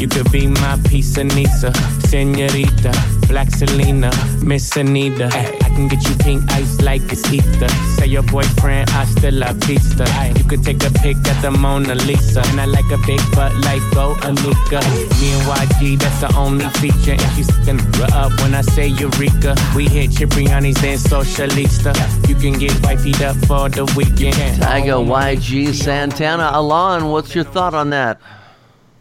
You 0.00 0.08
could 0.08 0.30
be 0.32 0.48
my 0.48 0.74
of 0.74 1.26
Nisa, 1.36 1.72
Senorita, 2.08 2.92
Black 3.28 3.50
Selena, 3.50 4.10
Miss 4.42 4.76
Anita. 4.76 5.30
Ay, 5.32 5.63
can 5.74 5.88
get 5.88 6.08
you 6.08 6.14
pink 6.16 6.42
ice 6.52 6.80
like 6.80 7.02
it's 7.12 7.30
ether. 7.32 7.68
Say 7.96 8.06
your 8.06 8.22
boyfriend, 8.22 8.88
hasta 8.90 9.30
la 9.30 9.52
vista. 9.52 10.04
Ay, 10.20 10.32
you 10.36 10.44
could 10.44 10.64
take 10.64 10.82
a 10.84 10.90
pic 10.90 11.16
at 11.26 11.40
the 11.42 11.50
Mona 11.50 11.94
Lisa. 11.94 12.42
And 12.48 12.60
I 12.60 12.66
like 12.66 12.90
a 12.92 12.98
big 13.06 13.20
butt 13.32 13.52
like 13.66 13.82
Go 13.92 14.14
Anika. 14.22 14.80
Me 15.20 15.32
and 15.32 15.44
YG, 15.46 15.98
that's 15.98 16.20
the 16.20 16.34
only 16.36 16.66
feature. 16.80 17.12
And 17.12 17.32
she's 17.34 17.52
sticking 17.52 17.80
up 18.12 18.32
when 18.40 18.54
I 18.54 18.62
say 18.62 18.88
Eureka. 18.88 19.54
We 19.74 19.88
hit 19.88 20.10
Cipriani's 20.10 20.82
and 20.84 21.00
Socialista. 21.00 21.92
You 22.28 22.34
can 22.36 22.58
get 22.58 22.72
wifey 22.82 23.12
up 23.24 23.36
for 23.46 23.68
the 23.68 23.84
weekend. 23.96 24.62
Tyga, 24.62 25.04
YG, 25.04 25.74
Santana. 25.74 26.50
Alon, 26.54 27.10
what's 27.10 27.34
your 27.34 27.44
thought 27.44 27.74
on 27.74 27.90
that? 27.90 28.20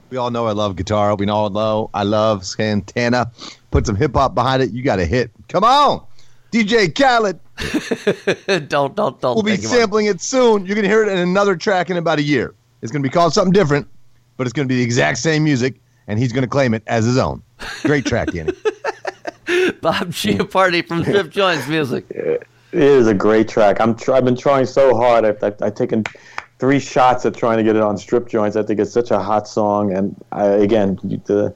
We 0.10 0.18
all 0.18 0.30
know 0.30 0.46
I 0.46 0.52
love 0.52 0.76
guitar. 0.76 1.16
We 1.16 1.28
all 1.28 1.50
know 1.50 1.90
I 1.94 2.04
love 2.04 2.46
Santana. 2.46 3.32
Put 3.72 3.88
some 3.88 3.96
hip 3.96 4.14
hop 4.14 4.36
behind 4.36 4.62
it. 4.62 4.72
You 4.72 4.84
got 4.84 5.00
a 5.00 5.06
hit. 5.06 5.32
Come 5.48 5.64
on, 5.64 6.06
DJ 6.54 6.94
Khaled. 6.94 7.40
don't, 8.70 8.96
don't, 8.96 9.20
don't. 9.20 9.36
We'll 9.36 9.42
be 9.42 9.52
take 9.52 9.62
him 9.62 9.72
on. 9.72 9.76
sampling 9.76 10.06
it 10.06 10.22
soon. 10.22 10.68
You're 10.68 10.76
gonna 10.76 10.88
hear 10.88 11.02
it 11.04 11.10
in 11.10 11.18
another 11.18 11.56
track 11.56 11.90
in 11.90 11.98
about 11.98 12.20
a 12.20 12.22
year. 12.22 12.54
It's 12.84 12.92
gonna 12.92 13.02
be 13.02 13.10
called 13.10 13.34
something 13.34 13.52
different, 13.52 13.88
but 14.38 14.46
it's 14.46 14.54
gonna 14.54 14.68
be 14.68 14.76
the 14.76 14.84
exact 14.84 15.18
same 15.18 15.44
music, 15.44 15.82
and 16.06 16.20
he's 16.20 16.32
gonna 16.32 16.48
claim 16.48 16.76
it 16.76 16.84
as 16.86 17.06
his 17.06 17.18
own. 17.18 17.42
Great 17.82 18.06
track, 18.06 18.32
Danny. 18.32 18.52
Bob 19.82 20.12
Chiappardi 20.12 20.88
from 20.88 21.04
Strip 21.04 21.32
Joints 21.32 21.68
Music. 21.68 22.06
It 22.12 22.48
is 22.72 23.08
a 23.08 23.16
great 23.16 23.48
track. 23.48 23.82
I'm 23.82 23.96
tr- 23.96 24.14
I've 24.14 24.26
been 24.26 24.38
trying 24.38 24.68
so 24.68 24.96
hard. 24.96 25.26
I've, 25.26 25.44
I've, 25.44 25.60
I've 25.60 25.76
taken 25.76 26.04
three 26.60 26.80
shots 26.80 27.26
at 27.26 27.36
trying 27.36 27.58
to 27.58 27.64
get 27.64 27.76
it 27.76 27.82
on 27.82 27.98
strip 27.98 28.28
joints. 28.28 28.56
I 28.56 28.62
think 28.62 28.80
it's 28.80 28.92
such 28.92 29.10
a 29.10 29.20
hot 29.20 29.48
song, 29.48 29.92
and 29.92 30.16
I, 30.32 30.46
again, 30.46 31.00
the 31.26 31.54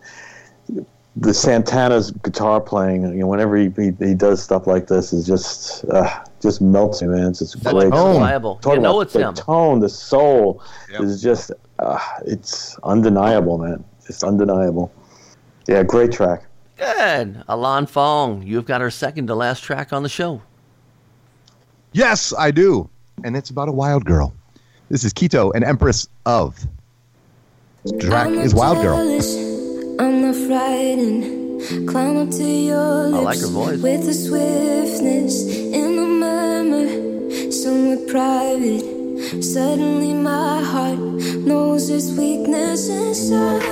the 1.20 1.34
Santana's 1.34 2.12
guitar 2.12 2.62
playing. 2.62 3.04
You 3.04 3.20
know, 3.22 3.28
whenever 3.28 3.58
he, 3.58 3.72
he, 3.76 3.92
he 4.00 4.14
does 4.14 4.42
stuff 4.44 4.68
like 4.68 4.88
this, 4.88 5.12
is 5.14 5.26
just 5.26 5.84
uh, 5.86 6.24
just 6.42 6.62
melts 6.62 7.02
me, 7.02 7.08
man. 7.10 7.30
It's 7.30 7.40
just 7.40 7.62
That's 7.64 7.74
great. 7.74 7.86
reliable. 7.92 8.58
Talk 8.58 8.76
You 8.76 8.82
know 8.82 8.92
about 8.96 9.02
it's 9.02 9.14
the 9.14 9.28
him. 9.28 9.34
tone, 9.34 9.80
the 9.80 9.90
soul 9.90 10.62
is 11.00 11.22
just 11.22 11.52
uh, 11.80 12.00
it's 12.26 12.78
undeniable, 12.84 13.58
man. 13.58 13.84
It's 14.08 14.24
undeniable. 14.24 14.92
Yeah, 15.68 15.84
great 15.84 16.12
track. 16.12 16.44
Good. 16.78 17.44
Alon 17.48 17.88
Fong, 17.88 18.44
you've 18.44 18.66
got 18.66 18.82
our 18.82 18.92
second 18.92 19.28
to 19.28 19.36
last 19.36 19.64
track 19.64 19.92
on 19.92 20.04
the 20.04 20.10
show. 20.10 20.42
yes, 21.94 22.34
I 22.38 22.52
do, 22.52 22.88
and 23.24 23.36
it's 23.36 23.50
about 23.50 23.68
a 23.68 23.72
wild 23.72 24.06
girl. 24.06 24.34
This 24.90 25.04
is 25.04 25.14
Kito, 25.14 25.54
an 25.56 25.64
empress 25.64 26.08
of. 26.26 26.66
This 27.84 28.06
track 28.06 28.30
is 28.30 28.54
Wild 28.54 28.78
Girl. 28.82 29.57
I'm 30.00 30.22
not 30.22 30.36
frightened. 30.36 31.90
Climb 31.90 32.18
up 32.18 32.30
to 32.30 32.44
your 32.44 33.04
lips 33.08 33.18
I 33.18 33.22
like 33.22 33.40
her 33.40 33.48
voice. 33.48 33.82
with 33.82 34.08
a 34.08 34.14
swiftness 34.14 35.44
in 35.48 35.96
the 35.96 36.06
murmur, 36.06 37.52
somewhere 37.52 37.98
private. 38.08 39.44
Suddenly, 39.44 40.14
my 40.14 40.62
heart 40.62 41.00
knows 41.50 41.90
its 41.90 42.12
weakness 42.12 42.90
inside. 42.90 43.64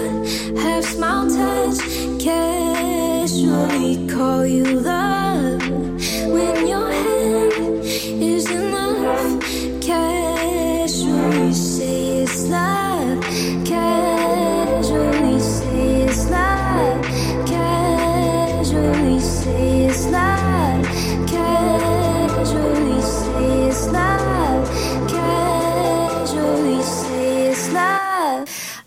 Half 0.58 0.86
smile 0.86 1.30
touch, 1.30 1.78
casually 2.20 4.08
call 4.10 4.48
you 4.48 4.64
love. 4.64 5.62
When 6.34 6.68
your 6.68 6.90
hand 6.92 7.84
is 8.34 8.50
enough, 8.50 9.42
casually 9.80 11.54
say 11.54 12.24
it's 12.24 12.48
love. 12.50 12.95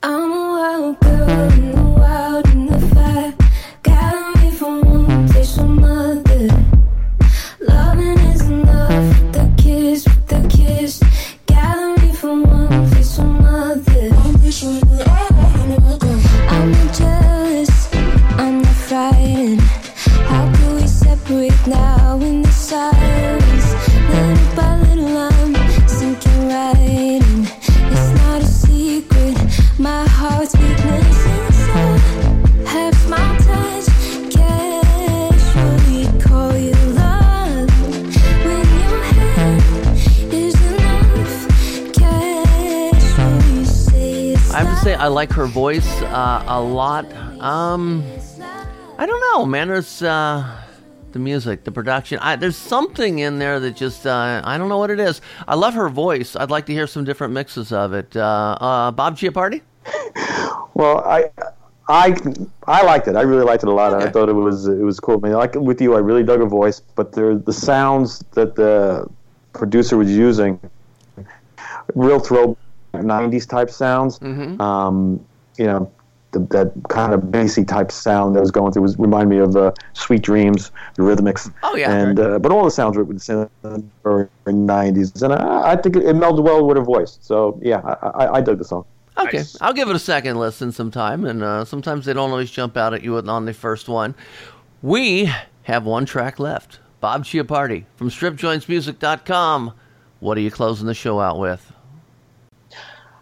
I'm 0.02 0.32
a 0.32 0.34
wild 0.34 1.00
girl 1.00 1.67
a 46.48 46.60
lot. 46.60 47.12
Um, 47.40 48.02
I 48.98 49.06
don't 49.06 49.20
know, 49.32 49.44
man. 49.46 49.68
There's 49.68 50.02
uh, 50.02 50.60
the 51.12 51.18
music, 51.18 51.64
the 51.64 51.70
production. 51.72 52.18
I, 52.20 52.36
there's 52.36 52.56
something 52.56 53.18
in 53.20 53.38
there 53.38 53.60
that 53.60 53.76
just 53.76 54.06
uh, 54.06 54.40
I 54.44 54.58
don't 54.58 54.68
know 54.68 54.78
what 54.78 54.90
it 54.90 54.98
is. 54.98 55.20
I 55.46 55.54
love 55.54 55.74
her 55.74 55.88
voice. 55.88 56.34
I'd 56.36 56.50
like 56.50 56.66
to 56.66 56.72
hear 56.72 56.86
some 56.86 57.04
different 57.04 57.32
mixes 57.34 57.70
of 57.72 57.92
it. 57.92 58.16
Uh, 58.16 58.56
uh, 58.60 58.90
Bob 58.90 59.16
Chiappardi. 59.16 59.60
Well, 60.74 60.98
I 61.04 61.30
I 61.88 62.16
I 62.66 62.82
liked 62.82 63.08
it. 63.08 63.16
I 63.16 63.22
really 63.22 63.44
liked 63.44 63.62
it 63.62 63.68
a 63.68 63.72
lot. 63.72 63.94
I 63.94 64.08
thought 64.10 64.28
it 64.28 64.34
was 64.34 64.66
it 64.68 64.82
was 64.82 64.98
cool. 65.00 65.20
I 65.22 65.28
mean, 65.28 65.36
like 65.36 65.54
with 65.54 65.80
you, 65.80 65.94
I 65.94 65.98
really 65.98 66.22
dug 66.24 66.40
her 66.40 66.46
voice, 66.46 66.80
but 66.94 67.12
there 67.12 67.36
the 67.36 67.52
sounds 67.52 68.20
that 68.32 68.54
the 68.56 69.06
producer 69.52 69.96
was 69.96 70.10
using, 70.10 70.58
real 71.94 72.18
throw 72.20 72.56
'90s 72.94 73.46
type 73.48 73.70
sounds. 73.70 74.18
Mhm. 74.20 74.60
Um, 74.60 75.24
you 75.56 75.66
know, 75.66 75.90
the, 76.32 76.40
that 76.50 76.72
kind 76.88 77.14
of 77.14 77.30
bassy 77.30 77.64
type 77.64 77.90
sound 77.90 78.36
that 78.36 78.40
was 78.40 78.50
going 78.50 78.72
through 78.72 78.82
was 78.82 78.98
remind 78.98 79.30
me 79.30 79.38
of 79.38 79.56
uh, 79.56 79.72
"Sweet 79.94 80.22
Dreams," 80.22 80.70
the 80.94 81.02
Eurythmics. 81.02 81.52
Oh, 81.62 81.76
yeah. 81.76 81.90
and 81.92 82.20
uh, 82.20 82.38
but 82.38 82.52
all 82.52 82.64
the 82.64 82.70
sounds 82.70 82.96
were 82.96 83.02
in 83.02 83.16
the 83.16 83.90
'90s, 84.46 85.22
and 85.22 85.32
I, 85.32 85.72
I 85.72 85.76
think 85.76 85.96
it, 85.96 86.04
it 86.04 86.16
melded 86.16 86.44
well 86.44 86.64
with 86.66 86.76
her 86.76 86.82
voice. 86.82 87.18
So 87.20 87.58
yeah, 87.62 87.80
I, 88.02 88.08
I, 88.08 88.34
I 88.34 88.40
dug 88.40 88.58
the 88.58 88.64
song. 88.64 88.84
Okay, 89.16 89.42
I'll 89.60 89.72
give 89.72 89.88
it 89.90 89.96
a 89.96 90.00
second 90.00 90.36
listen 90.38 90.70
sometime, 90.70 91.24
and 91.24 91.42
uh, 91.42 91.64
sometimes 91.64 92.04
they 92.04 92.12
don't 92.12 92.30
always 92.30 92.50
jump 92.50 92.76
out 92.76 92.94
at 92.94 93.02
you 93.02 93.16
on 93.18 93.44
the 93.46 93.54
first 93.54 93.88
one. 93.88 94.14
We 94.82 95.32
have 95.62 95.84
one 95.84 96.06
track 96.06 96.38
left. 96.38 96.78
Bob 97.00 97.24
Chiappardi 97.24 97.84
from 97.96 98.10
StripJointsMusic.com. 98.10 99.72
What 100.20 100.36
are 100.36 100.40
you 100.40 100.50
closing 100.50 100.86
the 100.86 100.94
show 100.94 101.20
out 101.20 101.38
with? 101.38 101.72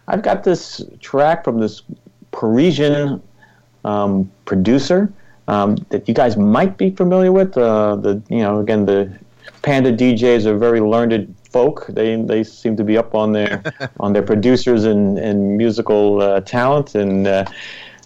I've 0.07 0.21
got 0.21 0.43
this 0.43 0.81
track 0.99 1.43
from 1.43 1.59
this 1.59 1.81
Parisian 2.37 3.21
um, 3.83 4.31
producer 4.45 5.11
um, 5.47 5.75
that 5.89 6.07
you 6.07 6.13
guys 6.13 6.37
might 6.37 6.77
be 6.77 6.91
familiar 6.91 7.31
with. 7.31 7.57
Uh, 7.57 7.95
the 7.95 8.21
you 8.29 8.39
know 8.39 8.59
again 8.59 8.85
the 8.85 9.11
Panda 9.63 9.91
DJs 9.91 10.45
are 10.45 10.57
very 10.57 10.79
learned 10.79 11.35
folk. 11.51 11.87
They 11.89 12.15
they 12.21 12.43
seem 12.43 12.77
to 12.77 12.83
be 12.83 12.95
up 12.95 13.15
on 13.15 13.31
their 13.33 13.63
on 13.99 14.13
their 14.13 14.21
producers 14.21 14.85
and 14.85 15.17
and 15.17 15.57
musical 15.57 16.21
uh, 16.21 16.41
talent. 16.41 16.93
And 16.93 17.25
uh, 17.25 17.45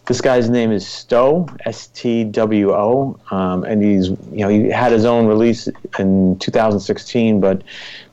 this 0.06 0.20
guy's 0.20 0.50
name 0.50 0.72
is 0.72 0.84
Stwo 0.84 1.56
S 1.66 1.88
T 1.88 2.24
W 2.24 2.74
O, 2.74 3.20
um, 3.30 3.64
and 3.64 3.84
he's 3.84 4.10
you 4.10 4.18
know 4.40 4.50
he 4.50 4.70
had 4.70 4.92
his 4.92 5.06
own 5.06 5.28
release 5.28 5.70
in 6.00 6.38
2016, 6.40 7.40
but 7.40 7.64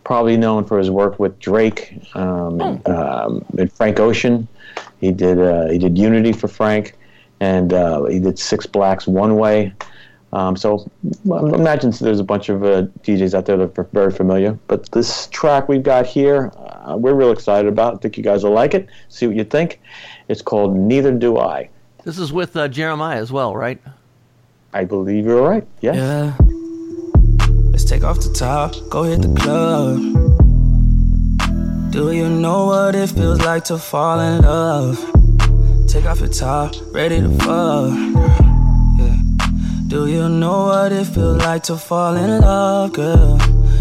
probably 0.05 0.36
known 0.36 0.64
for 0.64 0.78
his 0.78 0.91
work 0.91 1.18
with 1.18 1.39
Drake 1.39 1.99
um, 2.14 2.61
and, 2.61 2.89
um, 2.89 3.45
and 3.59 3.72
Frank 3.72 4.01
Ocean. 4.01 4.47
He 5.01 5.12
did 5.12 5.39
uh, 5.39 5.68
he 5.68 5.78
did 5.78 5.97
Unity 5.97 6.32
for 6.32 6.49
Frank, 6.49 6.95
and 7.41 7.72
uh, 7.72 8.05
he 8.05 8.18
did 8.18 8.39
Six 8.39 8.66
Blacks 8.66 9.07
One 9.07 9.36
Way. 9.36 9.72
Um, 10.32 10.57
so 10.57 10.91
I 11.32 11.39
imagine 11.39 11.91
there's 12.01 12.20
a 12.20 12.24
bunch 12.24 12.51
of 12.51 12.62
uh, 12.62 12.82
DJs 13.03 13.32
out 13.32 13.47
there 13.47 13.57
that 13.57 13.78
are 13.78 13.84
very 13.93 14.12
familiar. 14.12 14.59
But 14.66 14.91
this 14.93 15.26
track 15.28 15.68
we've 15.68 15.82
got 15.82 16.05
here, 16.05 16.53
uh, 16.59 16.97
we're 16.99 17.14
real 17.14 17.32
excited 17.32 17.66
about. 17.66 17.95
I 17.95 17.97
think 17.97 18.18
you 18.18 18.22
guys 18.22 18.45
will 18.45 18.53
like 18.53 18.74
it. 18.74 18.89
See 19.09 19.26
what 19.26 19.36
you 19.36 19.45
think. 19.45 19.80
It's 20.28 20.43
called 20.43 20.76
Neither 20.76 21.12
Do 21.12 21.39
I. 21.39 21.70
This 22.09 22.19
is 22.19 22.33
with 22.33 22.57
uh, 22.57 22.69
Jeremih 22.69 23.17
as 23.17 23.31
well, 23.31 23.55
right? 23.55 23.79
I 24.73 24.85
believe 24.85 25.27
you're 25.27 25.47
right. 25.47 25.67
Yes. 25.83 25.97
Yeah. 25.97 26.35
Let's 27.71 27.85
take 27.85 28.03
off 28.03 28.21
the 28.21 28.33
top, 28.33 28.75
go 28.89 29.03
hit 29.03 29.21
the 29.21 29.35
club. 29.39 29.99
Do 31.93 32.13
you 32.13 32.31
know 32.31 32.65
what 32.65 32.95
it 32.95 33.11
feels 33.11 33.43
like 33.43 33.65
to 33.65 33.77
fall 33.77 34.21
in 34.21 34.41
love? 34.41 34.97
Take 35.87 36.07
off 36.07 36.21
your 36.21 36.31
top, 36.31 36.73
ready 36.95 37.21
to 37.21 37.29
fuck. 37.29 37.93
Yeah. 38.99 39.17
Do 39.89 40.07
you 40.07 40.31
know 40.31 40.65
what 40.69 40.93
it 40.93 41.09
feels 41.09 41.43
like 41.43 41.65
to 41.65 41.77
fall 41.77 42.17
in 42.17 42.41
love, 42.41 42.95
girl? 42.95 43.37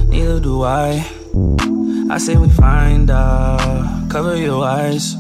Neither 0.10 0.42
do 0.42 0.64
I. 0.64 1.10
I 2.10 2.18
say 2.20 2.38
we 2.38 2.50
find 2.50 3.10
out, 3.10 4.10
cover 4.10 4.36
your 4.38 4.64
eyes. 4.64 5.16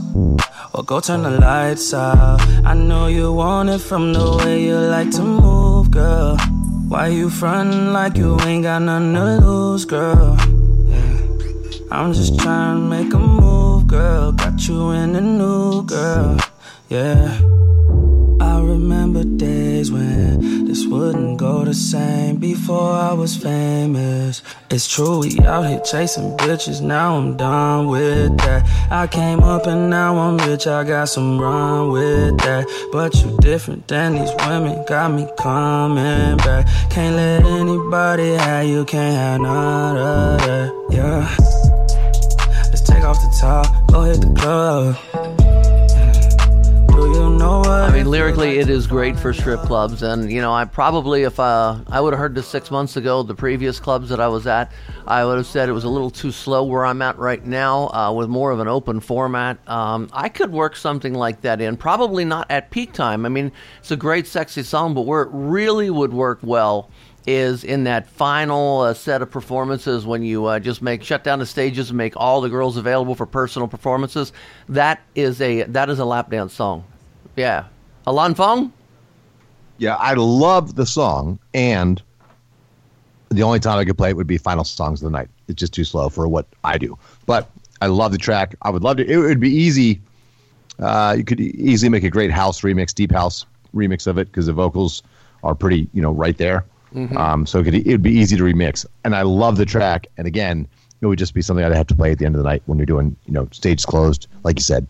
Or 0.73 0.83
go 0.83 0.99
turn 0.99 1.23
the 1.23 1.31
lights 1.31 1.93
out. 1.93 2.39
I 2.65 2.73
know 2.73 3.07
you 3.07 3.33
want 3.33 3.69
it 3.69 3.79
from 3.79 4.13
the 4.13 4.37
way 4.37 4.63
you 4.63 4.75
like 4.75 5.11
to 5.11 5.21
move, 5.21 5.91
girl. 5.91 6.37
Why 6.87 7.07
you 7.07 7.29
frontin' 7.29 7.91
like 7.91 8.15
you 8.15 8.39
ain't 8.41 8.63
got 8.63 8.81
nothing 8.81 9.13
to 9.15 9.45
lose, 9.45 9.83
girl? 9.85 10.37
I'm 11.91 12.13
just 12.13 12.39
trying 12.39 12.77
to 12.77 12.83
make 12.87 13.13
a 13.13 13.19
move, 13.19 13.87
girl. 13.87 14.31
Got 14.31 14.67
you 14.67 14.91
in 14.91 15.13
the 15.13 15.21
new 15.21 15.83
girl, 15.83 16.37
yeah. 16.89 17.37
Wouldn't 20.97 21.37
go 21.37 21.63
the 21.63 21.73
same 21.73 22.37
before 22.37 22.91
I 22.91 23.13
was 23.13 23.37
famous. 23.37 24.41
It's 24.71 24.87
true, 24.87 25.19
we 25.19 25.39
out 25.41 25.67
here 25.67 25.79
chasing 25.81 26.35
bitches, 26.37 26.81
now 26.81 27.17
I'm 27.17 27.37
done 27.37 27.87
with 27.87 28.37
that. 28.39 28.65
I 28.89 29.05
came 29.05 29.41
up 29.41 29.67
and 29.67 29.89
now 29.89 30.17
I'm 30.17 30.37
rich, 30.37 30.65
I 30.65 30.83
got 30.83 31.05
some 31.05 31.39
run 31.39 31.91
with 31.91 32.37
that. 32.39 32.65
But 32.91 33.13
you 33.21 33.37
different 33.39 33.87
than 33.87 34.15
these 34.15 34.31
women, 34.47 34.83
got 34.87 35.11
me 35.11 35.27
coming 35.37 36.37
back. 36.37 36.65
Can't 36.89 37.15
let 37.15 37.45
anybody 37.45 38.33
have 38.33 38.65
you, 38.65 38.83
can't 38.85 39.15
have 39.15 39.41
none 39.41 39.97
of 39.97 40.39
that, 40.41 40.87
yeah. 40.89 41.35
Let's 42.69 42.81
take 42.81 43.03
off 43.03 43.17
the 43.21 43.37
top, 43.39 43.87
go 43.87 44.01
hit 44.01 44.21
the 44.21 44.33
club. 44.33 45.36
Know? 47.47 47.61
I 47.61 47.89
mean, 47.93 48.09
lyrically, 48.09 48.59
it 48.59 48.69
is 48.69 48.87
great 48.87 49.17
for 49.17 49.33
strip 49.33 49.61
clubs, 49.61 50.03
and 50.03 50.29
you 50.29 50.41
know, 50.41 50.51
I 50.51 50.65
probably, 50.65 51.23
if 51.23 51.39
uh, 51.39 51.79
I 51.87 52.01
would 52.01 52.11
have 52.11 52.19
heard 52.19 52.35
this 52.35 52.45
six 52.45 52.69
months 52.69 52.97
ago, 52.97 53.23
the 53.23 53.35
previous 53.35 53.79
clubs 53.79 54.09
that 54.09 54.19
I 54.19 54.27
was 54.27 54.45
at, 54.47 54.73
I 55.05 55.23
would 55.23 55.37
have 55.37 55.47
said 55.47 55.69
it 55.69 55.71
was 55.71 55.85
a 55.85 55.89
little 55.89 56.09
too 56.09 56.33
slow 56.33 56.65
where 56.65 56.85
I'm 56.85 57.01
at 57.01 57.17
right 57.17 57.41
now, 57.45 57.87
uh, 57.87 58.11
with 58.11 58.27
more 58.27 58.51
of 58.51 58.59
an 58.59 58.67
open 58.67 58.99
format. 58.99 59.65
Um, 59.65 60.09
I 60.11 60.27
could 60.27 60.51
work 60.51 60.75
something 60.75 61.13
like 61.13 61.39
that 61.41 61.61
in, 61.61 61.77
probably 61.77 62.25
not 62.25 62.51
at 62.51 62.69
peak 62.69 62.91
time. 62.91 63.25
I 63.25 63.29
mean, 63.29 63.53
it's 63.79 63.91
a 63.91 63.95
great, 63.95 64.27
sexy 64.27 64.63
song, 64.63 64.93
but 64.93 65.03
where 65.03 65.21
it 65.21 65.29
really 65.31 65.89
would 65.89 66.11
work 66.11 66.39
well 66.41 66.89
is 67.25 67.63
in 67.63 67.85
that 67.85 68.09
final 68.09 68.81
uh, 68.81 68.93
set 68.93 69.21
of 69.21 69.31
performances 69.31 70.05
when 70.05 70.21
you 70.21 70.45
uh, 70.47 70.59
just 70.59 70.81
make 70.81 71.01
shut 71.01 71.23
down 71.23 71.39
the 71.39 71.45
stages 71.45 71.91
and 71.91 71.97
make 71.97 72.11
all 72.17 72.41
the 72.41 72.49
girls 72.49 72.75
available 72.75 73.15
for 73.15 73.25
personal 73.25 73.69
performances. 73.69 74.33
That 74.67 74.99
is 75.15 75.39
a 75.39 75.63
that 75.63 75.89
is 75.89 75.99
a 75.99 76.05
lap 76.05 76.29
dance 76.29 76.53
song. 76.53 76.83
Yeah, 77.37 77.65
Alon 78.05 78.35
Fong. 78.35 78.73
Yeah, 79.77 79.95
I 79.95 80.15
love 80.15 80.75
the 80.75 80.87
song, 80.87 81.37
and 81.53 82.01
the 83.29 83.43
only 83.43 83.59
time 83.59 83.77
I 83.77 83.85
could 83.85 83.97
play 83.97 84.09
it 84.09 84.17
would 84.17 84.25
be 84.27 84.37
final 84.39 84.63
songs 84.63 85.01
of 85.01 85.05
the 85.11 85.17
night. 85.17 85.29
It's 85.47 85.59
just 85.59 85.71
too 85.71 85.83
slow 85.83 86.09
for 86.09 86.27
what 86.27 86.47
I 86.63 86.77
do. 86.79 86.97
But 87.27 87.49
I 87.79 87.87
love 87.87 88.11
the 88.11 88.17
track. 88.17 88.55
I 88.63 88.71
would 88.71 88.81
love 88.83 88.97
to. 88.97 89.05
It 89.05 89.17
would 89.17 89.39
be 89.39 89.51
easy. 89.51 90.01
Uh, 90.79 91.13
you 91.17 91.23
could 91.23 91.39
easily 91.39 91.89
make 91.89 92.03
a 92.03 92.09
great 92.09 92.31
house 92.31 92.61
remix, 92.61 92.93
deep 92.93 93.11
house 93.11 93.45
remix 93.75 94.07
of 94.07 94.17
it 94.17 94.27
because 94.27 94.47
the 94.47 94.53
vocals 94.53 95.03
are 95.43 95.53
pretty, 95.53 95.87
you 95.93 96.01
know, 96.01 96.11
right 96.11 96.37
there. 96.37 96.65
Mhm. 96.95 97.15
Um, 97.17 97.45
so 97.45 97.59
it 97.59 97.65
could 97.65 97.75
it 97.75 97.87
would 97.87 98.01
be 98.01 98.11
easy 98.11 98.35
to 98.35 98.43
remix. 98.43 98.85
And 99.03 99.15
I 99.15 99.21
love 99.21 99.57
the 99.57 99.65
track. 99.65 100.07
And 100.17 100.25
again, 100.25 100.67
it 101.01 101.05
would 101.05 101.19
just 101.19 101.35
be 101.35 101.41
something 101.43 101.63
I'd 101.63 101.73
have 101.75 101.87
to 101.87 101.95
play 101.95 102.11
at 102.11 102.17
the 102.17 102.25
end 102.25 102.33
of 102.35 102.41
the 102.41 102.47
night 102.49 102.63
when 102.65 102.79
you're 102.79 102.85
doing, 102.87 103.15
you 103.27 103.33
know, 103.33 103.47
stage 103.51 103.85
closed, 103.85 104.27
like 104.43 104.57
you 104.57 104.63
said. 104.63 104.87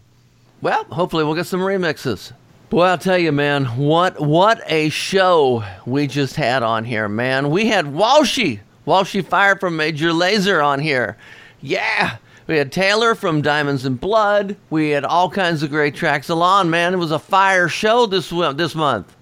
Well, 0.61 0.83
hopefully 0.85 1.23
we'll 1.23 1.35
get 1.35 1.45
some 1.45 1.59
remixes. 1.59 2.31
Boy, 2.69 2.83
I'll 2.83 2.97
tell 2.97 3.17
you, 3.17 3.31
man, 3.31 3.65
what 3.77 4.19
what 4.19 4.61
a 4.65 4.89
show 4.89 5.63
we 5.85 6.07
just 6.07 6.35
had 6.35 6.63
on 6.63 6.83
here, 6.83 7.07
man. 7.07 7.49
We 7.49 7.67
had 7.67 7.85
Walshy, 7.85 8.59
Walshy 8.85 9.25
Fire 9.25 9.55
from 9.55 9.77
Major 9.77 10.09
Lazer 10.09 10.65
on 10.65 10.79
here. 10.79 11.17
Yeah. 11.61 12.17
We 12.47 12.57
had 12.57 12.71
Taylor 12.71 13.13
from 13.13 13.41
Diamonds 13.41 13.85
and 13.85 13.99
Blood. 13.99 14.55
We 14.69 14.89
had 14.91 15.03
all 15.03 15.29
kinds 15.29 15.63
of 15.63 15.69
great 15.69 15.95
tracks. 15.95 16.29
Alon, 16.29 16.69
man, 16.69 16.93
it 16.93 16.97
was 16.97 17.11
a 17.11 17.19
fire 17.19 17.67
show 17.67 18.05
this 18.05 18.29
this 18.55 18.73
month. 18.73 19.15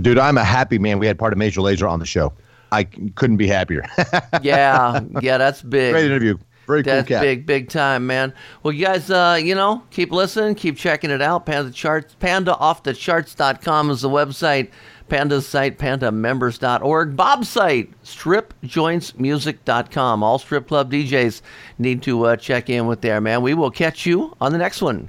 Dude, 0.00 0.18
I'm 0.18 0.38
a 0.38 0.44
happy 0.44 0.78
man. 0.78 1.00
We 1.00 1.06
had 1.06 1.18
part 1.18 1.32
of 1.32 1.38
Major 1.38 1.60
Lazer 1.60 1.90
on 1.90 1.98
the 1.98 2.06
show. 2.06 2.32
I 2.72 2.84
couldn't 2.84 3.36
be 3.36 3.48
happier. 3.48 3.84
Yeah, 4.42 5.00
yeah, 5.20 5.36
that's 5.36 5.60
big. 5.60 5.92
Great 5.92 6.06
interview. 6.06 6.38
Very 6.70 6.82
cool 6.84 6.94
That's 6.94 7.08
cat. 7.08 7.22
big, 7.22 7.44
big 7.46 7.68
time, 7.68 8.06
man. 8.06 8.32
Well, 8.62 8.72
you 8.72 8.86
guys, 8.86 9.10
uh, 9.10 9.40
you 9.42 9.56
know, 9.56 9.82
keep 9.90 10.12
listening, 10.12 10.54
keep 10.54 10.76
checking 10.76 11.10
it 11.10 11.20
out. 11.20 11.46
Panda 11.46 11.72
charts, 11.72 12.14
pandaoffthecharts.com 12.20 13.90
is 13.90 14.02
the 14.02 14.08
website. 14.08 14.70
Panda's 15.08 15.48
site, 15.48 15.78
pandamembers.org. 15.78 17.16
Bob's 17.16 17.48
site, 17.48 17.90
stripjointsmusic.com. 18.04 20.22
All 20.22 20.38
strip 20.38 20.68
club 20.68 20.92
DJs 20.92 21.42
need 21.78 22.04
to 22.04 22.26
uh, 22.26 22.36
check 22.36 22.70
in 22.70 22.86
with 22.86 23.00
there, 23.00 23.20
man. 23.20 23.42
We 23.42 23.54
will 23.54 23.72
catch 23.72 24.06
you 24.06 24.36
on 24.40 24.52
the 24.52 24.58
next 24.58 24.80
one. 24.80 25.08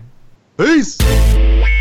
Peace. 0.57 0.97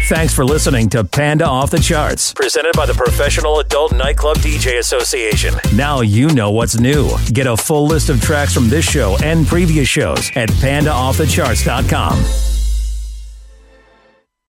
Thanks 0.08 0.34
for 0.34 0.44
listening 0.44 0.88
to 0.90 1.04
Panda 1.04 1.46
Off 1.46 1.70
the 1.70 1.78
Charts, 1.78 2.34
presented 2.34 2.72
by 2.74 2.86
the 2.86 2.94
Professional 2.94 3.60
Adult 3.60 3.92
Nightclub 3.92 4.38
DJ 4.38 4.78
Association. 4.78 5.54
Now 5.76 6.00
you 6.00 6.28
know 6.30 6.50
what's 6.50 6.80
new. 6.80 7.10
Get 7.32 7.46
a 7.46 7.56
full 7.56 7.86
list 7.86 8.08
of 8.08 8.20
tracks 8.20 8.52
from 8.52 8.68
this 8.68 8.84
show 8.84 9.16
and 9.22 9.46
previous 9.46 9.88
shows 9.88 10.30
at 10.34 10.48
pandaoffthecharts.com. 10.48 12.59